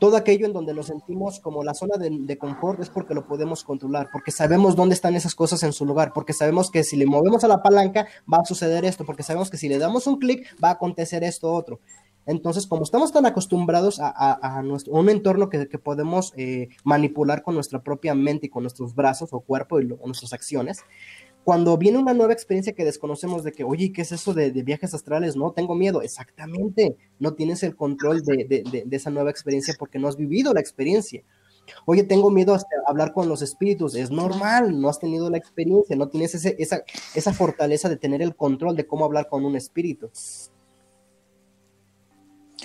Todo 0.00 0.16
aquello 0.16 0.46
en 0.46 0.52
donde 0.52 0.74
nos 0.74 0.86
sentimos 0.86 1.40
como 1.40 1.64
la 1.64 1.74
zona 1.74 1.96
de, 1.98 2.38
confort 2.38 2.80
es 2.80 2.88
porque 2.88 3.14
lo 3.14 3.26
podemos 3.26 3.64
controlar, 3.64 4.08
porque 4.12 4.30
sabemos 4.30 4.76
dónde 4.76 4.94
están 4.94 5.16
esas 5.16 5.34
cosas 5.34 5.62
en 5.64 5.72
su 5.72 5.84
lugar, 5.84 6.12
porque 6.12 6.32
sabemos 6.32 6.70
que 6.70 6.84
si 6.84 6.96
le 6.96 7.04
movemos 7.04 7.42
a 7.42 7.48
la 7.48 7.62
palanca 7.62 8.06
va 8.32 8.38
a 8.38 8.44
suceder 8.44 8.84
esto, 8.84 9.04
porque 9.04 9.24
sabemos 9.24 9.50
que 9.50 9.56
si 9.56 9.68
le 9.68 9.78
damos 9.78 10.06
un 10.06 10.20
clic 10.20 10.46
va 10.62 10.68
a 10.68 10.72
acontecer 10.72 11.24
esto 11.24 11.52
otro. 11.52 11.80
Entonces, 12.28 12.66
como 12.66 12.82
estamos 12.82 13.10
tan 13.10 13.24
acostumbrados 13.24 13.98
a, 14.02 14.62
un 14.90 15.08
entorno 15.08 15.48
que, 15.48 15.66
podemos 15.78 16.34
eh, 16.36 16.68
manipular 16.84 17.42
con 17.42 17.54
nuestra 17.54 17.82
propia 17.82 18.14
mente 18.14 18.46
y 18.46 18.50
con 18.50 18.64
nuestros 18.64 18.94
brazos 18.94 19.30
o 19.32 19.40
cuerpo 19.40 19.80
y 19.80 19.86
nuestras 19.86 20.34
acciones, 20.34 20.84
cuando 21.42 21.78
viene 21.78 21.96
una 21.96 22.12
nueva 22.12 22.34
experiencia 22.34 22.74
que 22.74 22.84
desconocemos 22.84 23.44
de 23.44 23.52
que, 23.52 23.64
oye, 23.64 23.92
¿qué 23.94 24.02
es 24.02 24.12
eso 24.12 24.34
de, 24.34 24.50
viajes 24.50 24.92
astrales? 24.92 25.36
No, 25.36 25.52
tengo 25.52 25.74
miedo. 25.74 26.02
Exactamente, 26.02 26.98
no 27.18 27.32
tienes 27.32 27.62
el 27.62 27.74
control 27.74 28.22
de, 28.22 28.84
esa 28.90 29.08
nueva 29.08 29.30
experiencia 29.30 29.74
porque 29.78 29.98
no 29.98 30.06
has 30.06 30.18
vivido 30.18 30.52
la 30.52 30.60
experiencia. 30.60 31.22
Oye, 31.86 32.02
tengo 32.02 32.30
miedo 32.30 32.54
a 32.54 32.60
hablar 32.86 33.14
con 33.14 33.30
los 33.30 33.40
espíritus. 33.40 33.94
Es 33.94 34.10
normal, 34.10 34.78
no 34.78 34.90
has 34.90 34.98
tenido 34.98 35.30
la 35.30 35.38
experiencia, 35.38 35.96
no 35.96 36.10
tienes 36.10 36.34
esa 36.34 37.32
fortaleza 37.32 37.88
de 37.88 37.96
tener 37.96 38.20
el 38.20 38.36
control 38.36 38.76
de 38.76 38.86
cómo 38.86 39.06
hablar 39.06 39.30
con 39.30 39.46
un 39.46 39.56
espíritu. 39.56 40.10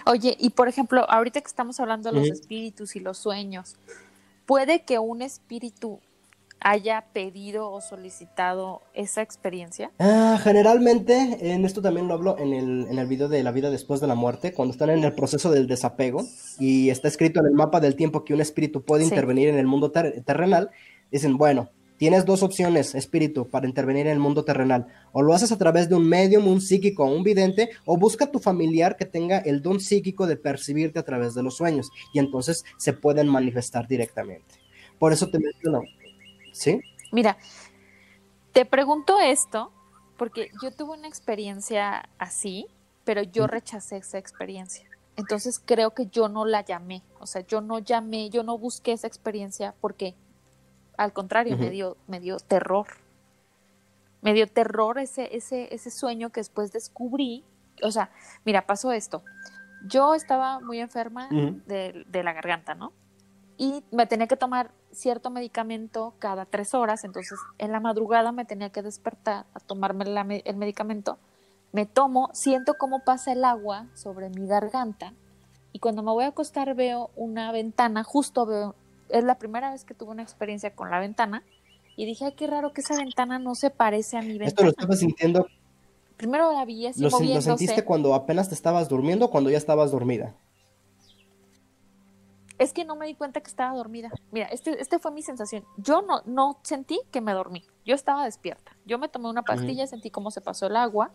Oye, 0.06 0.36
y 0.40 0.50
por 0.52 0.68
ejemplo, 0.68 1.10
ahorita 1.10 1.42
que 1.42 1.48
estamos 1.48 1.80
hablando 1.80 2.12
de 2.12 2.20
los 2.20 2.28
espíritus 2.28 2.96
y 2.96 3.00
los 3.00 3.18
sueños, 3.18 3.76
¿puede 4.46 4.84
que 4.84 5.00
un 5.00 5.22
espíritu 5.22 6.00
haya 6.64 7.06
pedido 7.14 7.70
o 7.72 7.82
solicitado 7.82 8.82
esa 8.94 9.22
experiencia? 9.22 9.92
Ah, 10.00 10.40
generalmente, 10.42 11.54
en 11.54 11.66
esto 11.66 11.82
también 11.82 12.08
lo 12.08 12.14
hablo 12.14 12.38
en 12.40 12.54
el, 12.54 12.88
en 12.90 13.00
el 13.00 13.08
video 13.08 13.28
de 13.28 13.44
la 13.44 13.52
vida 13.52 13.70
después 13.70 14.00
de 14.00 14.08
la 14.08 14.16
muerte, 14.16 14.54
cuando 14.54 14.72
están 14.72 14.90
en 14.90 15.04
el 15.04 15.14
proceso 15.14 15.52
del 15.52 15.68
desapego 15.68 16.24
y 16.60 16.90
está 16.90 17.08
escrito 17.08 17.42
en 17.42 17.48
el 17.48 17.54
mapa 17.54 17.80
del 17.80 17.96
tiempo 17.96 18.24
que 18.24 18.34
un 18.34 18.42
espíritu 18.42 18.82
puede 18.82 19.04
intervenir 19.04 19.50
en 19.50 19.58
el 19.58 19.68
mundo 19.68 19.92
terrenal, 19.92 20.72
dicen, 21.12 21.38
bueno, 21.38 21.70
Tienes 21.98 22.26
dos 22.26 22.44
opciones, 22.44 22.96
espíritu, 22.96 23.48
para 23.48 23.68
intervenir 23.68 24.08
en 24.08 24.14
el 24.14 24.20
mundo 24.20 24.44
terrenal. 24.44 24.88
O 25.12 25.22
lo 25.22 25.34
haces 25.34 25.52
a 25.52 25.58
través 25.58 25.90
de 25.90 25.96
un 25.96 26.08
medium, 26.08 26.48
un 26.48 26.60
psíquico 26.60 27.04
o 27.04 27.16
un 27.16 27.24
vidente, 27.24 27.70
o 27.86 27.98
busca 27.98 28.26
a 28.26 28.32
tu 28.32 28.40
familiar 28.40 28.98
que 28.98 29.06
tenga 29.06 29.38
el 29.40 29.62
don 29.62 29.80
psíquico 29.80 30.28
de 30.28 30.36
percibirte 30.36 31.00
a 31.00 31.04
través 31.04 31.34
de 31.34 31.44
los 31.44 31.56
sueños. 31.56 31.90
Y 32.14 32.20
entonces 32.20 32.66
se 32.78 32.94
pueden 32.94 33.28
manifestar 33.28 33.88
directamente. 33.88 34.56
Por 35.00 35.14
eso 35.14 35.30
te 35.30 35.40
menciono. 35.40 35.82
¿Sí? 36.52 36.82
Mira, 37.12 37.38
te 38.54 38.66
pregunto 38.66 39.20
esto 39.20 39.72
porque 40.18 40.50
yo 40.62 40.72
tuve 40.72 40.94
una 40.98 41.08
experiencia 41.08 42.10
así, 42.18 42.68
pero 43.04 43.24
yo 43.24 43.48
rechacé 43.48 43.98
esa 43.98 44.18
experiencia. 44.18 44.86
Entonces 45.16 45.62
creo 45.64 45.92
que 45.92 46.08
yo 46.08 46.28
no 46.28 46.46
la 46.46 46.64
llamé, 46.64 47.04
o 47.20 47.28
sea, 47.28 47.46
yo 47.46 47.62
no 47.62 47.80
llamé, 47.80 48.30
yo 48.30 48.44
no 48.44 48.58
busqué 48.58 48.94
esa 48.94 49.08
experiencia 49.08 49.76
porque 49.80 50.16
al 50.98 51.14
contrario, 51.14 51.58
me, 51.58 51.70
dio, 51.70 51.98
me 52.08 52.20
dio 52.20 52.38
terror. 52.38 52.88
Me 54.22 54.34
dio 54.34 54.48
terror 54.48 55.00
ese, 55.00 55.36
ese, 55.36 55.74
ese 55.74 55.92
sueño 55.92 56.30
que 56.30 56.40
después 56.40 56.72
descubrí. 56.72 57.44
O 57.82 57.92
sea, 57.92 58.12
mira, 58.46 58.66
pasó 58.66 58.92
esto. 58.92 59.24
Yo 59.86 60.16
estaba 60.16 60.60
muy 60.60 60.80
enferma 60.80 61.28
de, 61.30 62.06
de, 62.08 62.24
la 62.24 62.32
garganta, 62.32 62.74
¿no? 62.74 62.94
Y 63.58 63.84
me 63.92 64.08
tenía 64.08 64.28
que 64.28 64.38
tomar 64.38 64.72
cierto 64.92 65.30
medicamento 65.30 66.14
cada 66.20 66.46
tres 66.46 66.74
horas. 66.74 67.04
Entonces, 67.04 67.38
en 67.58 67.72
la 67.72 67.80
madrugada 67.80 68.32
me 68.32 68.46
tenía 68.46 68.70
que 68.70 68.82
despertar 68.82 69.46
a 69.54 69.60
tomarme 69.60 70.06
el 70.46 70.56
medicamento. 70.56 71.18
Me 71.74 71.86
tomo, 71.86 72.30
siento 72.34 72.76
cómo 72.76 73.00
pasa 73.00 73.34
el 73.34 73.44
agua 73.44 73.88
sobre 73.94 74.30
mi 74.30 74.48
garganta. 74.48 75.14
Y 75.74 75.80
cuando 75.80 76.04
me 76.04 76.12
voy 76.12 76.24
a 76.24 76.28
acostar 76.28 76.76
veo 76.76 77.10
una 77.16 77.52
ventana, 77.52 78.04
justo 78.04 78.46
veo 78.46 78.76
es 79.14 79.24
la 79.24 79.38
primera 79.38 79.72
vez 79.72 79.86
que 79.86 79.94
tuve 79.94 80.12
una 80.12 80.24
experiencia 80.24 80.76
con 80.76 80.90
la 80.90 81.00
ventana 81.00 81.44
y 81.96 82.06
dije, 82.06 82.26
ay, 82.26 82.34
qué 82.34 82.48
raro 82.48 82.74
que 82.74 82.82
esa 82.82 82.98
ventana 82.98 83.38
no 83.38 83.54
se 83.54 83.70
parece 83.70 84.18
a 84.18 84.22
mi 84.22 84.40
ventana. 84.40 84.48
Esto 84.48 84.64
lo 84.64 84.70
estabas 84.70 85.00
sintiendo. 85.00 85.48
Primero 86.18 86.52
la 86.52 86.66
vi 86.66 86.88
así 86.88 87.00
¿Lo, 87.00 87.10
¿Lo 87.10 87.42
sentiste 87.42 87.84
cuando 87.86 88.16
apenas 88.16 88.50
te 88.50 88.56
estabas 88.56 88.90
durmiendo 88.90 89.26
o 89.26 89.30
cuando 89.30 89.52
ya 89.52 89.58
estabas 89.58 89.92
dormida? 89.92 90.36
Es 92.58 92.74
que 92.74 92.86
no 92.86 92.96
me 92.96 93.06
di 93.06 93.14
cuenta 93.14 93.42
que 93.42 93.50
estaba 93.50 93.76
dormida. 93.76 94.10
Mira, 94.32 94.48
este, 94.48 94.82
este 94.82 94.98
fue 94.98 95.12
mi 95.12 95.22
sensación. 95.22 95.64
Yo 95.78 96.02
no, 96.02 96.22
no 96.26 96.60
sentí 96.64 97.00
que 97.12 97.22
me 97.22 97.34
dormí. 97.34 97.64
Yo 97.86 97.94
estaba 97.94 98.26
despierta. 98.26 98.76
Yo 98.86 98.98
me 98.98 99.10
tomé 99.10 99.30
una 99.30 99.44
pastilla, 99.44 99.86
sentí 99.86 100.10
cómo 100.10 100.32
se 100.32 100.42
pasó 100.42 100.68
el 100.68 100.76
agua. 100.76 101.12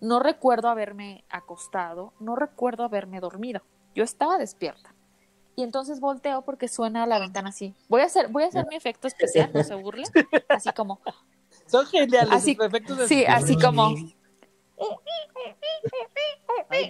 No 0.00 0.20
recuerdo 0.20 0.68
haberme 0.68 1.24
acostado, 1.28 2.14
no 2.20 2.36
recuerdo 2.36 2.84
haberme 2.84 3.20
dormido. 3.20 3.62
Yo 3.94 4.04
estaba 4.04 4.38
despierta 4.38 4.94
y 5.58 5.64
entonces 5.64 5.98
volteo 5.98 6.42
porque 6.42 6.68
suena 6.68 7.04
la 7.04 7.18
ventana 7.18 7.48
así. 7.48 7.74
Voy 7.88 8.02
a 8.02 8.04
hacer, 8.04 8.28
voy 8.28 8.44
a 8.44 8.46
hacer 8.46 8.64
mi 8.68 8.76
efecto 8.76 9.08
especial, 9.08 9.50
no 9.52 9.64
se 9.64 9.74
burle, 9.74 10.04
así 10.48 10.70
como. 10.70 11.00
Son 11.66 11.84
geniales 11.84 12.32
así, 12.32 12.56
efectos 12.60 13.08
Sí, 13.08 13.24
así 13.26 13.58
como. 13.58 13.92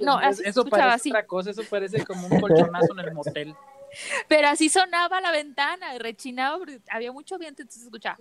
no, 0.03 0.19
así 0.19 0.43
eso 0.45 0.67
parece 0.67 0.89
así. 0.91 1.09
otra 1.09 1.27
cosa, 1.27 1.51
eso 1.53 1.63
parece 1.71 2.05
como 2.05 2.27
un 2.27 2.41
colchonazo 2.43 2.93
en 2.93 2.99
el 2.99 3.15
motel. 3.15 3.57
Pero 4.29 4.49
así 4.49 4.69
sonaba 4.69 5.19
la 5.23 5.33
ventana, 5.33 5.97
rechinaba, 5.97 6.63
había 6.91 7.11
mucho 7.11 7.39
viento, 7.39 7.63
entonces 7.63 7.81
se 7.81 7.89
escuchaba. 7.89 8.19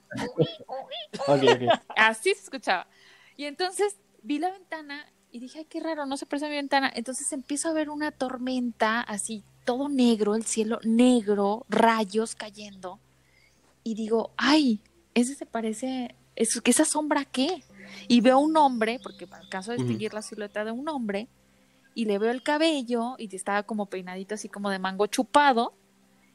Así 1.97 2.33
se 2.35 2.43
escuchaba. 2.43 2.87
Y 3.35 3.43
entonces 3.43 3.97
vi 4.21 4.39
la 4.39 4.51
ventana 4.51 5.11
y 5.29 5.41
dije, 5.41 5.59
ay, 5.59 5.65
qué 5.65 5.81
raro, 5.81 6.05
no 6.05 6.15
se 6.15 6.25
parece 6.25 6.47
mi 6.47 6.55
ventana. 6.55 6.89
Entonces 6.95 7.33
empiezo 7.33 7.67
a 7.67 7.73
ver 7.73 7.89
una 7.89 8.13
tormenta 8.13 9.01
así 9.01 9.43
todo 9.67 9.89
negro, 9.89 10.33
el 10.33 10.45
cielo 10.45 10.79
negro, 10.83 11.65
rayos 11.67 12.35
cayendo. 12.35 13.01
Y 13.83 13.95
digo, 13.95 14.31
ay, 14.37 14.79
ese 15.13 15.35
se 15.35 15.45
parece, 15.45 16.15
¿eso, 16.37 16.61
¿esa 16.63 16.85
sombra 16.85 17.25
qué? 17.25 17.65
Y 18.07 18.21
veo 18.21 18.39
un 18.39 18.55
hombre, 18.55 18.97
porque 19.03 19.27
alcanzo 19.29 19.73
a 19.73 19.75
distinguir 19.75 20.13
la 20.13 20.21
silueta 20.21 20.63
de 20.63 20.71
un 20.71 20.87
hombre, 20.87 21.27
y 21.93 22.05
le 22.05 22.17
veo 22.17 22.31
el 22.31 22.43
cabello, 22.43 23.15
y 23.17 23.35
estaba 23.35 23.63
como 23.63 23.87
peinadito 23.87 24.35
así 24.35 24.47
como 24.47 24.69
de 24.69 24.79
mango 24.79 25.05
chupado, 25.07 25.73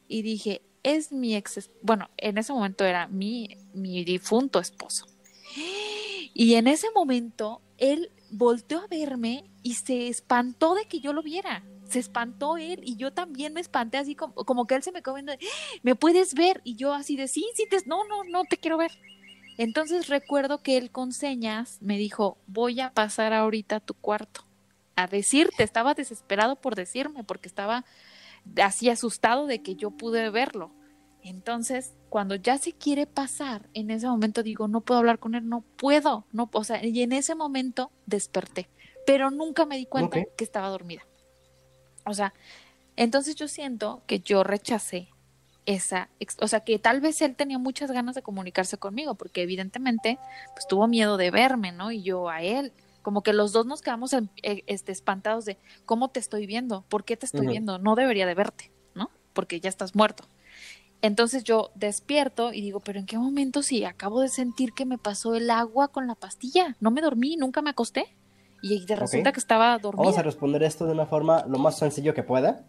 y 0.09 0.21
dije, 0.21 0.61
es 0.83 1.11
mi 1.11 1.35
ex, 1.35 1.71
bueno, 1.81 2.11
en 2.19 2.37
ese 2.37 2.53
momento 2.53 2.85
era 2.85 3.09
mi, 3.09 3.57
mi 3.73 4.05
difunto 4.05 4.61
esposo. 4.61 5.07
Y 6.35 6.55
en 6.57 6.67
ese 6.67 6.89
momento, 6.95 7.63
él 7.79 8.11
volteó 8.31 8.81
a 8.81 8.89
verme 8.89 9.51
y 9.63 9.75
se 9.75 10.09
espantó 10.09 10.75
de 10.75 10.85
que 10.85 11.01
yo 11.01 11.15
lo 11.15 11.23
viera 11.23 11.63
se 11.93 11.99
espantó 11.99 12.57
él 12.57 12.81
y 12.83 12.97
yo 12.97 13.13
también 13.13 13.53
me 13.53 13.61
espanté 13.61 13.99
así 13.99 14.15
como, 14.15 14.35
como 14.35 14.67
que 14.67 14.75
él 14.75 14.83
se 14.83 14.93
me 14.93 15.03
quedó 15.03 15.15
viendo, 15.15 15.33
¿me 15.83 15.95
puedes 15.95 16.35
ver? 16.35 16.61
Y 16.65 16.77
yo 16.77 16.95
así 16.95 17.17
de, 17.17 17.29
sí, 17.29 17.47
sí, 17.55 17.67
te, 17.69 17.79
no, 17.87 18.05
no, 18.09 18.25
no 18.25 18.45
te 18.45 18.57
quiero 18.57 18.79
ver. 18.79 18.93
Entonces 19.59 20.09
recuerdo 20.09 20.63
que 20.63 20.79
él 20.79 20.91
con 20.91 21.13
señas 21.13 21.79
me 21.81 21.99
dijo, 21.99 22.39
voy 22.47 22.81
a 22.81 22.93
pasar 22.93 23.33
ahorita 23.33 23.77
a 23.77 23.81
tu 23.81 23.95
cuarto 23.95 24.45
a 24.97 25.07
decirte, 25.07 25.63
estaba 25.63 25.95
desesperado 25.95 26.57
por 26.57 26.75
decirme 26.75 27.25
porque 27.25 27.49
estaba 27.49 27.85
así 28.63 28.89
asustado 28.89 29.47
de 29.47 29.63
que 29.63 29.75
yo 29.75 29.91
pude 29.91 30.29
verlo. 30.31 30.73
Entonces, 31.23 31.95
cuando 32.09 32.35
ya 32.35 32.59
se 32.59 32.73
quiere 32.73 33.07
pasar, 33.07 33.69
en 33.75 33.91
ese 33.91 34.09
momento 34.09 34.43
digo, 34.43 34.67
no 34.67 34.81
puedo 34.81 34.99
hablar 34.99 35.19
con 35.19 35.35
él, 35.35 35.49
no 35.49 35.61
puedo, 35.77 36.27
no, 36.33 36.51
o 36.53 36.65
sea, 36.65 36.85
y 36.85 37.01
en 37.03 37.13
ese 37.13 37.35
momento 37.35 37.93
desperté, 38.07 38.69
pero 39.07 39.31
nunca 39.31 39.65
me 39.65 39.77
di 39.77 39.87
cuenta 39.87 40.19
que 40.37 40.45
estaba 40.45 40.69
dormida. 40.69 41.03
O 42.05 42.15
sea, 42.15 42.33
entonces 42.97 43.35
yo 43.37 43.49
siento 43.49 44.03
que 44.07 44.21
yo 44.21 44.45
rechacé 44.45 45.09
esa, 45.65 46.09
o 46.41 46.49
sea, 46.49 46.61
que 46.61 46.79
tal 46.79 47.01
vez 47.01 47.23
él 47.23 47.37
tenía 47.37 47.59
muchas 47.59 47.91
ganas 47.93 48.15
de 48.15 48.23
comunicarse 48.23 48.79
conmigo, 48.79 49.15
porque 49.15 49.43
evidentemente, 49.43 50.19
pues 50.55 50.67
tuvo 50.67 50.89
miedo 50.89 51.17
de 51.17 51.31
verme, 51.31 51.73
¿no? 51.73 51.93
Y 51.93 52.03
yo 52.03 52.29
a 52.29 52.43
él, 52.43 52.73
como 53.03 53.23
que 53.23 53.33
los 53.33 53.53
dos 53.53 53.67
nos 53.67 53.81
quedamos 53.81 54.13
eh, 54.13 54.65
este, 54.67 54.93
espantados 54.93 55.45
de 55.45 55.59
cómo 55.85 56.09
te 56.09 56.21
estoy 56.21 56.47
viendo, 56.47 56.85
por 56.89 57.05
qué 57.05 57.17
te 57.17 57.27
estoy 57.27 57.47
viendo, 57.47 57.79
no 57.79 57.95
debería 57.95 58.27
de 58.27 58.35
verte, 58.35 58.73
¿no? 58.95 59.11
Porque 59.33 59.61
ya 59.61 59.69
estás 59.69 59.95
muerto. 59.95 60.25
Entonces 61.01 61.43
yo 61.43 61.71
despierto 61.75 62.53
y 62.53 62.61
digo, 62.61 62.79
pero 62.81 63.01
¿en 63.01 63.07
qué 63.07 63.19
momento 63.19 63.63
si 63.63 63.85
acabo 63.85 64.21
de 64.21 64.29
sentir 64.29 64.73
que 64.73 64.85
me 64.85 64.99
pasó 64.99 65.35
el 65.35 65.51
agua 65.51 65.89
con 65.89 66.07
la 66.07 66.15
pastilla? 66.15 66.77
No 66.81 66.93
me 66.93 67.01
dormí, 67.01 67.37
nunca 67.37 67.61
me 67.61 67.71
acosté 67.71 68.15
y 68.63 68.87
resulta 68.87 69.33
que 69.33 69.41
estaba 69.41 69.77
dormido. 69.79 70.05
Vamos 70.05 70.19
a 70.19 70.23
responder 70.23 70.63
esto 70.63 70.87
de 70.87 70.93
una 70.93 71.07
forma 71.07 71.45
lo 71.49 71.59
más 71.59 71.77
sencillo 71.77 72.15
que 72.15 72.23
pueda. 72.23 72.65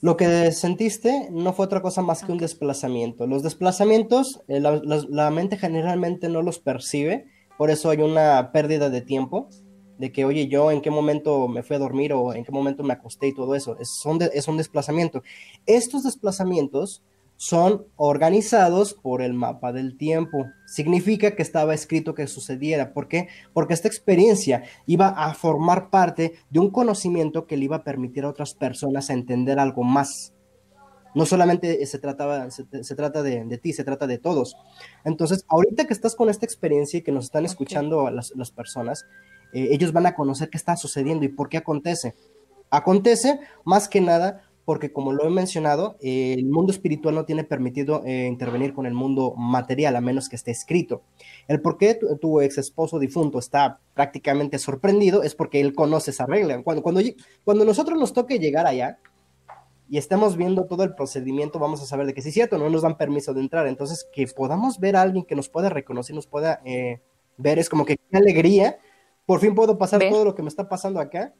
Lo 0.00 0.16
que 0.16 0.52
sentiste 0.52 1.28
no 1.30 1.52
fue 1.52 1.66
otra 1.66 1.82
cosa 1.82 2.00
más 2.00 2.22
que 2.22 2.30
un 2.30 2.38
desplazamiento. 2.38 3.26
Los 3.26 3.42
desplazamientos, 3.42 4.42
eh, 4.46 4.60
la, 4.60 4.80
la, 5.08 5.30
mente 5.30 5.56
generalmente 5.56 6.28
no 6.28 6.42
los 6.42 6.58
percibe, 6.58 7.26
por 7.58 7.70
eso 7.70 7.90
hay 7.90 8.02
una 8.02 8.52
pérdida 8.52 8.90
de 8.90 9.00
tiempo, 9.00 9.48
de 9.98 10.12
que, 10.12 10.24
oye, 10.24 10.48
yo 10.48 10.70
en 10.70 10.82
qué 10.82 10.90
momento 10.90 11.48
me 11.48 11.62
fui 11.62 11.76
a 11.76 11.78
dormir 11.78 12.12
o 12.12 12.34
en 12.34 12.44
qué 12.44 12.52
momento 12.52 12.84
me 12.84 12.92
acosté 12.92 13.28
y 13.28 13.34
todo 13.34 13.54
eso. 13.54 13.76
Es, 13.80 13.88
son 14.00 14.18
es 14.20 14.46
un 14.46 14.58
desplazamiento. 14.58 15.22
Estos 15.64 16.02
desplazamientos 16.02 17.02
son 17.36 17.86
organizados 17.96 18.94
por 18.94 19.22
el 19.22 19.34
mapa 19.34 19.72
del 19.72 19.96
tiempo. 19.96 20.46
Significa 20.66 21.32
que 21.32 21.42
estaba 21.42 21.74
escrito 21.74 22.14
que 22.14 22.26
sucediera. 22.26 22.92
¿Por 22.92 23.08
qué? 23.08 23.28
Porque 23.52 23.74
esta 23.74 23.88
experiencia 23.88 24.64
iba 24.86 25.08
a 25.08 25.34
formar 25.34 25.90
parte 25.90 26.34
de 26.50 26.60
un 26.60 26.70
conocimiento 26.70 27.46
que 27.46 27.56
le 27.56 27.66
iba 27.66 27.76
a 27.76 27.84
permitir 27.84 28.24
a 28.24 28.30
otras 28.30 28.54
personas 28.54 29.10
a 29.10 29.14
entender 29.14 29.58
algo 29.58 29.82
más. 29.82 30.32
No 31.14 31.24
solamente 31.24 31.84
se, 31.86 31.98
trataba, 31.98 32.50
se, 32.50 32.94
trata 32.94 33.22
de, 33.22 33.58
ti, 33.58 33.72
se 33.72 33.84
trata 33.84 34.06
de 34.06 34.18
todos. 34.18 34.54
Entonces, 35.04 35.44
ahorita 35.48 35.86
que 35.86 35.94
estás 35.94 36.14
con 36.14 36.28
esta 36.28 36.44
experiencia 36.44 36.98
y 36.98 37.02
que 37.02 37.12
nos 37.12 37.26
están 37.26 37.46
escuchando 37.46 38.10
las, 38.10 38.32
las 38.36 38.50
personas, 38.50 39.06
eh, 39.54 39.68
ellos 39.70 39.92
van 39.92 40.04
a 40.04 40.14
conocer 40.14 40.50
qué 40.50 40.58
está 40.58 40.76
sucediendo 40.76 41.24
y 41.24 41.28
por 41.28 41.48
qué 41.48 41.56
acontece. 41.56 42.14
Acontece 42.70 43.40
más 43.64 43.88
que 43.88 44.00
nada 44.02 44.42
porque 44.66 44.92
como 44.92 45.12
lo 45.12 45.24
he 45.24 45.30
mencionado, 45.30 45.96
eh, 46.00 46.34
el 46.36 46.46
mundo 46.46 46.72
espiritual 46.72 47.14
no 47.14 47.24
tiene 47.24 47.44
permitido 47.44 48.02
eh, 48.04 48.26
intervenir 48.26 48.74
con 48.74 48.84
el 48.84 48.94
mundo 48.94 49.32
material, 49.36 49.94
a 49.94 50.00
menos 50.00 50.28
que 50.28 50.34
esté 50.34 50.50
escrito. 50.50 51.02
El 51.46 51.62
por 51.62 51.78
qué 51.78 51.96
tu, 52.20 52.40
ex 52.40 52.58
esposo 52.58 52.98
difunto 52.98 53.38
está 53.38 53.78
prácticamente 53.94 54.58
sorprendido 54.58 55.22
es 55.22 55.36
porque 55.36 55.60
él 55.60 55.72
conoce 55.72 56.10
esa 56.10 56.26
regla. 56.26 56.60
Cuando, 56.64 56.82
cuando, 56.82 57.00
cuando 57.44 57.64
nosotros 57.64 57.96
nos 57.96 58.12
toque 58.12 58.40
llegar 58.40 58.66
allá 58.66 58.98
y 59.88 59.98
estemos 59.98 60.36
viendo 60.36 60.64
todo 60.64 60.82
el 60.82 60.96
procedimiento, 60.96 61.60
vamos 61.60 61.80
a 61.80 61.86
saber 61.86 62.08
de 62.08 62.14
que 62.14 62.20
sí 62.20 62.30
es 62.30 62.34
cierto, 62.34 62.58
no 62.58 62.68
nos 62.68 62.82
dan 62.82 62.98
permiso 62.98 63.32
de 63.34 63.42
entrar. 63.42 63.68
Entonces, 63.68 64.04
que 64.12 64.26
podamos 64.26 64.80
ver 64.80 64.96
a 64.96 65.02
alguien 65.02 65.24
que 65.24 65.36
nos 65.36 65.48
pueda 65.48 65.68
reconocer, 65.68 66.16
nos 66.16 66.26
pueda 66.26 66.60
eh, 66.64 67.00
ver, 67.36 67.60
es 67.60 67.68
como 67.68 67.84
que 67.84 67.98
qué 67.98 68.16
alegría. 68.16 68.80
Por 69.26 69.38
fin 69.38 69.54
puedo 69.54 69.78
pasar 69.78 70.02
todo 70.10 70.24
lo 70.24 70.34
que 70.34 70.42
me 70.42 70.48
está 70.48 70.68
pasando 70.68 70.98
acá 70.98 71.32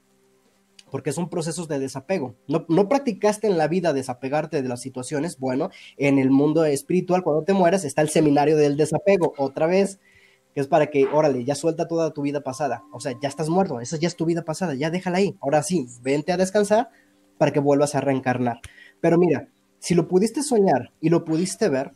porque 0.91 1.13
son 1.13 1.29
procesos 1.29 1.69
de 1.69 1.79
desapego. 1.79 2.37
No, 2.47 2.65
no 2.69 2.89
practicaste 2.89 3.47
en 3.47 3.59
la 3.59 3.69
vida 3.69 3.93
desapegarte 3.93 4.63
de 4.63 4.69
las 4.69 4.81
situaciones. 4.81 5.39
Bueno, 5.39 5.71
en 5.97 6.19
el 6.19 6.31
mundo 6.31 6.65
espiritual, 6.65 7.23
cuando 7.23 7.45
te 7.45 7.53
mueras, 7.53 7.85
está 7.85 8.03
el 8.03 8.09
seminario 8.09 8.57
del 8.57 8.77
desapego, 8.77 9.35
otra 9.37 9.67
vez, 9.67 10.01
que 10.55 10.61
es 10.61 10.69
para 10.69 10.87
que, 10.87 11.07
órale, 11.07 11.45
ya 11.45 11.55
suelta 11.55 11.89
toda 11.89 12.13
tu 12.13 12.23
vida 12.23 12.41
pasada. 12.41 12.85
O 12.93 13.01
sea, 13.01 13.13
ya 13.21 13.29
estás 13.29 13.49
muerto, 13.49 13.81
esa 13.81 13.99
ya 13.99 14.09
es 14.09 14.17
tu 14.17 14.25
vida 14.25 14.43
pasada, 14.43 14.75
ya 14.75 14.91
déjala 14.91 15.19
ahí. 15.19 15.37
Ahora 15.41 15.63
sí, 15.63 15.87
vente 16.03 16.33
a 16.33 16.37
descansar 16.37 16.89
para 17.37 17.53
que 17.53 17.61
vuelvas 17.61 17.95
a 17.95 18.01
reencarnar. 18.01 18.61
Pero 19.01 19.19
mira, 19.19 19.49
si 19.79 19.95
lo 19.95 20.09
pudiste 20.09 20.43
soñar 20.43 20.93
y 21.01 21.11
lo 21.11 21.25
pudiste 21.25 21.69
ver, 21.69 21.93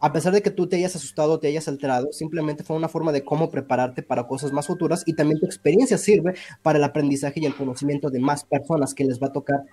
a 0.00 0.12
pesar 0.12 0.32
de 0.32 0.42
que 0.42 0.50
tú 0.50 0.66
te 0.66 0.76
hayas 0.76 0.94
asustado, 0.94 1.40
te 1.40 1.48
hayas 1.48 1.68
alterado, 1.68 2.12
simplemente 2.12 2.64
fue 2.64 2.76
una 2.76 2.88
forma 2.88 3.12
de 3.12 3.24
cómo 3.24 3.50
prepararte 3.50 4.02
para 4.02 4.26
cosas 4.26 4.52
más 4.52 4.66
futuras 4.66 5.02
y 5.06 5.14
también 5.14 5.40
tu 5.40 5.46
experiencia 5.46 5.98
sirve 5.98 6.34
para 6.62 6.78
el 6.78 6.84
aprendizaje 6.84 7.40
y 7.40 7.46
el 7.46 7.54
conocimiento 7.54 8.10
de 8.10 8.20
más 8.20 8.44
personas 8.44 8.94
que 8.94 9.04
les 9.04 9.20
va 9.20 9.28
a 9.28 9.32
tocar 9.32 9.64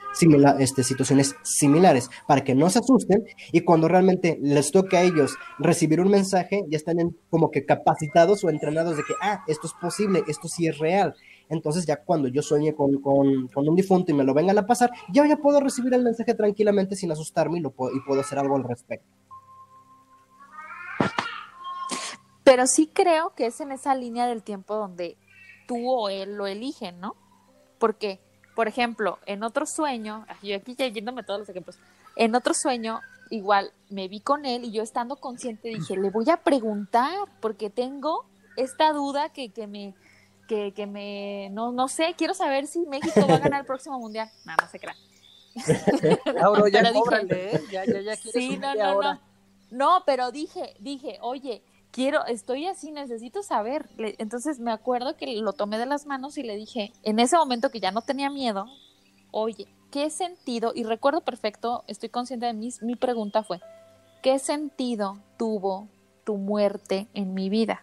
este, 0.59 0.83
situaciones 0.83 1.35
similares, 1.43 2.09
para 2.27 2.43
que 2.43 2.55
no 2.55 2.69
se 2.69 2.79
asusten 2.79 3.25
y 3.51 3.61
cuando 3.61 3.87
realmente 3.87 4.39
les 4.41 4.71
toque 4.71 4.97
a 4.97 5.03
ellos 5.03 5.35
recibir 5.59 5.99
un 5.99 6.09
mensaje, 6.09 6.63
ya 6.69 6.77
están 6.77 7.15
como 7.29 7.51
que 7.51 7.65
capacitados 7.65 8.43
o 8.43 8.49
entrenados 8.49 8.97
de 8.97 9.03
que, 9.03 9.13
ah, 9.21 9.43
esto 9.47 9.67
es 9.67 9.73
posible, 9.73 10.23
esto 10.27 10.47
sí 10.47 10.67
es 10.67 10.77
real. 10.77 11.15
Entonces 11.49 11.85
ya 11.85 11.97
cuando 11.97 12.27
yo 12.27 12.41
sueñe 12.41 12.73
con, 12.73 12.99
un 13.03 13.75
difunto 13.75 14.11
y 14.11 14.15
me 14.15 14.23
lo 14.23 14.33
vengan 14.33 14.57
a 14.57 14.65
pasar, 14.65 14.91
ya, 15.11 15.27
ya 15.27 15.37
puedo 15.37 15.59
recibir 15.59 15.93
el 15.93 16.03
mensaje 16.03 16.33
tranquilamente 16.33 16.95
sin 16.95 17.11
asustarme 17.11 17.59
y, 17.59 17.61
lo 17.61 17.69
y 17.69 17.99
puedo 18.05 18.21
hacer 18.21 18.39
algo 18.39 18.55
al 18.55 18.63
respecto. 18.63 19.07
Pero 22.43 22.67
sí 22.67 22.87
creo 22.87 23.33
que 23.35 23.45
es 23.45 23.59
en 23.61 23.71
esa 23.71 23.95
línea 23.95 24.27
del 24.27 24.43
tiempo 24.43 24.75
donde 24.75 25.17
tú 25.67 25.89
o 25.89 26.09
él 26.09 26.35
lo 26.35 26.47
eligen, 26.47 26.99
¿no? 26.99 27.15
Porque, 27.79 28.19
por 28.55 28.67
ejemplo, 28.67 29.19
en 29.25 29.43
otro 29.43 29.65
sueño, 29.65 30.25
yo 30.41 30.55
aquí 30.55 30.75
ya 30.75 30.87
yéndome 30.87 31.23
todos 31.23 31.39
los 31.39 31.49
ejemplos, 31.49 31.77
en 32.15 32.35
otro 32.35 32.53
sueño 32.53 33.01
igual 33.29 33.71
me 33.89 34.07
vi 34.07 34.19
con 34.19 34.45
él 34.45 34.65
y 34.65 34.71
yo 34.71 34.83
estando 34.83 35.15
consciente 35.15 35.69
dije, 35.69 35.97
le 35.97 36.09
voy 36.09 36.29
a 36.29 36.37
preguntar 36.37 37.11
porque 37.39 37.69
tengo 37.69 38.25
esta 38.57 38.93
duda 38.93 39.29
que, 39.29 39.49
que 39.51 39.65
me, 39.65 39.95
que, 40.47 40.73
que 40.73 40.85
me, 40.85 41.49
no, 41.51 41.71
no 41.71 41.87
sé, 41.87 42.13
quiero 42.17 42.33
saber 42.33 42.67
si 42.67 42.79
México 42.81 43.25
va 43.27 43.35
a 43.35 43.39
ganar 43.39 43.61
el 43.61 43.65
próximo 43.65 43.99
mundial. 43.99 44.29
No, 44.45 44.53
no 44.61 44.67
se 44.69 44.79
crea. 44.79 44.95
Ahora 46.43 46.69
ya 46.69 46.93
cóbrale, 46.93 47.55
¿eh? 47.55 47.61
ya, 47.71 47.85
ya, 47.85 48.01
ya 48.01 48.15
sí, 48.15 48.57
no, 48.57 48.75
no, 48.75 49.01
no. 49.01 49.21
No, 49.71 50.03
pero 50.05 50.31
dije, 50.31 50.75
dije, 50.79 51.17
oye, 51.21 51.63
quiero, 51.93 52.25
estoy 52.25 52.65
así, 52.67 52.91
necesito 52.91 53.43
saber. 53.43 53.87
Entonces 54.17 54.59
me 54.59 54.73
acuerdo 54.73 55.15
que 55.15 55.37
lo 55.37 55.53
tomé 55.53 55.77
de 55.77 55.85
las 55.85 56.05
manos 56.05 56.37
y 56.37 56.43
le 56.43 56.57
dije, 56.57 56.91
en 57.03 57.19
ese 57.19 57.37
momento 57.37 57.69
que 57.69 57.79
ya 57.79 57.91
no 57.91 58.01
tenía 58.01 58.29
miedo, 58.29 58.65
oye, 59.31 59.67
¿qué 59.91 60.09
sentido? 60.09 60.73
Y 60.75 60.83
recuerdo 60.83 61.21
perfecto, 61.21 61.85
estoy 61.87 62.09
consciente 62.09 62.47
de 62.47 62.53
mí, 62.53 62.69
mi 62.81 62.95
pregunta 62.95 63.43
fue, 63.43 63.61
¿qué 64.21 64.39
sentido 64.39 65.19
tuvo 65.37 65.87
tu 66.25 66.35
muerte 66.35 67.07
en 67.13 67.33
mi 67.33 67.49
vida? 67.49 67.81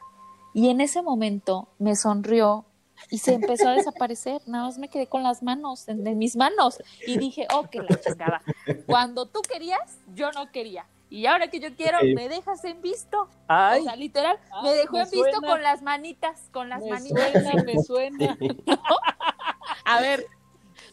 Y 0.53 0.69
en 0.69 0.81
ese 0.81 1.01
momento 1.01 1.69
me 1.79 1.95
sonrió 1.95 2.67
y 3.11 3.19
se 3.19 3.35
empezó 3.35 3.69
a 3.69 3.75
desaparecer. 3.75 4.43
Nada 4.47 4.65
más 4.65 4.77
me 4.77 4.89
quedé 4.89 5.07
con 5.07 5.23
las 5.23 5.43
manos 5.45 5.89
en, 5.89 6.19
mis 6.19 6.35
manos 6.35 6.83
y 7.07 7.17
dije, 7.17 7.47
oh, 7.55 7.71
que 7.71 7.79
la 7.79 8.01
chingada. 8.01 8.43
Cuando 8.87 9.27
tú 9.27 9.41
querías, 9.43 9.99
yo 10.15 10.33
no 10.33 10.51
quería 10.51 10.85
y 11.11 11.27
ahora 11.27 11.49
que 11.49 11.59
yo 11.59 11.75
quiero, 11.75 11.99
me 12.15 12.29
dejas 12.29 12.65
en 12.65 12.81
visto. 12.81 13.23
o 13.23 13.83
sea, 13.83 13.97
literal, 13.97 14.39
me 14.63 14.71
dejó 14.71 15.01
en 15.01 15.11
visto 15.11 15.41
con 15.45 15.61
las 15.61 15.83
manitas, 15.83 16.49
con 16.53 16.69
las 16.69 16.83
manitas. 16.83 17.65
me 17.67 17.79
suena. 17.83 18.39
A 19.85 20.01
ver, 20.01 20.25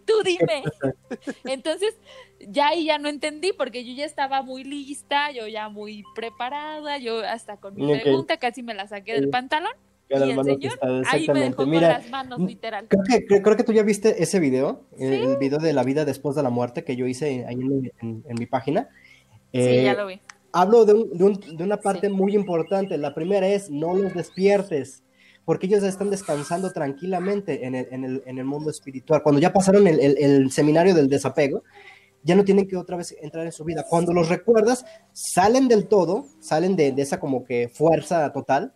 tú 0.05 0.13
dime. 0.25 0.63
Entonces, 1.45 1.95
ya 2.39 2.69
ahí 2.69 2.85
ya 2.85 2.97
no 2.97 3.09
entendí 3.09 3.53
porque 3.53 3.85
yo 3.85 3.93
ya 3.93 4.05
estaba 4.05 4.41
muy 4.41 4.63
lista, 4.63 5.31
yo 5.31 5.47
ya 5.47 5.69
muy 5.69 6.03
preparada, 6.15 6.97
yo 6.97 7.19
hasta 7.19 7.57
con 7.57 7.75
mi 7.75 7.99
pregunta 7.99 8.37
casi 8.37 8.63
me 8.63 8.73
la 8.73 8.87
saqué 8.87 9.13
del 9.13 9.29
pantalón. 9.29 9.73
Y 10.09 10.13
el 10.13 10.43
señor 10.43 10.79
ahí 11.05 11.27
me 11.27 11.41
dejó 11.41 11.57
con 11.57 11.81
las 11.81 12.09
manos, 12.09 12.39
literal. 12.39 12.87
Creo 12.87 13.03
que, 13.03 13.41
creo 13.43 13.57
que 13.57 13.63
tú 13.63 13.73
ya 13.73 13.83
viste 13.83 14.23
ese 14.23 14.39
video, 14.39 14.81
el, 14.97 15.37
video 15.37 15.59
de 15.59 15.73
la 15.73 15.83
vida 15.83 16.05
después 16.05 16.35
de 16.35 16.41
la 16.41 16.49
muerte 16.49 16.83
que 16.83 16.95
yo 16.95 17.05
hice 17.05 17.45
ahí 17.45 17.59
en 18.01 18.35
mi 18.39 18.45
página 18.47 18.89
sí, 19.65 19.83
ya 19.83 19.91
eh, 19.91 19.95
lo 19.95 20.07
vi. 20.07 20.21
Hablo 20.51 20.85
de, 20.85 20.93
una 21.63 21.77
parte 21.77 22.09
muy 22.09 22.35
importante. 22.35 22.97
La 22.97 23.13
primera 23.13 23.47
es 23.47 23.69
no 23.69 23.95
los 23.95 24.13
despiertes, 24.13 25.03
porque 25.45 25.67
ellos 25.67 25.83
están 25.83 26.09
descansando 26.09 26.71
tranquilamente 26.71 27.65
en 27.65 27.75
el, 27.75 28.45
mundo 28.45 28.69
espiritual. 28.69 29.21
Cuando 29.21 29.41
ya 29.41 29.53
pasaron 29.53 29.87
el, 29.87 30.51
seminario 30.51 30.95
del 30.95 31.09
desapego, 31.09 31.63
ya 32.23 32.35
no 32.35 32.43
tienen 32.43 32.67
que 32.67 32.75
otra 32.75 32.97
vez 32.97 33.15
entrar 33.21 33.45
en 33.45 33.51
su 33.51 33.63
vida. 33.63 33.85
Cuando 33.87 34.13
los 34.13 34.29
recuerdas, 34.29 34.85
salen 35.13 35.67
del 35.67 35.87
todo, 35.87 36.25
salen 36.39 36.75
de, 36.75 36.91
de 36.91 37.01
esa 37.01 37.19
como 37.19 37.43
que 37.43 37.69
fuerza 37.69 38.31
total 38.31 38.73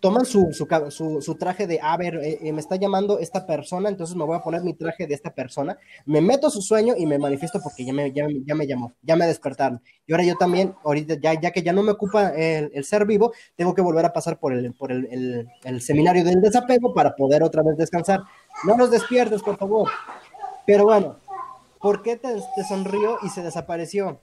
toman 0.00 0.24
su, 0.24 0.48
su, 0.52 1.20
su, 1.20 1.34
traje 1.36 1.66
de, 1.66 1.80
a 1.82 1.96
ver, 1.96 2.16
eh, 2.16 2.38
eh, 2.42 2.52
me 2.52 2.60
está 2.60 2.76
llamando 2.76 3.18
esta 3.18 3.46
persona, 3.46 3.88
entonces 3.88 4.14
me 4.16 4.24
voy 4.24 4.36
a 4.36 4.42
poner 4.42 4.62
mi 4.62 4.74
traje 4.74 5.06
de 5.06 5.14
esta 5.14 5.34
persona, 5.34 5.76
me 6.06 6.20
meto 6.20 6.50
su 6.50 6.62
sueño 6.62 6.94
y 6.96 7.06
me 7.06 7.18
manifiesto 7.18 7.60
porque 7.62 7.84
ya 7.84 7.92
me, 7.92 8.12
ya, 8.12 8.26
ya 8.46 8.54
me 8.54 8.66
llamó, 8.66 8.92
ya 9.02 9.16
me 9.16 9.26
despertaron. 9.26 9.82
Y 10.06 10.12
ahora 10.12 10.24
yo 10.24 10.36
también, 10.36 10.74
ahorita 10.84 11.14
ya, 11.20 11.40
ya 11.40 11.50
que 11.50 11.62
ya 11.62 11.72
no 11.72 11.82
me 11.82 11.92
ocupa 11.92 12.28
el, 12.30 12.70
el 12.72 12.84
ser 12.84 13.06
vivo, 13.06 13.32
tengo 13.56 13.74
que 13.74 13.82
volver 13.82 14.04
a 14.04 14.12
pasar 14.12 14.38
por, 14.38 14.52
el, 14.52 14.72
por 14.74 14.92
el, 14.92 15.48
el, 15.64 15.80
seminario 15.80 16.24
del 16.24 16.40
desapego 16.40 16.94
para 16.94 17.14
poder 17.16 17.42
otra 17.42 17.62
vez 17.62 17.76
descansar. 17.76 18.20
No 18.64 18.76
los 18.76 18.90
despiertes, 18.90 19.42
por 19.42 19.56
favor. 19.56 19.88
Pero 20.66 20.84
bueno, 20.84 21.18
¿por 21.80 22.02
qué 22.02 22.16
te 22.16 22.38
sonrió 22.68 23.18
y 23.22 23.28
se 23.30 23.42
desapareció? 23.42 24.20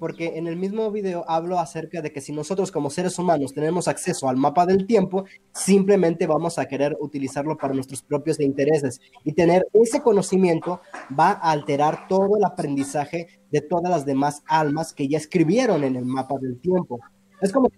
Porque 0.00 0.38
en 0.38 0.46
el 0.48 0.56
mismo 0.56 0.90
video 0.90 1.24
hablo 1.28 1.58
acerca 1.60 2.00
de 2.00 2.10
que 2.10 2.22
si 2.22 2.32
nosotros 2.32 2.72
como 2.72 2.88
seres 2.88 3.18
humanos 3.18 3.52
tenemos 3.52 3.86
acceso 3.86 4.30
al 4.30 4.38
mapa 4.38 4.64
del 4.64 4.86
tiempo, 4.86 5.26
simplemente 5.52 6.26
vamos 6.26 6.58
a 6.58 6.64
querer 6.66 6.96
utilizarlo 7.00 7.56
para 7.58 7.74
nuestros 7.74 8.02
propios 8.02 8.40
intereses 8.40 8.98
y 9.24 9.34
tener 9.34 9.68
ese 9.74 10.00
conocimiento 10.00 10.80
va 11.16 11.32
a 11.32 11.50
alterar 11.52 12.08
todo 12.08 12.38
el 12.38 12.44
aprendizaje 12.44 13.28
de 13.50 13.60
todas 13.60 13.90
las 13.90 14.06
demás 14.06 14.42
almas 14.46 14.94
que 14.94 15.06
ya 15.06 15.18
escribieron 15.18 15.84
en 15.84 15.96
el 15.96 16.06
mapa 16.06 16.36
del 16.40 16.58
tiempo. 16.58 16.98
Es 17.42 17.52
como... 17.52 17.70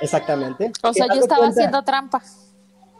Exactamente. 0.00 0.70
O 0.84 0.92
sea, 0.92 1.06
yo 1.12 1.20
estaba 1.20 1.48
haciendo 1.48 1.82
trampa. 1.82 2.22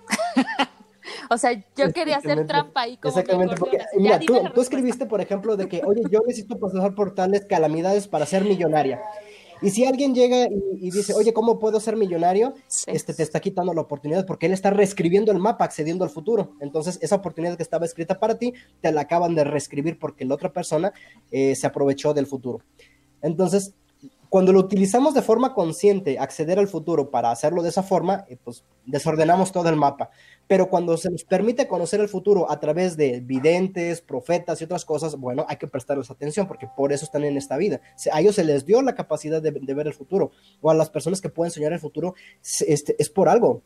O 1.30 1.38
sea, 1.38 1.52
yo 1.76 1.92
quería 1.92 2.18
hacer 2.18 2.46
trampa 2.46 2.82
ahí 2.82 2.96
como 2.96 3.10
Exactamente, 3.10 3.56
porque 3.56 3.78
mira, 3.96 4.18
tú, 4.20 4.60
escribiste, 4.60 5.06
por 5.06 5.20
ejemplo, 5.20 5.56
de 5.56 5.68
que, 5.68 5.82
oye, 5.84 6.02
yo 6.10 6.20
necesito 6.26 6.58
pasar 6.58 6.94
por 6.94 7.14
tales 7.14 7.44
calamidades 7.46 8.08
para 8.08 8.26
ser 8.26 8.44
millonaria. 8.44 9.00
Y 9.62 9.70
si 9.70 9.86
alguien 9.86 10.14
llega 10.14 10.48
y, 10.48 10.90
dice, 10.90 11.14
oye, 11.14 11.32
¿cómo 11.32 11.58
puedo 11.58 11.80
ser 11.80 11.96
millonario? 11.96 12.54
Este 12.86 13.14
te 13.14 13.22
está 13.22 13.40
quitando 13.40 13.72
la 13.72 13.80
oportunidad 13.80 14.26
porque 14.26 14.46
él 14.46 14.52
está 14.52 14.70
reescribiendo 14.70 15.32
el 15.32 15.38
mapa, 15.38 15.64
accediendo 15.64 16.04
al 16.04 16.10
futuro. 16.10 16.52
Entonces, 16.60 16.98
esa 17.00 17.16
oportunidad 17.16 17.56
que 17.56 17.62
estaba 17.62 17.86
escrita 17.86 18.18
para 18.18 18.38
ti, 18.38 18.52
te 18.82 18.92
la 18.92 19.02
acaban 19.02 19.34
de 19.34 19.44
reescribir 19.44 19.98
porque 19.98 20.26
la 20.26 20.34
otra 20.34 20.52
persona 20.52 20.92
eh, 21.30 21.54
se 21.54 21.66
aprovechó 21.66 22.12
del 22.12 22.26
futuro. 22.26 22.60
Entonces, 23.22 23.74
cuando 24.36 24.52
lo 24.52 24.60
utilizamos 24.60 25.14
de 25.14 25.22
forma 25.22 25.54
consciente, 25.54 26.18
acceder 26.18 26.58
al 26.58 26.68
futuro 26.68 27.10
para 27.10 27.30
hacerlo 27.30 27.62
de 27.62 27.70
esa 27.70 27.82
forma, 27.82 28.26
eh, 28.28 28.36
pues 28.44 28.66
desordenamos 28.84 29.50
todo 29.50 29.70
el 29.70 29.76
mapa. 29.76 30.10
Pero 30.46 30.68
cuando 30.68 30.98
se 30.98 31.10
nos 31.10 31.24
permite 31.24 31.66
conocer 31.66 32.00
el 32.00 32.10
futuro 32.10 32.50
a 32.50 32.60
través 32.60 32.98
de 32.98 33.20
videntes, 33.20 34.02
profetas 34.02 34.60
y 34.60 34.64
otras 34.64 34.84
cosas, 34.84 35.16
bueno, 35.16 35.46
hay 35.48 35.56
que 35.56 35.66
prestarles 35.66 36.10
atención 36.10 36.46
porque 36.46 36.68
por 36.76 36.92
eso 36.92 37.06
están 37.06 37.24
en 37.24 37.38
esta 37.38 37.56
vida. 37.56 37.80
A 38.12 38.20
ellos 38.20 38.34
se 38.34 38.44
les 38.44 38.66
dio 38.66 38.82
la 38.82 38.94
capacidad 38.94 39.40
de, 39.40 39.52
ver 39.52 39.86
el 39.86 39.94
futuro, 39.94 40.32
o 40.60 40.70
a 40.70 40.74
las 40.74 40.90
personas 40.90 41.22
que 41.22 41.30
pueden 41.30 41.50
soñar 41.50 41.72
el 41.72 41.80
futuro, 41.80 42.14
este, 42.42 42.94
es 42.98 43.08
por 43.08 43.30
algo. 43.30 43.62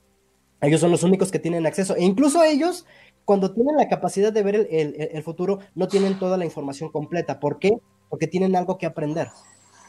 Ellos 0.61 0.81
son 0.81 0.93
los 0.93 1.03
únicos 1.03 1.33
que 1.33 1.41
tienen 1.41 1.67
acceso. 1.67 1.97
E 1.97 2.05
incluso 2.05 2.45
ellos, 2.45 2.87
cuando 3.25 3.53
tienen 3.53 3.75
la 3.75 3.89
capacidad 3.89 4.33
de 4.33 4.45
ver 4.45 4.69
el, 4.71 4.95
el 5.11 5.23
futuro, 5.25 5.59
no 5.75 5.89
tienen 5.89 6.17
toda 6.21 6.37
la 6.37 6.45
información 6.45 6.93
completa. 6.93 7.41
¿Por 7.41 7.59
qué? 7.59 7.73
Porque 8.09 8.29
tienen 8.29 8.55
algo 8.55 8.79
que 8.79 8.87
aprender. 8.87 9.27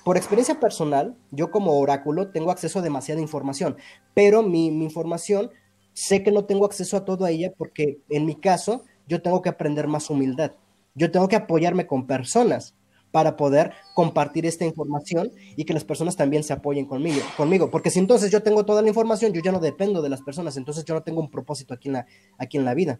Por 0.03 0.17
experiencia 0.17 0.59
personal, 0.59 1.15
yo 1.29 1.51
como 1.51 1.79
oráculo 1.79 2.29
tengo 2.29 2.51
acceso 2.51 2.79
a 2.79 2.81
demasiada 2.81 3.21
información, 3.21 3.77
pero 4.13 4.41
mi, 4.41 4.67
información 4.67 5.51
sé 5.93 6.23
que 6.23 6.31
no 6.31 6.45
tengo 6.45 6.65
acceso 6.65 6.97
a 6.97 7.05
todo 7.05 7.27
ella 7.27 7.53
porque 7.55 7.99
en 8.09 8.25
mi 8.25 8.35
caso 8.35 8.83
yo 9.07 9.21
tengo 9.21 9.41
que 9.41 9.49
aprender 9.49 9.87
más 9.87 10.09
humildad. 10.09 10.53
Yo 10.95 11.11
tengo 11.11 11.27
que 11.27 11.35
apoyarme 11.35 11.85
con 11.85 12.07
personas 12.07 12.75
para 13.11 13.35
poder 13.35 13.73
compartir 13.93 14.45
esta 14.45 14.65
información 14.65 15.31
y 15.55 15.65
que 15.65 15.73
las 15.73 15.83
personas 15.83 16.15
también 16.15 16.43
se 16.43 16.53
apoyen 16.53 16.85
conmigo, 16.85 17.21
conmigo. 17.37 17.69
Porque 17.69 17.89
si 17.89 17.99
entonces 17.99 18.31
yo 18.31 18.41
tengo 18.41 18.65
toda 18.65 18.81
la 18.81 18.87
información, 18.87 19.33
yo 19.33 19.41
ya 19.43 19.51
no 19.51 19.59
dependo 19.59 20.01
de 20.01 20.09
las 20.09 20.21
personas, 20.21 20.57
entonces 20.57 20.85
yo 20.85 20.95
no 20.95 21.03
tengo 21.03 21.21
un 21.21 21.29
propósito 21.29 21.73
aquí 21.73 21.89
en 21.89 21.93
la, 21.93 22.05
aquí 22.37 22.57
en 22.57 22.65
la 22.65 22.73
vida. 22.73 22.99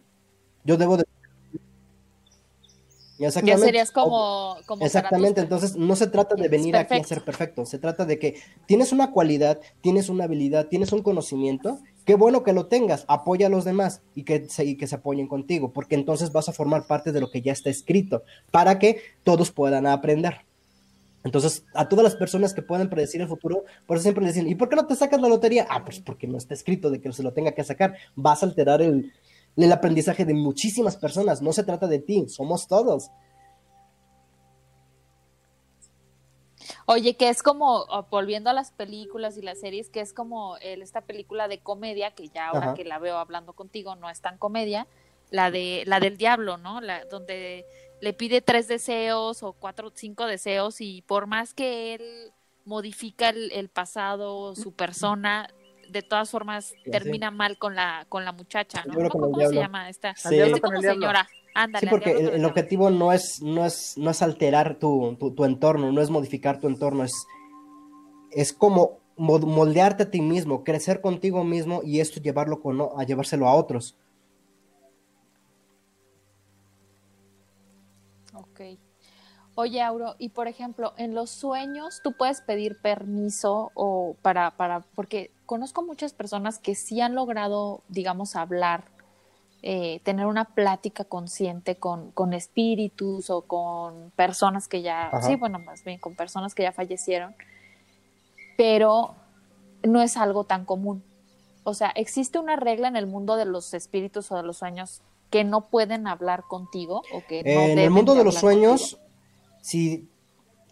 Yo 0.64 0.76
debo 0.76 0.96
de 0.96 1.04
ya 3.30 3.58
serías 3.58 3.90
como... 3.90 4.56
exactamente, 4.80 5.40
entonces 5.40 5.76
no 5.76 5.96
se 5.96 6.06
trata 6.06 6.34
de 6.34 6.48
venir 6.48 6.76
aquí 6.76 6.94
a 6.94 7.04
ser 7.04 7.22
perfecto, 7.22 7.64
se 7.66 7.78
trata 7.78 8.04
de 8.04 8.18
que 8.18 8.36
tienes 8.66 8.92
una 8.92 9.10
cualidad, 9.10 9.60
tienes 9.80 10.08
una 10.08 10.24
habilidad, 10.24 10.66
tienes 10.66 10.92
un 10.92 11.02
conocimiento, 11.02 11.78
qué 12.04 12.14
bueno 12.14 12.42
que 12.42 12.52
lo 12.52 12.66
tengas, 12.66 13.04
apoya 13.08 13.46
a 13.46 13.50
los 13.50 13.64
demás 13.64 14.02
y 14.14 14.24
que, 14.24 14.48
se, 14.48 14.76
que 14.76 14.86
se 14.86 14.94
apoyen 14.96 15.28
contigo, 15.28 15.72
porque 15.72 15.94
entonces 15.94 16.32
vas 16.32 16.48
a 16.48 16.52
formar 16.52 16.86
parte 16.86 17.12
de 17.12 17.20
lo 17.20 17.30
que 17.30 17.42
ya 17.42 17.52
está 17.52 17.70
escrito, 17.70 18.24
para 18.50 18.78
que 18.78 19.00
todos 19.24 19.50
puedan 19.50 19.86
aprender. 19.86 20.38
Entonces, 21.24 21.64
a 21.74 21.88
todas 21.88 22.02
las 22.02 22.16
personas 22.16 22.52
que 22.52 22.62
pueden 22.62 22.90
predecir 22.90 23.20
el 23.20 23.28
futuro, 23.28 23.64
por 23.86 23.96
eso 23.96 24.02
siempre 24.02 24.24
le 24.24 24.32
dicen, 24.32 24.48
¿y 24.48 24.56
por 24.56 24.68
qué 24.68 24.76
no 24.76 24.86
te 24.86 24.96
sacas 24.96 25.20
la 25.20 25.28
lotería? 25.28 25.66
Ah, 25.70 25.84
pues 25.84 26.00
porque 26.00 26.26
no 26.26 26.36
está 26.36 26.54
escrito 26.54 26.90
de 26.90 27.00
que 27.00 27.12
se 27.12 27.22
lo 27.22 27.32
tenga 27.32 27.52
que 27.52 27.62
sacar. 27.62 27.94
Vas 28.16 28.42
a 28.42 28.46
alterar 28.46 28.82
el, 28.82 29.12
el 29.56 29.72
aprendizaje 29.72 30.24
de 30.24 30.34
muchísimas 30.34 30.96
personas. 30.96 31.42
No 31.42 31.52
se 31.52 31.64
trata 31.64 31.86
de 31.86 31.98
ti, 31.98 32.28
somos 32.28 32.66
todos. 32.66 33.10
Oye, 36.86 37.16
que 37.16 37.28
es 37.28 37.42
como, 37.42 37.86
volviendo 38.10 38.50
a 38.50 38.52
las 38.52 38.72
películas 38.72 39.36
y 39.36 39.42
las 39.42 39.60
series, 39.60 39.88
que 39.88 40.00
es 40.00 40.12
como 40.12 40.56
esta 40.58 41.02
película 41.02 41.48
de 41.48 41.60
comedia, 41.60 42.12
que 42.12 42.28
ya 42.28 42.48
ahora 42.48 42.74
que 42.74 42.84
la 42.84 42.98
veo 42.98 43.18
hablando 43.18 43.52
contigo 43.52 43.94
no 43.94 44.10
es 44.10 44.20
tan 44.20 44.38
comedia, 44.38 44.86
la 45.30 45.50
de 45.50 45.84
la 45.86 46.00
del 46.00 46.16
diablo, 46.16 46.56
¿no? 46.58 46.80
La, 46.80 47.04
donde 47.04 47.66
le 48.00 48.12
pide 48.12 48.40
tres 48.40 48.68
deseos 48.68 49.42
o 49.42 49.52
cuatro 49.52 49.88
o 49.88 49.92
cinco 49.94 50.26
deseos 50.26 50.80
y 50.80 51.02
por 51.02 51.26
más 51.26 51.54
que 51.54 51.94
él 51.94 52.32
modifica 52.64 53.30
el 53.30 53.68
pasado, 53.68 54.54
su 54.54 54.72
persona, 54.72 55.48
de 55.92 56.02
todas 56.02 56.30
formas 56.30 56.74
termina 56.90 57.30
mal 57.30 57.58
con 57.58 57.74
la 57.74 58.06
con 58.08 58.24
la 58.24 58.32
muchacha, 58.32 58.82
¿no? 58.86 59.08
¿Cómo, 59.10 59.38
se 59.38 59.54
llama 59.54 59.88
esta? 59.88 60.14
Sí. 60.16 60.38
como 60.60 60.80
señora. 60.80 61.28
sí, 61.78 61.86
porque 61.86 62.12
el, 62.12 62.44
objetivo 62.44 62.90
no 62.90 63.12
es, 63.12 63.40
no 63.42 63.66
es, 63.66 63.94
no 63.98 64.10
es 64.10 64.22
alterar 64.22 64.78
tu, 64.78 65.16
tu, 65.36 65.44
entorno, 65.44 65.92
no 65.92 66.00
es 66.00 66.08
modificar 66.08 66.58
tu 66.58 66.66
entorno, 66.66 67.04
es, 67.04 67.12
es 68.30 68.52
como 68.52 69.00
moldearte 69.16 70.04
a 70.04 70.10
ti 70.10 70.22
mismo, 70.22 70.64
crecer 70.64 71.02
contigo 71.02 71.44
mismo 71.44 71.82
y 71.84 72.00
esto 72.00 72.20
llevarlo 72.20 72.60
con, 72.60 72.80
a 72.80 73.04
llevárselo 73.04 73.46
a 73.46 73.54
otros. 73.54 73.96
Ok. 78.34 78.60
Oye, 79.54 79.82
Auro, 79.82 80.14
y 80.18 80.30
por 80.30 80.48
ejemplo, 80.48 80.94
en 80.96 81.14
los 81.14 81.30
sueños 81.30 82.00
tú 82.02 82.14
puedes 82.16 82.40
pedir 82.40 82.80
permiso 82.80 83.70
o 83.74 84.16
para, 84.22 84.56
para, 84.56 84.80
porque 84.94 85.30
conozco 85.52 85.82
muchas 85.82 86.14
personas 86.14 86.58
que 86.58 86.74
sí 86.74 87.02
han 87.02 87.14
logrado, 87.14 87.82
digamos, 87.90 88.36
hablar, 88.36 88.84
eh, 89.60 90.00
tener 90.02 90.24
una 90.24 90.46
plática 90.46 91.04
consciente 91.04 91.76
con, 91.76 92.10
con, 92.12 92.32
espíritus 92.32 93.28
o 93.28 93.42
con 93.42 94.12
personas 94.16 94.66
que 94.66 94.80
ya, 94.80 95.10
sí, 95.20 95.36
bueno, 95.36 95.58
más 95.58 95.84
bien 95.84 96.00
con 96.00 96.14
personas 96.16 96.54
que 96.54 96.62
ya 96.62 96.72
fallecieron, 96.72 97.36
pero 98.56 99.14
no 99.82 100.00
es 100.00 100.16
algo 100.16 100.44
tan 100.44 100.64
común. 100.64 101.04
O 101.64 101.74
sea, 101.74 101.90
¿existe 101.96 102.38
una 102.38 102.56
regla 102.56 102.88
en 102.88 102.96
el 102.96 103.06
mundo 103.06 103.36
de 103.36 103.44
los 103.44 103.74
espíritus 103.74 104.32
o 104.32 104.36
de 104.36 104.44
los 104.44 104.56
sueños 104.56 105.02
que 105.28 105.44
no 105.44 105.68
pueden 105.68 106.06
hablar 106.06 106.44
contigo 106.48 107.02
o 107.12 107.22
que 107.28 107.42
no 107.42 107.60
En 107.60 107.78
el 107.78 107.90
mundo 107.90 108.14
de, 108.14 108.24
los 108.24 108.36
sueños, 108.36 108.98
si, 109.60 110.08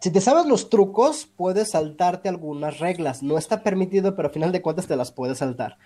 si 0.00 0.10
te 0.10 0.20
sabes 0.20 0.46
los 0.46 0.70
trucos, 0.70 1.28
puedes 1.36 1.70
saltarte 1.70 2.28
algunas 2.28 2.78
reglas. 2.78 3.22
No 3.22 3.36
está 3.36 3.62
permitido, 3.62 4.16
pero 4.16 4.28
al 4.28 4.34
final 4.34 4.50
de 4.50 4.62
cuentas 4.62 4.86
te 4.86 4.96
las 4.96 5.12
puedes 5.12 5.38
saltar. 5.38 5.76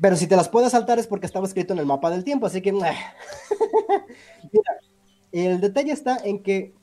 Pero 0.00 0.14
si 0.14 0.26
te 0.26 0.36
las 0.36 0.48
puedes 0.48 0.72
saltar 0.72 0.98
es 0.98 1.06
porque 1.06 1.26
estaba 1.26 1.46
escrito 1.46 1.72
en 1.72 1.80
el 1.80 1.86
mapa 1.86 2.10
del 2.10 2.22
tiempo, 2.22 2.46
así 2.46 2.60
que... 2.60 2.70
el 5.32 5.60
detalle 5.60 5.92
está 5.92 6.18
en 6.22 6.42
que 6.42 6.74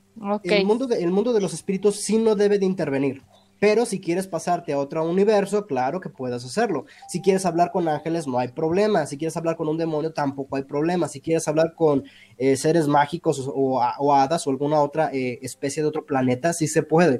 el, 0.43 0.65
mundo 0.65 0.88
el 0.93 1.11
mundo 1.11 1.34
de 1.34 1.41
los 1.41 1.53
espíritus 1.53 2.01
sí 2.01 2.17
no 2.17 2.36
debe 2.36 2.59
de 2.59 2.65
intervenir. 2.65 3.24
Pero 3.64 3.86
si 3.86 4.01
quieres 4.01 4.28
pasarte 4.28 4.74
a 4.74 4.78
otro 4.78 5.09
universo, 5.09 5.66
claro 5.66 6.01
que 6.01 6.09
puedes 6.09 6.43
hacerlo. 6.43 6.84
Si 7.07 7.22
quieres 7.22 7.45
hablar 7.45 7.72
con 7.72 7.88
ángeles, 7.88 8.28
no 8.28 8.38
hay 8.38 8.49
problema. 8.49 9.05
Si 9.05 9.18
quieres 9.18 9.38
hablar 9.38 9.55
con 9.55 9.70
un 9.70 9.78
demonio, 9.78 10.11
tampoco 10.11 10.57
hay 10.57 10.64
problema. 10.64 11.07
Si 11.07 11.22
quieres 11.22 11.47
hablar 11.47 11.74
con 11.74 12.03
eh, 12.38 12.57
seres 12.57 12.89
mágicos 12.89 13.41
o, 13.47 13.82
hadas 13.82 14.45
o 14.45 14.49
alguna 14.49 14.82
otra 14.82 15.11
eh, 15.14 15.39
especie 15.43 15.82
de 15.82 15.88
otro 15.88 16.05
planeta, 16.05 16.51
sí 16.51 16.68
se 16.68 16.84
puede. 16.84 17.20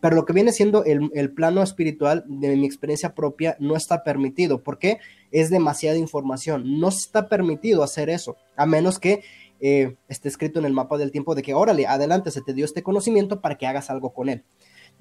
Pero 0.00 0.16
lo 0.16 0.24
que 0.24 0.32
viene 0.32 0.52
siendo 0.52 0.82
el, 0.82 1.34
plano 1.34 1.62
espiritual, 1.62 2.24
de 2.26 2.56
mi 2.56 2.64
experiencia 2.64 3.14
propia, 3.14 3.58
no 3.60 3.76
está 3.76 4.02
permitido. 4.02 4.62
porque 4.62 4.96
Es 5.30 5.50
demasiada 5.50 5.98
información. 5.98 6.80
No 6.80 6.88
está 6.88 7.28
permitido 7.28 7.82
hacer 7.82 8.08
eso, 8.08 8.38
a 8.56 8.64
menos 8.64 8.98
que 8.98 9.24
eh, 9.60 9.94
esté 10.08 10.30
escrito 10.30 10.58
en 10.58 10.64
el 10.64 10.72
mapa 10.72 10.96
del 10.96 11.12
tiempo 11.12 11.34
de 11.34 11.42
que, 11.42 11.52
órale, 11.52 11.86
adelante, 11.86 12.30
se 12.30 12.40
te 12.40 12.54
dio 12.54 12.64
este 12.64 12.82
conocimiento 12.82 13.42
para 13.42 13.58
que 13.58 13.66
hagas 13.66 13.90
algo 13.90 14.14
con 14.14 14.30
él. 14.30 14.42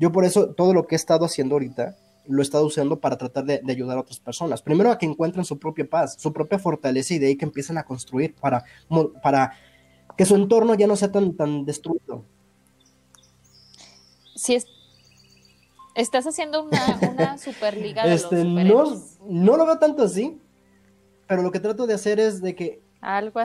Yo 0.02 0.12
por 0.12 0.26
eso 0.26 0.50
todo 0.56 0.74
lo 0.74 0.88
que 0.88 0.96
he 0.96 0.98
estado 0.98 1.26
haciendo 1.26 1.54
ahorita 1.54 1.96
lo 2.26 2.42
he 2.42 2.44
estado 2.44 2.66
usando 2.66 3.00
para 3.00 3.20
tratar 3.20 3.46
de, 3.46 3.62
ayudar 3.70 3.98
a 3.98 4.02
otras 4.02 4.20
personas. 4.20 4.64
Primero 4.64 4.90
a 4.90 4.98
que 4.98 5.06
encuentren 5.06 5.46
su 5.46 5.60
propia 5.60 5.88
paz, 5.88 6.16
su 6.18 6.34
propia 6.34 6.58
fortaleza 6.58 7.14
y 7.14 7.20
de 7.20 7.28
ahí 7.28 7.36
que 7.36 7.46
empiecen 7.46 7.78
a 7.78 7.84
construir 7.84 8.34
para, 8.34 8.64
para 9.22 9.54
que 10.18 10.26
su 10.26 10.34
entorno 10.34 10.74
ya 10.74 10.88
no 10.88 10.96
sea 10.96 11.12
tan, 11.12 11.36
tan 11.36 11.66
destruido. 11.66 12.26
Si 14.36 14.56
es, 14.56 14.66
estás 15.94 16.26
haciendo 16.26 16.64
una, 16.64 17.00
una 17.14 17.38
superliga 17.38 18.04
de 18.04 18.16
este, 18.16 18.44
no, 18.44 18.86
no 19.28 19.58
lo 19.58 19.66
veo 19.68 19.78
tanto 19.78 20.02
así, 20.02 20.42
pero 21.28 21.44
lo 21.44 21.52
que 21.52 21.60
trato 21.60 21.86
de 21.86 21.94
hacer 21.94 22.20
es 22.20 22.42
de 22.42 22.56
que 22.56 22.82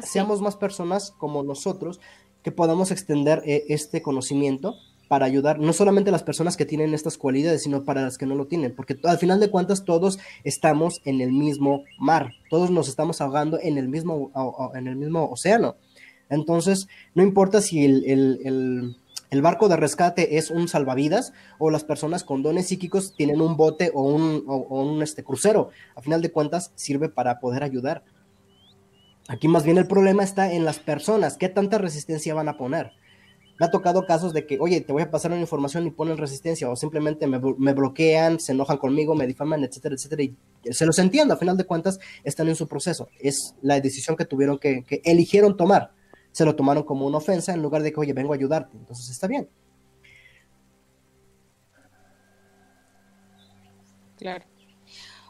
seamos 0.02 0.40
más 0.40 0.56
personas 0.56 1.10
como 1.10 1.42
nosotros 1.42 2.00
que 2.42 2.50
podamos 2.50 2.90
extender 2.90 3.42
eh, 3.44 3.64
este 3.68 4.00
conocimiento 4.00 4.74
para 5.08 5.26
ayudar 5.26 5.58
no 5.58 5.72
solamente 5.72 6.10
a 6.10 6.12
las 6.12 6.22
personas 6.22 6.56
que 6.56 6.66
tienen 6.66 6.94
estas 6.94 7.16
cualidades, 7.16 7.62
sino 7.62 7.84
para 7.84 8.02
las 8.02 8.18
que 8.18 8.26
no 8.26 8.34
lo 8.34 8.46
tienen, 8.46 8.74
porque 8.74 8.98
al 9.04 9.18
final 9.18 9.40
de 9.40 9.50
cuentas 9.50 9.84
todos 9.84 10.18
estamos 10.44 11.00
en 11.04 11.20
el 11.20 11.32
mismo 11.32 11.84
mar, 11.98 12.32
todos 12.50 12.70
nos 12.70 12.88
estamos 12.88 13.20
ahogando 13.20 13.58
en 13.60 13.78
el 13.78 13.88
mismo, 13.88 14.30
en 14.74 14.88
el 14.88 14.96
mismo 14.96 15.30
océano. 15.30 15.76
Entonces, 16.28 16.88
no 17.14 17.22
importa 17.22 17.60
si 17.60 17.84
el, 17.84 18.96
barco 19.42 19.68
de 19.68 19.76
rescate 19.76 20.38
es 20.38 20.50
un 20.50 20.66
salvavidas 20.66 21.32
o 21.58 21.70
las 21.70 21.84
personas 21.84 22.24
con 22.24 22.42
dones 22.42 22.66
psíquicos 22.66 23.14
tienen 23.14 23.40
un 23.40 23.56
bote 23.56 23.92
o 23.94 24.02
un, 24.02 24.42
un 24.46 25.02
este, 25.02 25.22
crucero, 25.22 25.70
al 25.94 26.02
final 26.02 26.22
de 26.22 26.32
cuentas 26.32 26.72
sirve 26.74 27.08
para 27.08 27.38
poder 27.38 27.62
ayudar. 27.62 28.02
Aquí 29.28 29.46
más 29.48 29.64
bien 29.64 29.78
el 29.78 29.86
problema 29.86 30.24
está 30.24 30.52
en 30.52 30.64
las 30.64 30.78
personas, 30.78 31.36
qué 31.36 31.48
tanta 31.48 31.78
resistencia 31.78 32.34
van 32.34 32.48
a 32.48 32.56
poner 32.56 32.92
me 33.58 33.66
ha 33.66 33.70
tocado 33.70 34.06
casos 34.06 34.32
de 34.32 34.46
que, 34.46 34.58
oye, 34.60 34.80
te 34.80 34.92
voy 34.92 35.02
a 35.02 35.10
pasar 35.10 35.32
una 35.32 35.40
información 35.40 35.86
y 35.86 35.90
ponen 35.90 36.18
resistencia, 36.18 36.68
o 36.68 36.76
simplemente 36.76 37.26
me, 37.26 37.38
bloquean, 37.38 38.38
se 38.40 38.52
enojan 38.52 38.78
conmigo, 38.78 39.14
me 39.14 39.26
difaman, 39.26 39.64
etcétera, 39.64 39.94
etcétera, 39.94 40.22
y 40.22 40.36
se 40.70 40.86
los 40.86 40.98
entiendo, 40.98 41.34
a 41.34 41.36
final 41.36 41.56
de 41.56 41.64
cuentas 41.64 41.98
están 42.24 42.48
en 42.48 42.56
su 42.56 42.66
proceso, 42.66 43.08
es 43.18 43.54
la 43.62 43.80
decisión 43.80 44.16
que 44.16 44.24
tuvieron 44.24 44.58
que, 44.58 44.84
que 44.84 45.00
eligieron 45.04 45.56
tomar, 45.56 45.92
se 46.32 46.44
lo 46.44 46.54
tomaron 46.54 46.82
como 46.82 47.06
una 47.06 47.18
ofensa 47.18 47.54
en 47.54 47.62
lugar 47.62 47.82
de 47.82 47.92
que, 47.92 48.00
oye, 48.00 48.12
vengo 48.12 48.32
a 48.32 48.36
ayudarte, 48.36 48.76
entonces 48.76 49.10
está 49.10 49.26
bien. 49.26 49.48
Claro. 54.16 54.44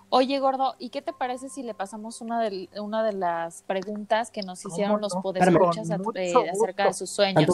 Oye, 0.08 0.38
Gordo, 0.38 0.76
¿y 0.78 0.90
qué 0.90 1.02
te 1.02 1.12
parece 1.12 1.48
si 1.48 1.64
le 1.64 1.74
pasamos 1.74 2.20
una 2.20 2.40
de, 2.40 2.68
una 2.80 3.02
de 3.02 3.12
las 3.12 3.62
preguntas 3.62 4.30
que 4.30 4.42
nos 4.42 4.64
hicieron 4.64 5.00
los 5.00 5.12
poderes 5.16 5.48
eh, 6.14 6.32
acerca 6.50 6.86
de 6.86 6.94
sus 6.94 7.10
sueños? 7.10 7.44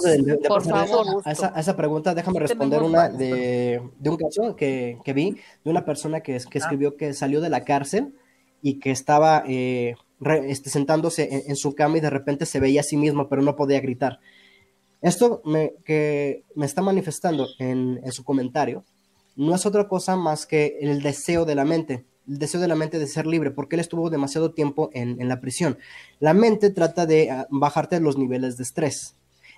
Por 0.46 0.62
favor. 0.62 1.22
A 1.24 1.32
esa, 1.32 1.52
a 1.54 1.60
esa, 1.60 1.76
pregunta, 1.76 2.14
déjame 2.14 2.40
responder 2.40 2.82
una 2.82 3.08
de, 3.08 3.80
de, 3.98 4.10
un 4.10 4.16
caso 4.16 4.54
que, 4.54 4.98
que, 5.02 5.12
vi 5.14 5.38
de 5.64 5.70
una 5.70 5.84
persona 5.86 6.20
que, 6.20 6.38
que 6.50 6.58
ah. 6.58 6.62
escribió 6.62 6.96
que 6.96 7.14
salió 7.14 7.40
de 7.40 7.48
la 7.48 7.64
cárcel 7.64 8.14
y 8.60 8.80
que 8.80 8.90
estaba 8.90 9.44
eh, 9.46 9.96
este, 10.46 10.68
sentándose 10.68 11.44
en, 11.48 11.56
su 11.56 11.74
cama 11.74 11.96
y 11.98 12.00
de 12.00 12.10
repente 12.10 12.44
se 12.44 12.60
veía 12.60 12.82
a 12.82 12.84
sí 12.84 12.98
mismo, 12.98 13.28
pero 13.28 13.40
no 13.40 13.56
podía 13.56 13.80
gritar. 13.80 14.20
Esto 15.00 15.40
me, 15.46 15.72
que 15.84 16.44
me 16.54 16.66
está 16.66 16.82
manifestando 16.82 17.48
en, 17.58 18.00
en 18.04 18.12
su 18.12 18.24
comentario 18.24 18.84
no 19.34 19.54
es 19.54 19.64
otra 19.64 19.88
cosa 19.88 20.16
más 20.16 20.46
que 20.46 20.78
el 20.82 21.02
deseo 21.02 21.46
de 21.46 21.54
la 21.54 21.64
mente 21.64 22.04
el 22.28 22.38
deseo 22.38 22.60
de 22.60 22.68
la 22.68 22.76
mente 22.76 22.98
de 22.98 23.06
ser 23.06 23.26
libre, 23.26 23.50
porque 23.50 23.76
él 23.76 23.80
estuvo 23.80 24.10
demasiado 24.10 24.52
tiempo 24.52 24.90
en, 24.92 25.28
la 25.28 25.40
prisión. 25.40 25.78
La 26.20 26.34
mente 26.34 26.70
trata 26.70 27.06
de 27.06 27.30
ah, 27.30 27.46
bajarte 27.50 28.00
los 28.00 28.16
niveles 28.16 28.56
de 28.56 28.62
estrés. 28.62 29.14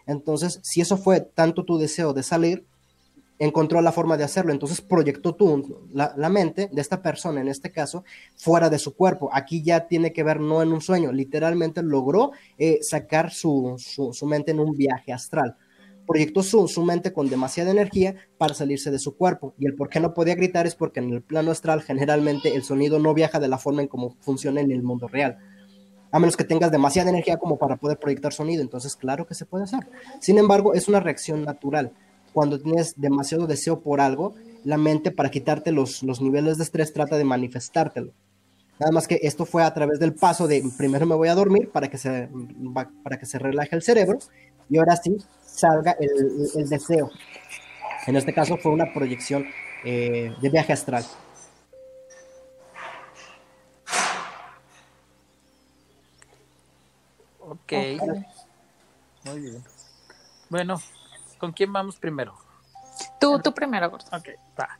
Entonces, 0.06 0.60
si 0.62 0.80
eso 0.80 0.96
fue 0.96 1.20
tanto 1.20 1.64
tu 1.64 1.78
deseo 1.78 2.12
de 2.12 2.22
salir, 2.22 2.66
encontró 3.38 3.80
la 3.80 3.92
forma 3.92 4.16
de 4.16 4.24
hacerlo. 4.24 4.52
Entonces 4.52 4.80
proyectó 4.80 5.34
tú 5.34 5.88
la, 5.92 6.28
mente 6.28 6.68
de 6.72 6.80
esta 6.80 7.02
persona, 7.02 7.40
en 7.40 7.48
este 7.48 7.72
caso, 7.72 8.04
fuera 8.36 8.70
de 8.70 8.78
su 8.78 8.94
cuerpo. 8.94 9.30
Aquí 9.32 9.62
ya 9.62 9.86
tiene 9.86 10.12
que 10.12 10.22
ver 10.22 10.40
no 10.40 10.62
en 10.62 10.72
un 10.72 10.80
sueño, 10.80 11.12
literalmente 11.12 11.82
logró 11.82 12.32
eh, 12.58 12.78
sacar 12.82 13.32
su, 13.32 13.76
su 13.78 14.26
mente 14.26 14.52
en 14.52 14.60
un 14.60 14.76
viaje 14.76 15.12
astral 15.12 15.56
proyectó 16.06 16.42
su, 16.42 16.68
su, 16.68 16.82
mente 16.82 17.12
con 17.12 17.28
demasiada 17.28 17.70
energía 17.70 18.14
para 18.38 18.54
salirse 18.54 18.90
de 18.90 18.98
su 18.98 19.16
cuerpo. 19.16 19.54
Y 19.58 19.66
el 19.66 19.74
por 19.74 19.88
qué 19.88 20.00
no 20.00 20.14
podía 20.14 20.34
gritar 20.34 20.66
es 20.66 20.74
porque 20.74 21.00
en 21.00 21.12
el 21.12 21.22
plano 21.22 21.50
astral 21.50 21.82
generalmente 21.82 22.54
el 22.54 22.62
sonido 22.62 22.98
no 22.98 23.14
viaja 23.14 23.40
de 23.40 23.48
la 23.48 23.58
forma 23.58 23.82
en 23.82 23.88
como 23.88 24.16
funciona 24.20 24.60
en 24.60 24.70
el 24.70 24.82
mundo 24.82 25.08
real. 25.08 25.38
A 26.10 26.18
menos 26.18 26.36
que 26.36 26.44
tengas 26.44 26.70
demasiada 26.70 27.10
energía 27.10 27.38
como 27.38 27.58
para 27.58 27.76
poder 27.76 27.98
proyectar 27.98 28.32
sonido. 28.32 28.62
Entonces, 28.62 28.94
claro 28.96 29.26
que 29.26 29.34
se 29.34 29.46
puede 29.46 29.64
hacer. 29.64 29.80
Sin 30.20 30.38
embargo, 30.38 30.74
es 30.74 30.88
una 30.88 31.00
reacción 31.00 31.44
natural. 31.44 31.92
Cuando 32.32 32.60
tienes 32.60 32.94
demasiado 33.00 33.46
deseo 33.46 33.80
por 33.80 34.00
algo, 34.00 34.34
la 34.64 34.76
mente 34.76 35.10
para 35.10 35.30
quitarte 35.30 35.72
los, 35.72 36.02
los 36.02 36.20
niveles 36.20 36.56
de 36.56 36.64
estrés 36.64 36.92
trata 36.92 37.16
de 37.16 37.24
manifestártelo. 37.24 38.12
Nada 38.78 38.90
más 38.90 39.06
que 39.06 39.20
esto 39.22 39.44
fue 39.44 39.62
a 39.62 39.72
través 39.72 40.00
del 40.00 40.14
paso 40.14 40.48
de 40.48 40.62
primero 40.76 41.06
me 41.06 41.14
voy 41.14 41.28
a 41.28 41.34
dormir 41.34 41.70
para 41.70 41.88
que 41.88 41.96
se, 41.96 42.28
para 43.04 43.18
que 43.18 43.26
se 43.26 43.38
relaje 43.38 43.76
el 43.76 43.82
cerebro 43.82 44.18
y 44.68 44.78
ahora 44.78 44.96
sí 44.96 45.16
salga 45.54 45.92
el, 45.92 46.68
deseo. 46.68 47.10
En 48.06 48.16
este 48.16 48.34
caso 48.34 48.56
fue 48.56 48.72
una 48.72 48.92
proyección 48.92 49.46
eh, 49.84 50.34
de 50.40 50.50
viaje 50.50 50.72
astral. 50.72 51.04
ok. 57.40 57.72
Muy 59.24 59.40
bien. 59.40 59.64
Bueno, 60.50 60.80
¿con 61.38 61.52
quién 61.52 61.72
vamos 61.72 61.96
primero? 61.96 62.34
Tú, 63.20 63.40
tú 63.42 63.54
primero, 63.54 63.86
Ok, 63.86 64.28
va. 64.58 64.78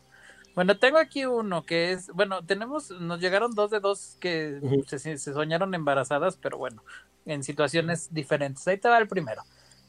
Bueno, 0.55 0.79
tengo 0.79 0.99
aquí 0.99 1.25
uno 1.25 1.65
que 1.65 1.93
es, 1.93 2.09
bueno, 2.13 2.45
tenemos, 2.45 2.91
nos 2.91 3.21
llegaron 3.21 3.53
dos 3.53 3.71
de 3.71 3.81
dos 3.81 4.17
que 4.21 4.61
se, 4.87 4.99
se, 4.99 5.19
soñaron 5.19 5.75
embarazadas, 5.75 6.37
pero 6.37 6.59
bueno, 6.59 6.85
en 7.27 7.43
situaciones 7.43 8.13
diferentes. 8.13 8.67
Ahí 8.69 8.79
te 8.79 8.89
va 8.89 8.99
el 8.99 9.09
primero. 9.09 9.43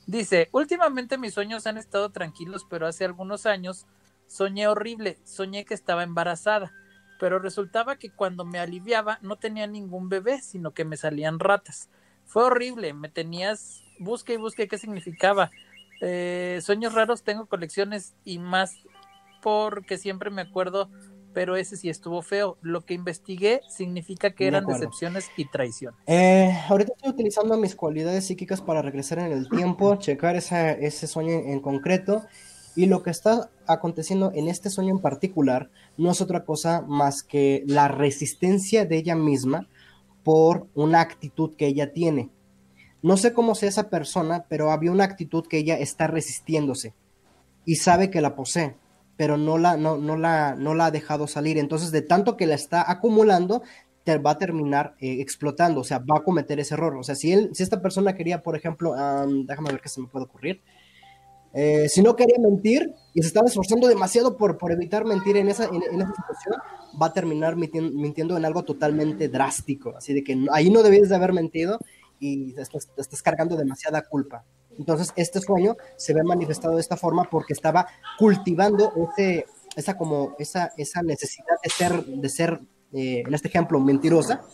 Dice, 0.08 0.50
últimamente 0.52 1.18
mis 1.18 1.34
sueños 1.34 1.66
han 1.66 1.78
estado 1.78 2.12
tranquilos, 2.12 2.66
pero 2.70 2.86
hace 2.88 3.06
algunos 3.06 3.46
años 3.46 3.88
soñé 4.28 4.68
horrible, 4.68 5.18
soñé 5.24 5.66
que 5.66 5.74
estaba 5.74 6.04
embarazada, 6.04 6.72
pero 7.20 7.40
resultaba 7.40 7.96
que 7.98 8.12
cuando 8.12 8.46
me 8.46 8.60
aliviaba 8.60 9.20
no 9.22 9.38
tenía 9.38 9.68
ningún 9.68 10.10
bebé, 10.10 10.42
sino 10.42 10.74
que 10.74 10.86
me 10.86 10.98
salían 10.98 11.40
ratas. 11.40 11.90
Fue 12.26 12.44
horrible, 12.44 12.94
me 12.94 13.10
tenías, 13.10 13.84
busque 14.00 14.34
y 14.34 14.38
busque 14.38 14.68
qué 14.68 14.78
significaba. 14.78 15.52
Eh, 16.02 16.60
sueños 16.62 16.94
raros 16.94 17.24
tengo 17.24 17.46
colecciones 17.48 18.16
y 18.24 18.40
más 18.40 18.76
porque 19.42 19.98
siempre 19.98 20.30
me 20.30 20.42
acuerdo 20.42 20.90
pero 21.36 21.58
ese 21.58 21.76
sí 21.76 21.90
estuvo 21.90 22.22
feo. 22.22 22.58
Lo 22.62 22.86
que 22.86 22.94
investigué 22.96 23.62
significa 23.70 24.32
que 24.32 24.48
eran 24.48 24.66
decepciones 24.66 25.30
y 25.36 25.46
traiciones. 25.46 26.00
Eh, 26.08 26.58
ahorita 26.70 26.94
estoy 26.96 27.12
utilizando 27.12 27.58
mis 27.58 27.76
cualidades 27.76 28.26
psíquicas 28.26 28.62
para 28.62 28.82
regresar 28.82 29.20
en 29.20 29.34
el 29.34 29.50
tiempo, 29.50 29.98
checar 29.98 30.38
ese 30.38 31.08
sueño 31.08 31.34
en 31.34 31.60
concreto. 31.60 32.24
Y 32.78 32.88
lo 32.88 33.04
que 33.04 33.10
está 33.10 33.50
aconteciendo 33.68 34.32
en 34.34 34.48
este 34.48 34.70
sueño 34.70 34.92
en 34.92 35.02
particular 35.02 35.70
no 35.98 36.10
es 36.10 36.22
otra 36.22 36.46
cosa 36.46 36.82
más 36.82 37.22
que 37.22 37.64
la 37.68 37.90
resistencia 37.90 38.86
de 38.86 38.98
ella 38.98 39.16
misma 39.16 39.68
por 40.24 40.68
una 40.74 41.02
actitud 41.02 41.56
que 41.56 41.68
ella 41.68 41.92
tiene. 41.94 42.30
No 43.02 43.18
sé 43.18 43.34
cómo 43.34 43.56
sea 43.56 43.70
esa 43.70 43.90
persona, 43.90 44.46
pero 44.50 44.72
había 44.72 44.92
una 44.92 45.04
actitud 45.04 45.46
que 45.48 45.58
ella 45.58 45.78
está 45.78 46.08
resistiéndose 46.08 46.94
y 47.66 47.76
sabe 47.76 48.10
que 48.10 48.22
la 48.22 48.36
posee 48.36 48.76
pero 49.18 49.38
no 49.38 49.58
la, 49.58 49.78
no, 49.78 49.98
no, 49.98 50.18
la, 50.18 50.56
no 50.56 50.74
la 50.76 50.88
ha 50.88 50.92
dejado 50.92 51.28
salir. 51.28 51.58
Entonces, 51.58 51.92
de 51.92 52.02
tanto 52.02 52.38
que 52.38 52.46
la 52.46 52.56
está 52.56 52.90
acumulando, 52.90 53.64
te 54.04 54.18
va 54.20 54.32
a 54.32 54.38
terminar 54.38 54.96
eh, 55.00 55.18
explotando, 55.20 55.82
o 55.82 55.84
sea, 55.84 56.00
va 56.00 56.20
a 56.20 56.24
cometer 56.24 56.60
ese 56.60 56.76
error. 56.76 56.96
O 56.96 57.04
sea, 57.04 57.16
si, 57.16 57.34
él, 57.34 57.50
si 57.54 57.64
esta 57.64 57.82
persona 57.82 58.16
quería, 58.16 58.44
por 58.44 58.56
ejemplo, 58.56 58.94
déjame 58.94 59.72
ver 59.72 59.82
qué 59.82 59.90
se 59.90 60.00
me 60.00 60.08
puede 60.08 60.26
ocurrir, 60.26 60.62
eh, 61.58 61.88
si 61.88 62.02
no 62.02 62.18
quería 62.18 62.36
mentir 62.38 62.94
y 63.14 63.22
se 63.22 63.30
estaba 63.30 63.48
esforzando 63.48 63.88
demasiado 63.88 64.36
por, 64.36 64.58
por 64.58 64.74
evitar 64.74 65.06
mentir 65.06 65.38
en 65.38 65.48
esa, 65.48 65.66
en, 65.66 65.82
esa 65.82 66.14
situación, 66.14 66.56
va 67.02 67.08
a 67.08 67.14
terminar 67.14 67.56
mintiendo, 67.56 68.38
en 68.38 68.44
algo 68.44 68.64
totalmente 68.64 69.30
drástico. 69.30 69.96
Así 69.98 70.14
de 70.14 70.24
que 70.24 70.38
ahí 70.52 70.70
no 70.70 70.84
debías 70.84 71.10
de 71.10 71.16
haber 71.16 71.32
mentido 71.32 71.80
y 72.20 72.54
te 72.54 72.62
estás 72.62 73.22
cargando 73.24 73.56
demasiada 73.56 74.04
culpa. 74.04 74.44
Entonces, 74.78 75.14
este 75.16 75.40
sueño 75.40 75.76
se 75.96 76.14
ve 76.14 76.24
manifestado 76.24 76.76
de 76.76 76.82
esta 76.82 76.98
forma 76.98 77.30
porque 77.30 77.54
estaba 77.54 77.88
cultivando 78.18 78.92
ese, 79.18 79.46
esa, 79.76 79.98
como, 79.98 80.36
esa, 80.40 80.72
esa 80.78 81.02
necesidad 81.02 81.56
de 81.64 81.70
ser, 81.70 82.06
de 82.06 82.30
ser 82.30 82.60
eh, 82.94 83.24
en 83.26 83.34
este 83.34 83.50
ejemplo, 83.50 83.80
mentirosa, 83.80 84.46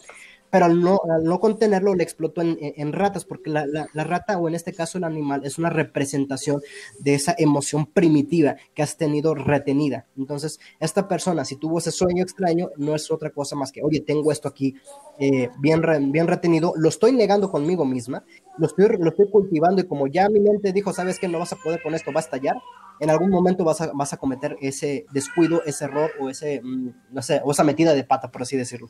pero 0.51 0.65
al 0.65 0.81
no, 0.81 0.99
no 1.23 1.39
contenerlo 1.39 1.95
le 1.95 2.03
explotó 2.03 2.41
en, 2.41 2.93
ratas, 2.93 3.25
porque 3.25 3.49
la, 3.49 3.87
rata, 3.93 4.37
o 4.37 4.47
en 4.49 4.55
este 4.55 4.73
caso 4.73 4.97
el 4.97 5.05
animal, 5.05 5.45
es 5.45 5.57
una 5.57 5.69
representación 5.69 6.61
de 6.99 7.15
esa 7.15 7.33
emoción 7.37 7.85
primitiva 7.85 8.57
que 8.75 8.83
has 8.83 8.97
tenido 8.97 9.33
retenida. 9.33 10.05
Entonces, 10.17 10.59
esta 10.79 11.07
persona, 11.07 11.45
si 11.45 11.55
tuvo 11.55 11.79
ese 11.79 11.91
sueño 11.91 12.21
extraño, 12.21 12.69
no 12.75 12.93
es 12.93 13.09
otra 13.09 13.29
cosa 13.29 13.55
más 13.55 13.71
que, 13.71 13.81
oye, 13.81 14.01
tengo 14.01 14.31
esto 14.31 14.49
aquí 14.49 14.75
eh, 15.19 15.49
bien, 15.59 15.81
bien 16.11 16.27
retenido, 16.27 16.73
lo 16.75 16.89
estoy 16.89 17.13
negando 17.13 17.49
conmigo 17.49 17.85
misma, 17.85 18.25
lo 18.57 18.67
estoy, 18.67 18.87
lo 18.99 19.09
estoy 19.09 19.29
cultivando 19.29 19.81
y 19.81 19.85
como 19.87 20.07
ya 20.07 20.27
mi 20.27 20.41
mente 20.41 20.73
dijo, 20.73 20.91
sabes 20.91 21.17
que 21.17 21.29
no 21.29 21.39
vas 21.39 21.53
a 21.53 21.57
poder 21.57 21.81
con 21.81 21.95
esto, 21.95 22.11
va 22.11 22.19
a 22.19 22.23
estallar, 22.23 22.57
en 22.99 23.09
algún 23.09 23.29
momento 23.29 23.63
vas 23.63 23.79
a, 23.81 23.91
vas 23.93 24.13
a 24.13 24.17
cometer 24.17 24.57
ese 24.61 25.05
descuido, 25.11 25.63
ese 25.65 25.85
error 25.85 26.11
o, 26.19 26.29
ese, 26.29 26.61
mm, 26.61 26.89
no 27.11 27.21
sé, 27.21 27.41
o 27.43 27.51
esa 27.51 27.63
metida 27.63 27.93
de 27.93 28.03
pata, 28.03 28.31
por 28.31 28.41
así 28.41 28.57
decirlo. 28.57 28.89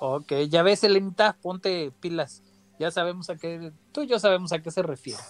Ok, 0.00 0.32
ya 0.48 0.62
ves, 0.62 0.84
Elenita, 0.84 1.36
ponte 1.40 1.92
pilas. 2.00 2.42
Ya 2.78 2.90
sabemos 2.90 3.30
a 3.30 3.36
qué, 3.36 3.72
tú 3.92 4.02
y 4.02 4.06
yo 4.06 4.18
sabemos 4.18 4.52
a 4.52 4.60
qué 4.60 4.70
se 4.70 4.82
refiere. 4.82 5.22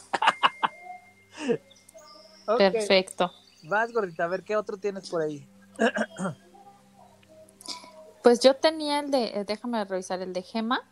Perfecto. 2.58 3.30
Vas, 3.64 3.92
gordita, 3.92 4.24
a 4.24 4.28
ver 4.28 4.44
qué 4.44 4.56
otro 4.56 4.76
tienes 4.76 5.08
por 5.08 5.22
ahí. 5.22 5.48
pues 8.22 8.40
yo 8.40 8.54
tenía 8.54 9.00
el 9.00 9.10
de, 9.10 9.40
eh, 9.40 9.44
déjame 9.46 9.84
revisar, 9.84 10.20
el 10.20 10.32
de 10.32 10.42
Gema. 10.42 10.82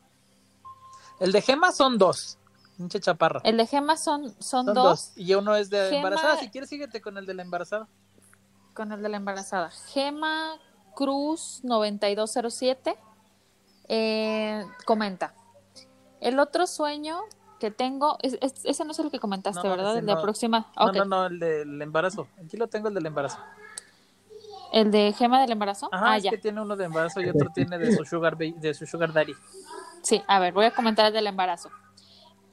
El 1.21 1.33
de 1.33 1.43
Gema 1.43 1.73
son 1.73 1.99
dos. 1.99 2.39
Pinche 2.77 3.01
chaparra. 3.01 3.41
El 3.45 3.57
de 3.57 3.67
Gema 3.67 3.97
son, 3.97 4.35
son, 4.41 4.67
dos. 4.67 5.13
Y 5.17 5.35
uno 5.35 5.55
es 5.55 5.71
de 5.71 5.97
embarazada. 5.97 6.39
Si 6.39 6.51
quieres, 6.51 6.71
síguete 6.71 7.01
con 7.01 7.19
el 7.19 7.27
de 7.27 7.35
la 7.35 7.43
embarazada. 7.43 7.89
Con 8.75 8.93
el 8.93 9.03
de 9.03 9.09
la 9.09 9.19
embarazada. 9.19 9.71
Gema 9.71 10.59
Cruz 10.95 11.61
9207 11.63 12.97
eh, 13.95 14.65
comenta. 14.87 15.35
El 16.23 16.39
otro 16.39 16.67
sueño 16.67 17.21
que 17.61 17.71
tengo, 17.71 18.17
ese 18.23 18.85
no 18.87 18.93
es 18.93 18.99
el 18.99 19.11
que 19.11 19.19
comentaste, 19.19 19.69
¿verdad? 19.69 19.99
El 19.99 20.07
de 20.07 20.15
la 20.15 20.23
próxima. 20.23 20.73
No, 20.79 20.93
no, 20.93 21.05
no, 21.05 21.27
el 21.27 21.39
del 21.39 21.83
embarazo. 21.83 22.27
Aquí 22.43 22.57
lo 22.57 22.69
tengo, 22.69 22.89
el 22.89 22.95
del 22.95 23.05
embarazo. 23.05 23.39
¿El 24.73 24.91
de 24.91 25.13
gema 25.13 25.43
del 25.43 25.53
embarazo? 25.53 25.91
ah, 25.93 26.17
es 26.17 26.25
que 26.25 26.39
tiene 26.39 26.63
uno 26.63 26.75
de 26.75 26.87
embarazo 26.87 27.21
y 27.21 27.29
otro 27.29 27.51
tiene 27.55 27.77
de 27.77 27.95
su 27.95 28.07
sugar, 28.07 28.39
de 28.39 28.73
su 28.73 28.87
sugar 28.87 29.13
daddy. 29.13 29.35
Sí, 30.01 30.23
a 30.27 30.39
ver, 30.39 30.55
voy 30.55 30.65
a 30.65 30.71
comentar 30.71 31.05
el 31.05 31.13
del 31.13 31.27
embarazo. 31.27 31.69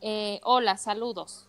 Eh, 0.01 0.41
hola, 0.43 0.75
saludos. 0.75 1.47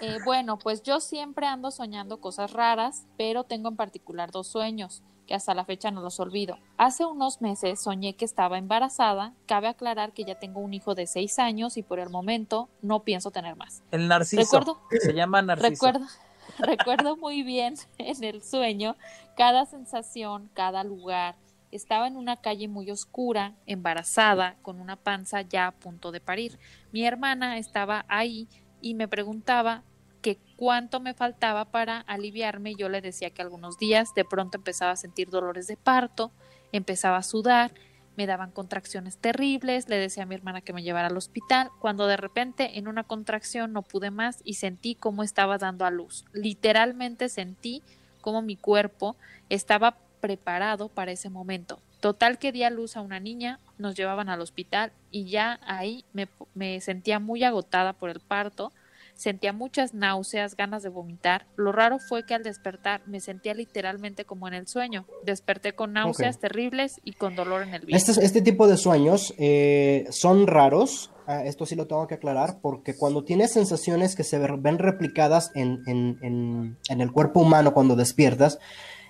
Eh, 0.00 0.18
bueno, 0.24 0.60
pues 0.60 0.84
yo 0.84 1.00
siempre 1.00 1.48
ando 1.48 1.72
soñando 1.72 2.20
cosas 2.20 2.52
raras, 2.52 3.04
pero 3.16 3.42
tengo 3.42 3.68
en 3.68 3.74
particular 3.74 4.30
dos 4.30 4.46
sueños 4.46 5.02
que 5.28 5.34
hasta 5.34 5.54
la 5.54 5.66
fecha 5.66 5.90
no 5.90 6.00
los 6.00 6.18
olvido. 6.18 6.58
Hace 6.78 7.04
unos 7.04 7.42
meses 7.42 7.82
soñé 7.82 8.14
que 8.14 8.24
estaba 8.24 8.56
embarazada. 8.56 9.34
Cabe 9.46 9.68
aclarar 9.68 10.12
que 10.12 10.24
ya 10.24 10.36
tengo 10.36 10.60
un 10.60 10.72
hijo 10.72 10.94
de 10.94 11.06
seis 11.06 11.38
años 11.38 11.76
y 11.76 11.82
por 11.82 12.00
el 12.00 12.08
momento 12.08 12.70
no 12.80 13.04
pienso 13.04 13.30
tener 13.30 13.54
más. 13.54 13.82
El 13.90 14.08
narciso. 14.08 14.42
¿Recuerdo? 14.42 14.80
Se 14.90 15.12
llama 15.12 15.42
narciso. 15.42 15.68
Recuerdo, 15.68 16.06
recuerdo 16.58 17.16
muy 17.18 17.42
bien 17.42 17.74
en 17.98 18.24
el 18.24 18.42
sueño 18.42 18.96
cada 19.36 19.66
sensación, 19.66 20.50
cada 20.54 20.82
lugar. 20.82 21.36
Estaba 21.70 22.06
en 22.06 22.16
una 22.16 22.36
calle 22.38 22.66
muy 22.66 22.90
oscura, 22.90 23.54
embarazada, 23.66 24.56
con 24.62 24.80
una 24.80 24.96
panza 24.96 25.42
ya 25.42 25.66
a 25.66 25.72
punto 25.72 26.10
de 26.10 26.22
parir. 26.22 26.58
Mi 26.90 27.04
hermana 27.04 27.58
estaba 27.58 28.06
ahí 28.08 28.48
y 28.80 28.94
me 28.94 29.08
preguntaba 29.08 29.82
que 30.22 30.38
cuánto 30.56 31.00
me 31.00 31.14
faltaba 31.14 31.66
para 31.66 32.00
aliviarme. 32.00 32.74
Yo 32.74 32.88
le 32.88 33.00
decía 33.00 33.30
que 33.30 33.42
algunos 33.42 33.78
días 33.78 34.14
de 34.14 34.24
pronto 34.24 34.58
empezaba 34.58 34.92
a 34.92 34.96
sentir 34.96 35.30
dolores 35.30 35.66
de 35.66 35.76
parto, 35.76 36.32
empezaba 36.72 37.18
a 37.18 37.22
sudar 37.22 37.72
me 38.18 38.26
daban 38.26 38.50
contracciones 38.50 39.16
terribles, 39.16 39.88
le 39.88 39.96
decía 39.96 40.24
a 40.24 40.26
mi 40.26 40.34
hermana 40.34 40.60
que 40.60 40.72
me 40.72 40.82
llevara 40.82 41.06
al 41.06 41.16
hospital, 41.16 41.70
cuando 41.78 42.08
de 42.08 42.16
repente 42.16 42.76
en 42.76 42.88
una 42.88 43.04
contracción 43.04 43.72
no 43.72 43.82
pude 43.82 44.10
más 44.10 44.40
y 44.42 44.54
sentí 44.54 44.96
cómo 44.96 45.22
estaba 45.22 45.56
dando 45.56 45.84
a 45.84 45.92
luz. 45.92 46.24
Literalmente 46.32 47.28
sentí 47.28 47.80
cómo 48.20 48.42
mi 48.42 48.56
cuerpo 48.56 49.14
estaba 49.50 49.98
preparado 50.20 50.88
para 50.88 51.12
ese 51.12 51.30
momento. 51.30 51.78
Total 52.00 52.40
que 52.40 52.50
di 52.50 52.64
a 52.64 52.70
luz 52.70 52.96
a 52.96 53.02
una 53.02 53.20
niña, 53.20 53.60
nos 53.78 53.94
llevaban 53.94 54.28
al 54.28 54.40
hospital 54.40 54.90
y 55.12 55.26
ya 55.26 55.60
ahí 55.64 56.04
me, 56.12 56.26
me 56.54 56.80
sentía 56.80 57.20
muy 57.20 57.44
agotada 57.44 57.92
por 57.92 58.10
el 58.10 58.18
parto 58.18 58.72
Sentía 59.18 59.52
muchas 59.52 59.94
náuseas, 59.94 60.56
ganas 60.56 60.84
de 60.84 60.90
vomitar. 60.90 61.44
Lo 61.56 61.72
raro 61.72 61.98
fue 61.98 62.24
que 62.24 62.34
al 62.34 62.44
despertar 62.44 63.02
me 63.08 63.18
sentía 63.18 63.52
literalmente 63.52 64.24
como 64.24 64.46
en 64.46 64.54
el 64.54 64.68
sueño. 64.68 65.06
Desperté 65.24 65.72
con 65.72 65.92
náuseas 65.92 66.38
terribles 66.38 67.00
y 67.02 67.14
con 67.14 67.34
dolor 67.34 67.62
en 67.62 67.74
el 67.74 67.84
vientre. 67.84 67.96
Este, 67.96 68.24
este 68.24 68.42
tipo 68.42 68.68
de 68.68 68.76
sueños 68.76 69.34
eh, 69.36 70.06
son 70.10 70.46
raros. 70.46 71.10
Ah, 71.26 71.44
esto 71.44 71.66
sí 71.66 71.74
lo 71.74 71.88
tengo 71.88 72.06
que 72.06 72.14
aclarar, 72.14 72.60
porque 72.62 72.94
cuando 72.94 73.24
tienes 73.24 73.52
sensaciones 73.52 74.14
que 74.14 74.22
se 74.22 74.38
ven 74.38 74.78
replicadas 74.78 75.50
en, 75.56 75.82
en, 75.88 76.76
en 76.88 77.00
el 77.00 77.10
cuerpo 77.10 77.40
humano 77.40 77.74
cuando 77.74 77.96
despiertas, 77.96 78.60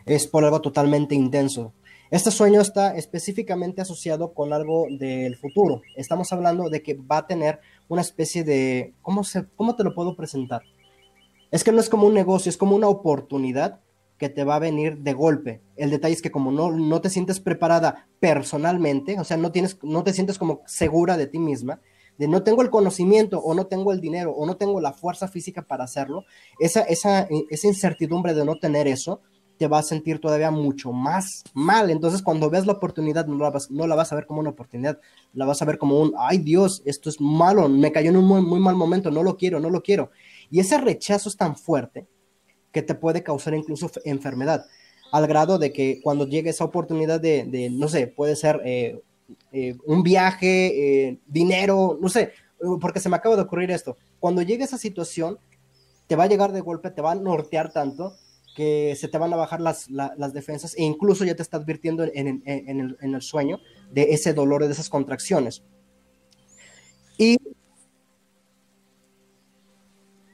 es 0.07 0.27
por 0.27 0.43
algo 0.43 0.63
totalmente 0.63 1.15
intenso. 1.17 1.75
Este 2.11 2.31
sueño 2.31 2.63
está 2.63 2.97
específicamente 2.97 3.83
asociado 3.83 4.33
con 4.33 4.55
algo 4.55 4.87
del 4.89 5.37
futuro. 5.37 5.83
Estamos 5.95 6.33
hablando 6.33 6.71
de 6.71 6.83
que 6.83 6.95
va 6.95 7.19
a 7.19 7.27
tener 7.27 7.61
una 7.89 8.03
especie 8.03 8.45
de, 8.45 8.95
¿cómo, 9.03 9.24
se, 9.24 9.47
¿cómo 9.57 9.74
te 9.76 9.84
lo 9.84 9.95
puedo 9.95 10.16
presentar? 10.16 10.62
Es 11.51 11.64
que 11.64 11.72
no 11.72 11.80
es 11.80 11.89
como 11.89 12.07
un 12.07 12.14
negocio, 12.14 12.51
es 12.51 12.57
como 12.57 12.76
una 12.76 12.89
oportunidad 12.89 13.80
que 14.18 14.28
te 14.28 14.45
va 14.45 14.57
a 14.57 14.61
venir 14.61 14.99
de 14.99 15.12
golpe. 15.12 15.62
El 15.76 15.91
detalle 15.91 16.14
es 16.14 16.22
que 16.22 16.30
como 16.30 16.51
no, 16.51 16.72
no 16.72 17.01
te 17.01 17.09
sientes 17.09 17.41
preparada 17.41 18.09
personalmente, 18.20 19.18
o 19.18 19.24
sea, 19.24 19.36
no, 19.36 19.53
tienes, 19.53 19.78
no 19.82 20.03
te 20.03 20.12
sientes 20.12 20.39
como 20.39 20.61
segura 20.66 21.16
de 21.16 21.28
ti 21.28 21.39
misma, 21.39 21.80
de 22.18 22.26
no 22.26 22.43
tengo 22.43 22.62
el 22.62 22.70
conocimiento 22.70 23.39
o 23.39 23.55
no 23.55 23.66
tengo 23.66 23.93
el 23.93 24.01
dinero 24.01 24.32
o 24.32 24.45
no 24.45 24.57
tengo 24.57 24.80
la 24.80 24.93
fuerza 24.93 25.28
física 25.28 25.62
para 25.62 25.84
hacerlo, 25.84 26.24
esa, 26.59 26.82
esa, 26.82 27.28
esa 27.49 27.66
incertidumbre 27.68 28.34
de 28.34 28.45
no 28.45 28.59
tener 28.59 28.89
eso 28.89 29.22
te 29.59 29.67
va 29.67 29.81
a 29.81 29.83
sentir 29.83 30.21
todavía 30.21 30.51
mucho 30.51 30.93
más 30.93 31.43
mal. 31.53 31.91
Entonces, 31.91 32.23
cuando 32.23 32.49
ves 32.49 32.65
la 32.65 32.75
oportunidad, 32.75 33.27
no 33.27 33.39
la 33.39 33.51
vas, 33.51 33.71
no 33.71 33.87
la 33.87 33.97
vas 33.97 34.13
a 34.13 34.15
ver 34.15 34.27
como 34.27 34.41
una 34.41 34.51
oportunidad, 34.51 35.01
la 35.35 35.45
vas 35.45 35.61
a 35.61 35.65
ver 35.65 35.79
como 35.79 36.01
un, 36.01 36.15
ay 36.17 36.39
Dios, 36.39 36.81
esto 36.87 37.11
es 37.11 37.21
malo, 37.21 37.69
me 37.69 37.93
cayó 37.93 38.11
en 38.11 38.17
un 38.17 38.25
muy, 38.25 38.61
mal 38.61 38.77
momento, 38.77 39.11
no 39.11 39.23
lo 39.23 39.37
quiero, 39.37 39.59
no 39.59 39.69
lo 39.69 39.83
quiero. 39.83 40.11
Y 40.51 40.61
ese 40.61 40.79
rechazo 40.79 41.29
es 41.29 41.37
tan 41.37 41.57
fuerte 41.57 42.07
que 42.73 42.83
te 42.83 42.95
puede 42.95 43.23
causar 43.23 43.55
incluso 43.55 43.91
enfermedad, 44.05 44.65
al 45.11 45.27
grado 45.27 45.59
de 45.59 45.73
que 45.73 46.01
cuando 46.03 46.27
llegue 46.27 46.51
esa 46.51 46.65
oportunidad 46.65 47.21
de, 47.21 47.69
no 47.73 47.89
sé, 47.89 48.07
puede 48.07 48.37
ser 48.37 48.61
eh, 48.65 49.03
eh, 49.53 49.77
un 49.87 50.03
viaje, 50.03 51.09
eh, 51.09 51.19
dinero, 51.27 51.99
no 52.01 52.09
sé, 52.09 52.33
porque 52.81 53.01
se 53.01 53.09
me 53.09 53.17
acaba 53.17 53.35
de 53.35 53.43
ocurrir 53.43 53.71
esto. 53.71 53.97
Cuando 54.21 54.43
llegue 54.43 54.65
esa 54.65 54.79
situación, 54.79 55.39
te 56.07 56.15
va 56.15 56.25
a 56.25 56.29
llegar 56.29 56.53
de 56.53 56.61
golpe, 56.61 56.91
te 56.91 57.03
va 57.03 57.13
a 57.13 57.17
nortear 57.17 57.73
tanto 57.73 58.15
que 58.59 58.97
se 58.97 59.07
te 59.07 59.19
van 59.19 59.33
a 59.33 59.37
bajar 59.37 59.61
las, 59.61 59.89
las 59.89 60.33
defensas 60.33 60.75
e 60.77 60.83
incluso 60.83 61.25
ya 61.25 61.37
te 61.37 61.43
está 61.43 61.59
advirtiendo 61.59 62.03
en, 62.03 62.43
en, 62.45 62.81
el, 62.81 62.97
en, 63.01 63.15
el, 63.15 63.23
sueño 63.23 63.61
de 63.93 64.13
ese 64.15 64.35
dolor, 64.35 64.67
de 64.67 64.73
esas 64.73 64.91
contracciones. 64.91 65.63
Y... 67.17 67.37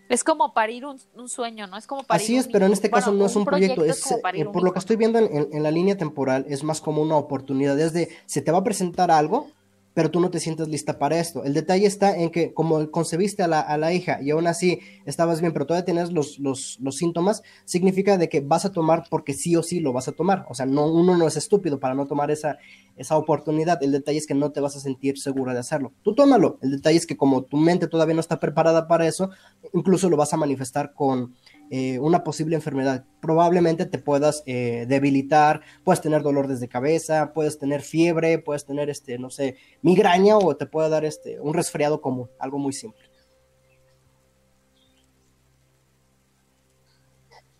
Es 0.08 0.24
como 0.24 0.54
parir 0.54 0.86
un, 0.86 0.98
un 1.16 1.28
sueño, 1.28 1.66
¿no? 1.66 1.76
Es 1.76 1.86
como 1.86 2.02
parir 2.02 2.24
Así 2.24 2.38
es, 2.38 2.48
pero 2.48 2.64
en 2.64 2.72
este 2.72 2.88
caso 2.88 3.12
no 3.12 3.26
es 3.26 3.36
un 3.36 3.44
proyecto, 3.44 3.84
es, 3.84 4.10
eh, 4.10 4.46
por 4.50 4.62
lo 4.62 4.72
que 4.72 4.78
estoy 4.78 4.96
viendo 4.96 5.18
en, 5.18 5.62
la 5.62 5.70
línea 5.70 5.98
temporal, 5.98 6.46
es 6.48 6.64
más 6.64 6.80
como 6.80 7.02
una 7.02 7.16
oportunidad, 7.16 7.78
es 7.78 7.92
de, 7.92 8.08
se 8.24 8.40
te 8.40 8.50
va 8.50 8.58
a 8.60 8.64
presentar 8.64 9.10
algo, 9.10 9.48
pero 9.94 10.10
tú 10.10 10.20
no 10.20 10.30
te 10.30 10.40
sientes 10.40 10.68
lista 10.68 10.98
para 10.98 11.18
esto. 11.18 11.44
El 11.44 11.54
detalle 11.54 11.86
está 11.86 12.16
en 12.16 12.30
que 12.30 12.52
como 12.52 12.90
concebiste 12.90 13.44
a 13.44 13.48
la, 13.48 13.60
a 13.60 13.78
la 13.78 13.92
hija 13.92 14.20
y 14.20 14.30
aún 14.30 14.48
así 14.48 14.80
estabas 15.06 15.40
bien, 15.40 15.52
pero 15.52 15.66
todavía 15.66 15.84
tienes 15.84 16.12
los, 16.12 16.40
los, 16.40 16.78
los, 16.80 16.96
síntomas, 16.96 17.42
significa 17.64 18.18
de 18.18 18.28
que 18.28 18.40
vas 18.40 18.64
a 18.64 18.72
tomar 18.72 19.04
porque 19.08 19.34
sí 19.34 19.54
o 19.56 19.62
sí 19.62 19.78
lo 19.78 19.92
vas 19.92 20.08
a 20.08 20.12
tomar. 20.12 20.46
O 20.48 20.54
sea, 20.54 20.66
no, 20.66 20.92
uno 20.92 21.16
no 21.16 21.26
es 21.28 21.36
estúpido 21.36 21.78
para 21.78 21.94
no 21.94 22.06
tomar 22.06 22.32
esa, 22.32 22.58
esa 22.96 23.16
oportunidad. 23.16 23.82
El 23.82 23.92
detalle 23.92 24.18
es 24.18 24.26
que 24.26 24.34
no 24.34 24.50
te 24.50 24.60
vas 24.60 24.76
a 24.76 24.80
sentir 24.80 25.18
segura 25.18 25.54
de 25.54 25.60
hacerlo. 25.60 25.92
Tú 26.02 26.14
tómalo. 26.14 26.58
El 26.60 26.72
detalle 26.72 26.98
es 26.98 27.06
que 27.06 27.16
como 27.16 27.44
tu 27.44 27.56
mente 27.56 27.86
todavía 27.86 28.14
no 28.14 28.20
está 28.20 28.40
preparada 28.40 28.88
para 28.88 29.06
eso, 29.06 29.30
incluso 29.72 30.10
lo 30.10 30.16
vas 30.16 30.32
a 30.32 30.36
manifestar 30.36 30.92
con 30.92 31.34
eh, 31.70 31.98
una 31.98 32.24
posible 32.24 32.56
enfermedad. 32.56 33.04
Probablemente 33.20 33.86
te 33.86 33.98
puedas 33.98 34.42
eh, 34.46 34.84
debilitar, 34.88 35.62
puedes 35.82 36.00
tener 36.00 36.22
dolor 36.22 36.46
desde 36.46 36.68
cabeza, 36.68 37.32
puedes 37.32 37.58
tener 37.58 37.82
fiebre, 37.82 38.38
puedes 38.38 38.66
tener, 38.66 38.90
este, 38.90 39.18
no 39.18 39.30
sé, 39.30 39.56
migraña 39.82 40.36
o 40.36 40.56
te 40.56 40.66
puede 40.66 40.90
dar 40.90 41.04
este, 41.04 41.40
un 41.40 41.54
resfriado 41.54 42.00
común, 42.00 42.30
algo 42.38 42.58
muy 42.58 42.72
simple. 42.72 43.02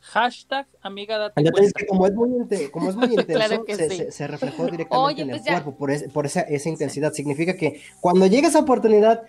Hashtag 0.01 0.69
amiga 0.81 1.19
date 1.19 1.43
como 1.89 2.07
es 2.07 2.15
muy, 2.15 2.69
como 2.71 2.89
es 2.89 2.95
muy 2.95 3.09
intenso, 3.15 3.65
se, 4.11 4.27
reflejó 4.29 4.67
directamente 4.67 5.23
en 5.23 5.31
el 5.31 5.41
pues 5.41 5.51
cuerpo 5.51 5.77
por, 5.77 6.13
por 6.13 6.27
esa, 6.27 6.43
esa, 6.43 6.69
intensidad. 6.69 7.13
Significa 7.13 7.57
que 7.57 7.81
cuando 8.01 8.27
llegue 8.27 8.47
esa 8.47 8.61
oportunidad, 8.61 9.23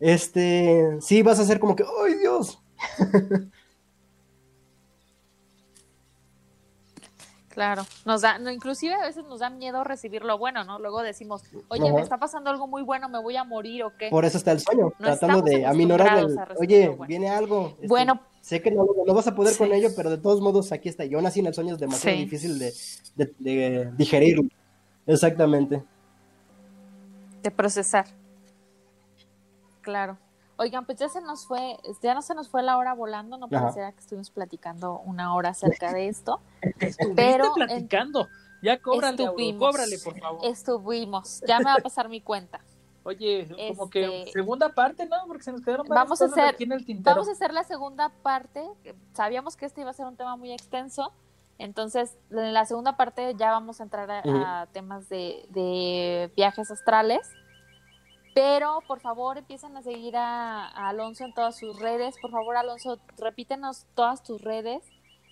este, 0.00 0.96
sí 1.00 1.20
vas 1.22 1.38
a 1.38 1.44
ser 1.44 1.58
como 1.58 1.76
que, 1.76 1.84
¡ay 2.02 2.14
Dios! 2.14 2.62
Claro, 7.56 7.86
nos 8.04 8.20
da, 8.20 8.38
no, 8.38 8.50
inclusive 8.50 8.92
a 8.92 9.06
veces 9.06 9.24
nos 9.24 9.40
da 9.40 9.48
miedo 9.48 9.82
recibir 9.82 10.22
lo 10.22 10.36
bueno, 10.36 10.62
¿no? 10.64 10.78
Luego 10.78 11.00
decimos, 11.00 11.42
oye, 11.68 11.90
me 11.90 12.02
está 12.02 12.18
pasando 12.18 12.50
algo 12.50 12.66
muy 12.66 12.82
bueno, 12.82 13.08
me 13.08 13.18
voy 13.18 13.34
a 13.36 13.44
morir 13.44 13.82
o 13.84 13.96
qué. 13.96 14.10
Por 14.10 14.26
eso 14.26 14.36
está 14.36 14.52
el 14.52 14.60
sueño, 14.60 14.92
tratando 14.98 15.40
de 15.40 15.64
aminorar 15.64 16.18
el, 16.18 16.38
oye, 16.58 16.94
viene 17.08 17.30
algo. 17.30 17.68
Este, 17.76 17.86
bueno. 17.86 18.20
Sé 18.42 18.60
que 18.60 18.70
no, 18.70 18.86
no 19.06 19.14
vas 19.14 19.26
a 19.26 19.34
poder 19.34 19.56
con 19.56 19.72
ello, 19.72 19.88
pero 19.96 20.10
de 20.10 20.18
todos 20.18 20.42
modos 20.42 20.70
aquí 20.70 20.90
está. 20.90 21.06
Y 21.06 21.14
aún 21.14 21.24
así 21.24 21.40
en 21.40 21.46
el 21.46 21.54
sueño 21.54 21.72
es 21.72 21.80
demasiado 21.80 22.18
difícil 22.18 22.58
de, 22.58 22.74
de, 23.14 23.34
de 23.38 23.92
digerir. 23.96 24.36
Exactamente. 25.06 25.82
De 27.42 27.50
procesar. 27.50 28.04
Claro. 29.80 30.18
Oigan, 30.58 30.86
pues 30.86 30.98
ya 30.98 31.08
se 31.08 31.20
nos 31.20 31.46
fue, 31.46 31.76
ya 32.02 32.14
no 32.14 32.22
se 32.22 32.34
nos 32.34 32.48
fue 32.48 32.62
la 32.62 32.78
hora 32.78 32.94
volando, 32.94 33.36
no 33.36 33.48
pareciera 33.48 33.92
que 33.92 34.00
estuvimos 34.00 34.30
platicando 34.30 35.00
una 35.00 35.34
hora 35.34 35.50
acerca 35.50 35.92
de 35.92 36.08
esto. 36.08 36.40
pero 37.14 37.52
platicando. 37.54 38.26
Ya 38.62 38.80
cóbrale, 38.80 39.26
cóbrale, 39.58 39.98
por 39.98 40.18
favor. 40.18 40.40
Estuvimos, 40.44 41.42
ya 41.46 41.58
me 41.58 41.66
va 41.66 41.74
a 41.74 41.82
pasar 41.82 42.08
mi 42.08 42.22
cuenta. 42.22 42.60
Oye, 43.02 43.46
como 43.76 43.88
que 43.88 44.22
este, 44.22 44.32
segunda 44.32 44.70
parte, 44.70 45.06
¿no? 45.06 45.16
Porque 45.28 45.44
se 45.44 45.52
nos 45.52 45.60
quedaron 45.60 45.86
vamos 45.86 46.20
a 46.22 46.24
hacer, 46.24 46.44
aquí 46.44 46.64
en 46.64 46.72
el 46.72 46.84
tintero. 46.84 47.14
Vamos 47.14 47.28
a 47.28 47.32
hacer 47.32 47.52
la 47.52 47.62
segunda 47.62 48.08
parte. 48.22 48.66
Sabíamos 49.12 49.56
que 49.56 49.66
este 49.66 49.82
iba 49.82 49.90
a 49.90 49.92
ser 49.92 50.06
un 50.06 50.16
tema 50.16 50.36
muy 50.36 50.52
extenso. 50.52 51.12
Entonces, 51.58 52.16
en 52.30 52.52
la 52.52 52.64
segunda 52.64 52.96
parte 52.96 53.34
ya 53.36 53.52
vamos 53.52 53.80
a 53.80 53.84
entrar 53.84 54.10
a, 54.10 54.66
temas 54.72 55.08
de, 55.08 55.46
de 55.50 56.32
viajes 56.34 56.70
astrales 56.70 57.30
pero 58.36 58.82
por 58.86 59.00
favor 59.00 59.38
empiecen 59.38 59.74
a 59.78 59.82
seguir 59.82 60.14
a, 60.14 60.66
Alonso 60.66 61.24
en 61.24 61.32
todas 61.32 61.56
sus 61.56 61.80
redes. 61.80 62.16
Por 62.20 62.30
favor, 62.30 62.58
Alonso, 62.58 62.98
repítenos 63.16 63.86
todas 63.94 64.22
tus 64.22 64.42
redes, 64.42 64.82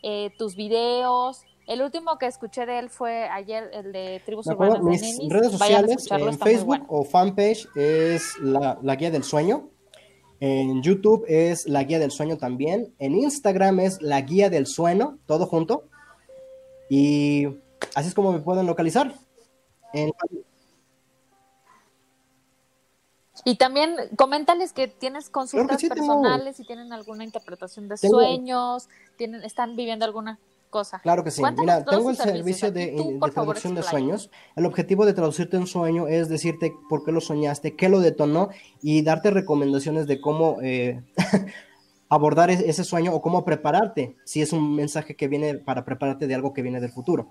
eh, 0.02 0.30
tus 0.38 0.56
videos. 0.56 1.42
El 1.66 1.82
último 1.82 2.16
que 2.16 2.24
escuché 2.24 2.64
de 2.64 2.78
él 2.78 2.88
fue 2.88 3.28
ayer, 3.28 3.68
el 3.74 3.92
de 3.92 4.22
Tribus 4.24 4.46
Urbanas 4.46 4.78
de 4.78 4.84
Mis 4.84 5.28
redes 5.28 5.52
sociales, 5.52 6.10
en 6.10 6.38
Facebook 6.38 6.86
o 6.88 7.04
fanpage 7.04 7.68
es 7.76 8.38
la, 8.38 8.78
la 8.80 8.96
Guía 8.96 9.10
del 9.10 9.22
Sueño. 9.22 9.68
En 10.40 10.82
YouTube 10.82 11.26
es 11.28 11.68
La 11.68 11.84
Guía 11.84 11.98
del 11.98 12.10
Sueño 12.10 12.38
también. 12.38 12.94
En 12.98 13.16
Instagram 13.16 13.80
es 13.80 14.00
La 14.00 14.22
Guía 14.22 14.48
del 14.48 14.66
Sueño, 14.66 15.18
todo 15.26 15.44
junto. 15.44 15.84
Y 16.88 17.48
así 17.94 18.08
es 18.08 18.14
como 18.14 18.32
me 18.32 18.40
pueden 18.40 18.66
localizar. 18.66 19.12
En 19.92 20.10
y 23.44 23.56
también 23.56 23.94
coméntales 24.16 24.72
que 24.72 24.88
tienes 24.88 25.28
consultas 25.28 25.82
personales, 25.82 26.56
si 26.56 26.64
tienen 26.64 26.92
alguna 26.92 27.24
interpretación 27.24 27.88
de 27.88 27.96
sueños, 27.96 28.88
tienen, 29.16 29.44
están 29.44 29.76
viviendo 29.76 30.04
alguna 30.04 30.38
cosa. 30.70 30.98
Claro 31.00 31.22
que 31.22 31.30
sí. 31.30 31.42
Mira, 31.56 31.84
tengo 31.84 32.10
el 32.10 32.16
servicio 32.16 32.72
de, 32.72 33.18
traducción 33.32 33.74
de 33.74 33.82
sueños. 33.82 34.30
El 34.56 34.66
objetivo 34.66 35.06
de 35.06 35.12
traducirte 35.12 35.56
un 35.56 35.66
sueño 35.66 36.08
es 36.08 36.28
decirte 36.28 36.72
por 36.88 37.04
qué 37.04 37.12
lo 37.12 37.20
soñaste, 37.20 37.76
qué 37.76 37.88
lo 37.88 38.00
detonó 38.00 38.48
y 38.82 39.02
darte 39.02 39.30
recomendaciones 39.30 40.06
de 40.06 40.20
cómo 40.20 40.58
eh, 40.62 41.02
abordar 42.08 42.50
ese 42.50 42.82
sueño 42.82 43.12
o 43.14 43.22
cómo 43.22 43.44
prepararte, 43.44 44.16
si 44.24 44.42
es 44.42 44.52
un 44.52 44.74
mensaje 44.74 45.16
que 45.16 45.28
viene 45.28 45.54
para 45.54 45.84
prepararte 45.84 46.26
de 46.26 46.34
algo 46.34 46.52
que 46.52 46.62
viene 46.62 46.80
del 46.80 46.90
futuro. 46.90 47.28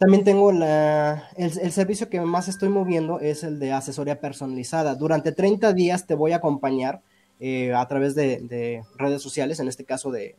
También 0.00 0.24
tengo 0.24 0.50
la, 0.50 1.28
el, 1.36 1.72
servicio 1.72 2.08
que 2.08 2.22
más 2.22 2.48
estoy 2.48 2.70
moviendo 2.70 3.20
es 3.20 3.44
el 3.44 3.58
de 3.58 3.72
asesoría 3.72 4.18
personalizada. 4.18 4.94
Durante 4.94 5.30
30 5.30 5.74
días 5.74 6.06
te 6.06 6.14
voy 6.14 6.32
a 6.32 6.36
acompañar 6.36 7.02
eh, 7.38 7.74
a 7.74 7.86
través 7.86 8.14
de, 8.14 8.82
redes 8.96 9.20
sociales, 9.20 9.60
en 9.60 9.68
este 9.68 9.84
caso 9.84 10.10
de, 10.10 10.36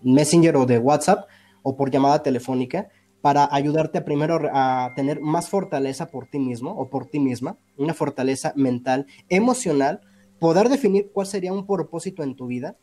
Messenger 0.00 0.54
o 0.54 0.64
de 0.64 0.78
WhatsApp 0.78 1.28
o 1.64 1.76
por 1.76 1.90
llamada 1.90 2.22
telefónica, 2.22 2.86
para 3.20 3.48
ayudarte 3.50 4.00
primero 4.00 4.48
a 4.52 4.92
tener 4.94 5.18
más 5.20 5.48
fortaleza 5.48 6.06
por 6.06 6.28
ti 6.28 6.38
mismo 6.38 6.70
o 6.70 6.88
por 6.88 7.06
ti 7.06 7.18
misma, 7.18 7.56
una 7.76 7.94
fortaleza 7.94 8.52
mental, 8.54 9.06
emocional, 9.28 10.02
poder 10.38 10.68
definir 10.68 11.10
cuál 11.12 11.26
sería 11.26 11.52
un 11.52 11.66
propósito 11.66 12.22
en 12.22 12.36
tu 12.36 12.46
vida, 12.46 12.76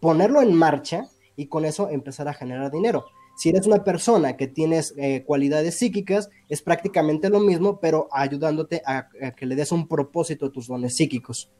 ponerlo 0.00 0.42
en 0.42 0.54
marcha 0.54 1.08
y 1.34 1.46
con 1.46 1.64
eso 1.64 1.88
empezar 1.90 2.28
a 2.28 2.34
generar 2.34 2.70
dinero. 2.70 3.04
Si 3.36 3.48
eres 3.48 3.66
una 3.66 3.82
persona 3.82 4.36
que 4.36 4.46
tienes 4.46 4.94
eh, 4.96 5.24
cualidades 5.24 5.78
psíquicas, 5.78 6.30
es 6.48 6.62
prácticamente 6.62 7.28
lo 7.28 7.40
mismo, 7.40 7.80
pero 7.80 8.08
ayudándote 8.12 8.82
a, 8.84 9.08
que 9.36 9.46
le 9.46 9.56
des 9.56 9.72
un 9.72 9.88
propósito 9.88 10.46
a 10.46 10.52
tus 10.52 10.66
dones 10.68 10.96
psíquicos. 10.96 11.50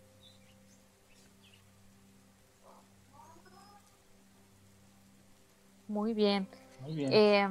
Muy 5.89 6.15
bien. 6.15 6.47
Eh, 6.87 7.49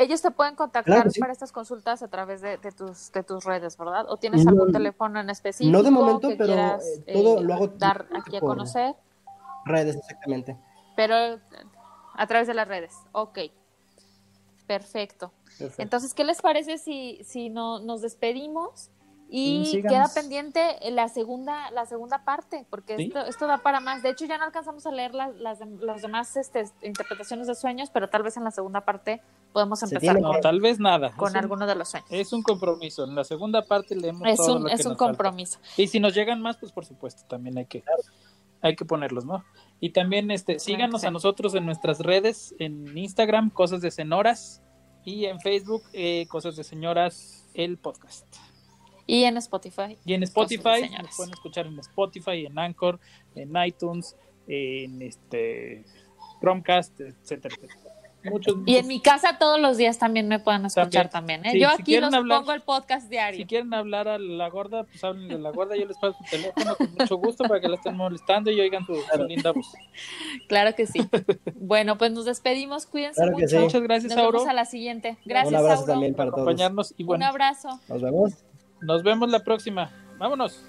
ellos 0.00 0.22
te 0.22 0.30
pueden 0.30 0.54
contactar 0.54 1.08
para 1.18 1.32
estas 1.32 1.52
consultas 1.52 2.02
a 2.02 2.08
través 2.08 2.40
de, 2.40 2.58
tus, 2.76 3.12
de 3.12 3.22
tus 3.22 3.44
redes, 3.44 3.76
¿verdad? 3.76 4.06
¿O 4.08 4.16
tienes 4.16 4.46
algún 4.46 4.72
teléfono 4.72 5.20
en 5.20 5.30
específico? 5.30 5.70
No 5.70 5.82
de 5.82 5.90
momento, 5.90 6.30
pero 6.36 6.54
eh, 6.54 7.12
todo 7.12 7.42
lo 7.42 7.54
hago 7.54 7.68
dar 7.68 8.08
aquí 8.14 8.36
a 8.36 8.40
conocer. 8.40 8.94
Redes, 9.64 9.96
exactamente. 9.96 10.56
Pero 10.96 11.38
a 12.18 12.26
través 12.26 12.48
de 12.48 12.54
las 12.54 12.68
redes. 12.68 12.94
Ok. 13.12 13.38
Perfecto. 14.66 15.32
Entonces, 15.78 16.12
¿qué 16.12 16.24
les 16.24 16.42
parece 16.42 16.76
si, 16.76 17.20
si 17.24 17.48
no, 17.48 17.80
nos 17.80 18.02
despedimos? 18.02 18.90
Y 19.30 19.82
queda 19.82 20.08
pendiente 20.14 20.78
la 20.90 21.08
segunda, 21.08 21.70
la 21.70 21.84
segunda 21.84 22.24
parte, 22.24 22.64
porque 22.70 22.96
esto, 22.98 23.20
esto 23.26 23.46
da 23.46 23.58
para 23.58 23.78
más. 23.78 24.02
De 24.02 24.08
hecho, 24.08 24.24
ya 24.24 24.38
no 24.38 24.44
alcanzamos 24.44 24.86
a 24.86 24.90
leer 24.90 25.14
las, 25.14 25.36
las, 25.36 25.58
demás 26.02 26.34
este, 26.36 26.64
interpretaciones 26.82 27.46
de 27.46 27.54
sueños, 27.54 27.90
pero 27.92 28.08
tal 28.08 28.22
vez 28.22 28.38
en 28.38 28.44
la 28.44 28.50
segunda 28.50 28.82
parte 28.82 29.20
podemos 29.52 29.82
empezar. 29.82 30.18
No, 30.18 30.32
tal 30.40 30.60
vez 30.60 30.80
nada. 30.80 31.12
Con 31.14 31.36
alguno 31.36 31.66
de 31.66 31.74
los 31.74 31.90
sueños. 31.90 32.08
Es 32.10 32.32
un 32.32 32.42
compromiso. 32.42 33.04
En 33.04 33.14
la 33.14 33.24
segunda 33.24 33.66
parte 33.66 33.94
leemos 33.94 34.26
es 34.26 34.38
todo 34.38 34.56
un, 34.56 34.62
lo 34.62 34.68
Es 34.70 34.86
un 34.86 34.94
compromiso. 34.94 35.58
Y 35.76 35.88
si 35.88 36.00
nos 36.00 36.14
llegan 36.14 36.40
más, 36.40 36.56
pues 36.56 36.72
por 36.72 36.86
supuesto, 36.86 37.24
también 37.28 37.58
hay 37.58 37.66
que, 37.66 37.84
hay 38.62 38.76
que 38.76 38.86
ponerlos, 38.86 39.26
¿no? 39.26 39.44
Y 39.80 39.90
también 39.90 40.30
este, 40.30 40.58
síganos 40.58 41.04
a 41.04 41.10
nosotros 41.10 41.54
en 41.54 41.64
nuestras 41.64 42.00
redes, 42.00 42.54
en 42.58 42.96
Instagram, 42.96 43.50
Cosas 43.50 43.80
de 43.80 43.90
Senoras, 43.90 44.62
y 45.04 45.26
en 45.26 45.40
Facebook, 45.40 45.82
eh, 45.92 46.26
Cosas 46.28 46.56
de 46.56 46.64
Señoras, 46.64 47.48
el 47.54 47.78
podcast. 47.78 48.26
Y 49.06 49.24
en 49.24 49.36
Spotify. 49.38 49.96
Y 50.04 50.14
en 50.14 50.22
Spotify, 50.24 50.90
nos 51.02 51.16
pueden 51.16 51.32
escuchar 51.32 51.66
en 51.66 51.78
Spotify, 51.78 52.46
en 52.46 52.58
Anchor, 52.58 53.00
en 53.34 53.52
iTunes, 53.64 54.16
en 54.46 55.00
este 55.00 55.84
Chromecast, 56.40 57.00
etcétera, 57.00 57.54
etcétera 57.54 57.87
y 58.66 58.76
en 58.76 58.86
mi 58.86 59.00
casa 59.00 59.38
todos 59.38 59.60
los 59.60 59.76
días 59.76 59.98
también 59.98 60.28
me 60.28 60.38
pueden 60.38 60.66
escuchar 60.66 61.08
también. 61.08 61.46
¿eh? 61.46 61.58
yo 61.58 61.68
aquí 61.68 61.98
los 61.98 62.10
pongo 62.10 62.52
el 62.52 62.62
podcast 62.62 63.08
diario. 63.08 63.38
Si 63.38 63.46
quieren 63.46 63.72
hablar 63.72 64.08
a 64.08 64.18
la 64.18 64.48
gorda, 64.48 64.84
pues 64.84 65.02
hablen 65.04 65.28
de 65.28 65.38
la 65.38 65.50
gorda. 65.50 65.76
Yo 65.76 65.86
les 65.86 65.96
paso 65.98 66.16
su 66.18 66.24
teléfono 66.24 66.74
con 66.76 66.94
mucho 66.98 67.16
gusto 67.16 67.44
para 67.44 67.60
que 67.60 67.68
la 67.68 67.76
estén 67.76 67.96
molestando 67.96 68.50
y 68.50 68.60
oigan 68.60 68.84
su, 68.84 68.94
linda 69.26 69.52
voz. 69.52 69.72
Claro 70.48 70.74
que 70.74 70.86
sí. 70.86 71.00
bueno, 71.54 71.96
pues 71.96 72.12
nos 72.12 72.24
despedimos. 72.24 72.86
Cuídense 72.86 73.24
mucho. 73.30 73.60
Muchas 73.60 73.82
gracias, 73.82 74.14
Nos 74.14 74.32
vemos 74.32 74.48
a 74.48 74.52
la 74.52 74.64
siguiente. 74.64 75.18
Gracias, 75.24 75.52
Un 75.52 75.58
abrazo 75.58 75.84
también 75.84 76.14
para 76.14 76.30
todos. 76.30 76.42
Acompañarnos 76.42 76.94
y 76.96 77.04
bueno, 77.04 77.24
Un 77.24 77.28
abrazo. 77.28 77.80
Nos 77.88 78.02
vemos. 78.02 78.32
Nos 78.80 79.02
vemos 79.02 79.30
la 79.30 79.44
próxima. 79.44 79.90
Vámonos. 80.18 80.64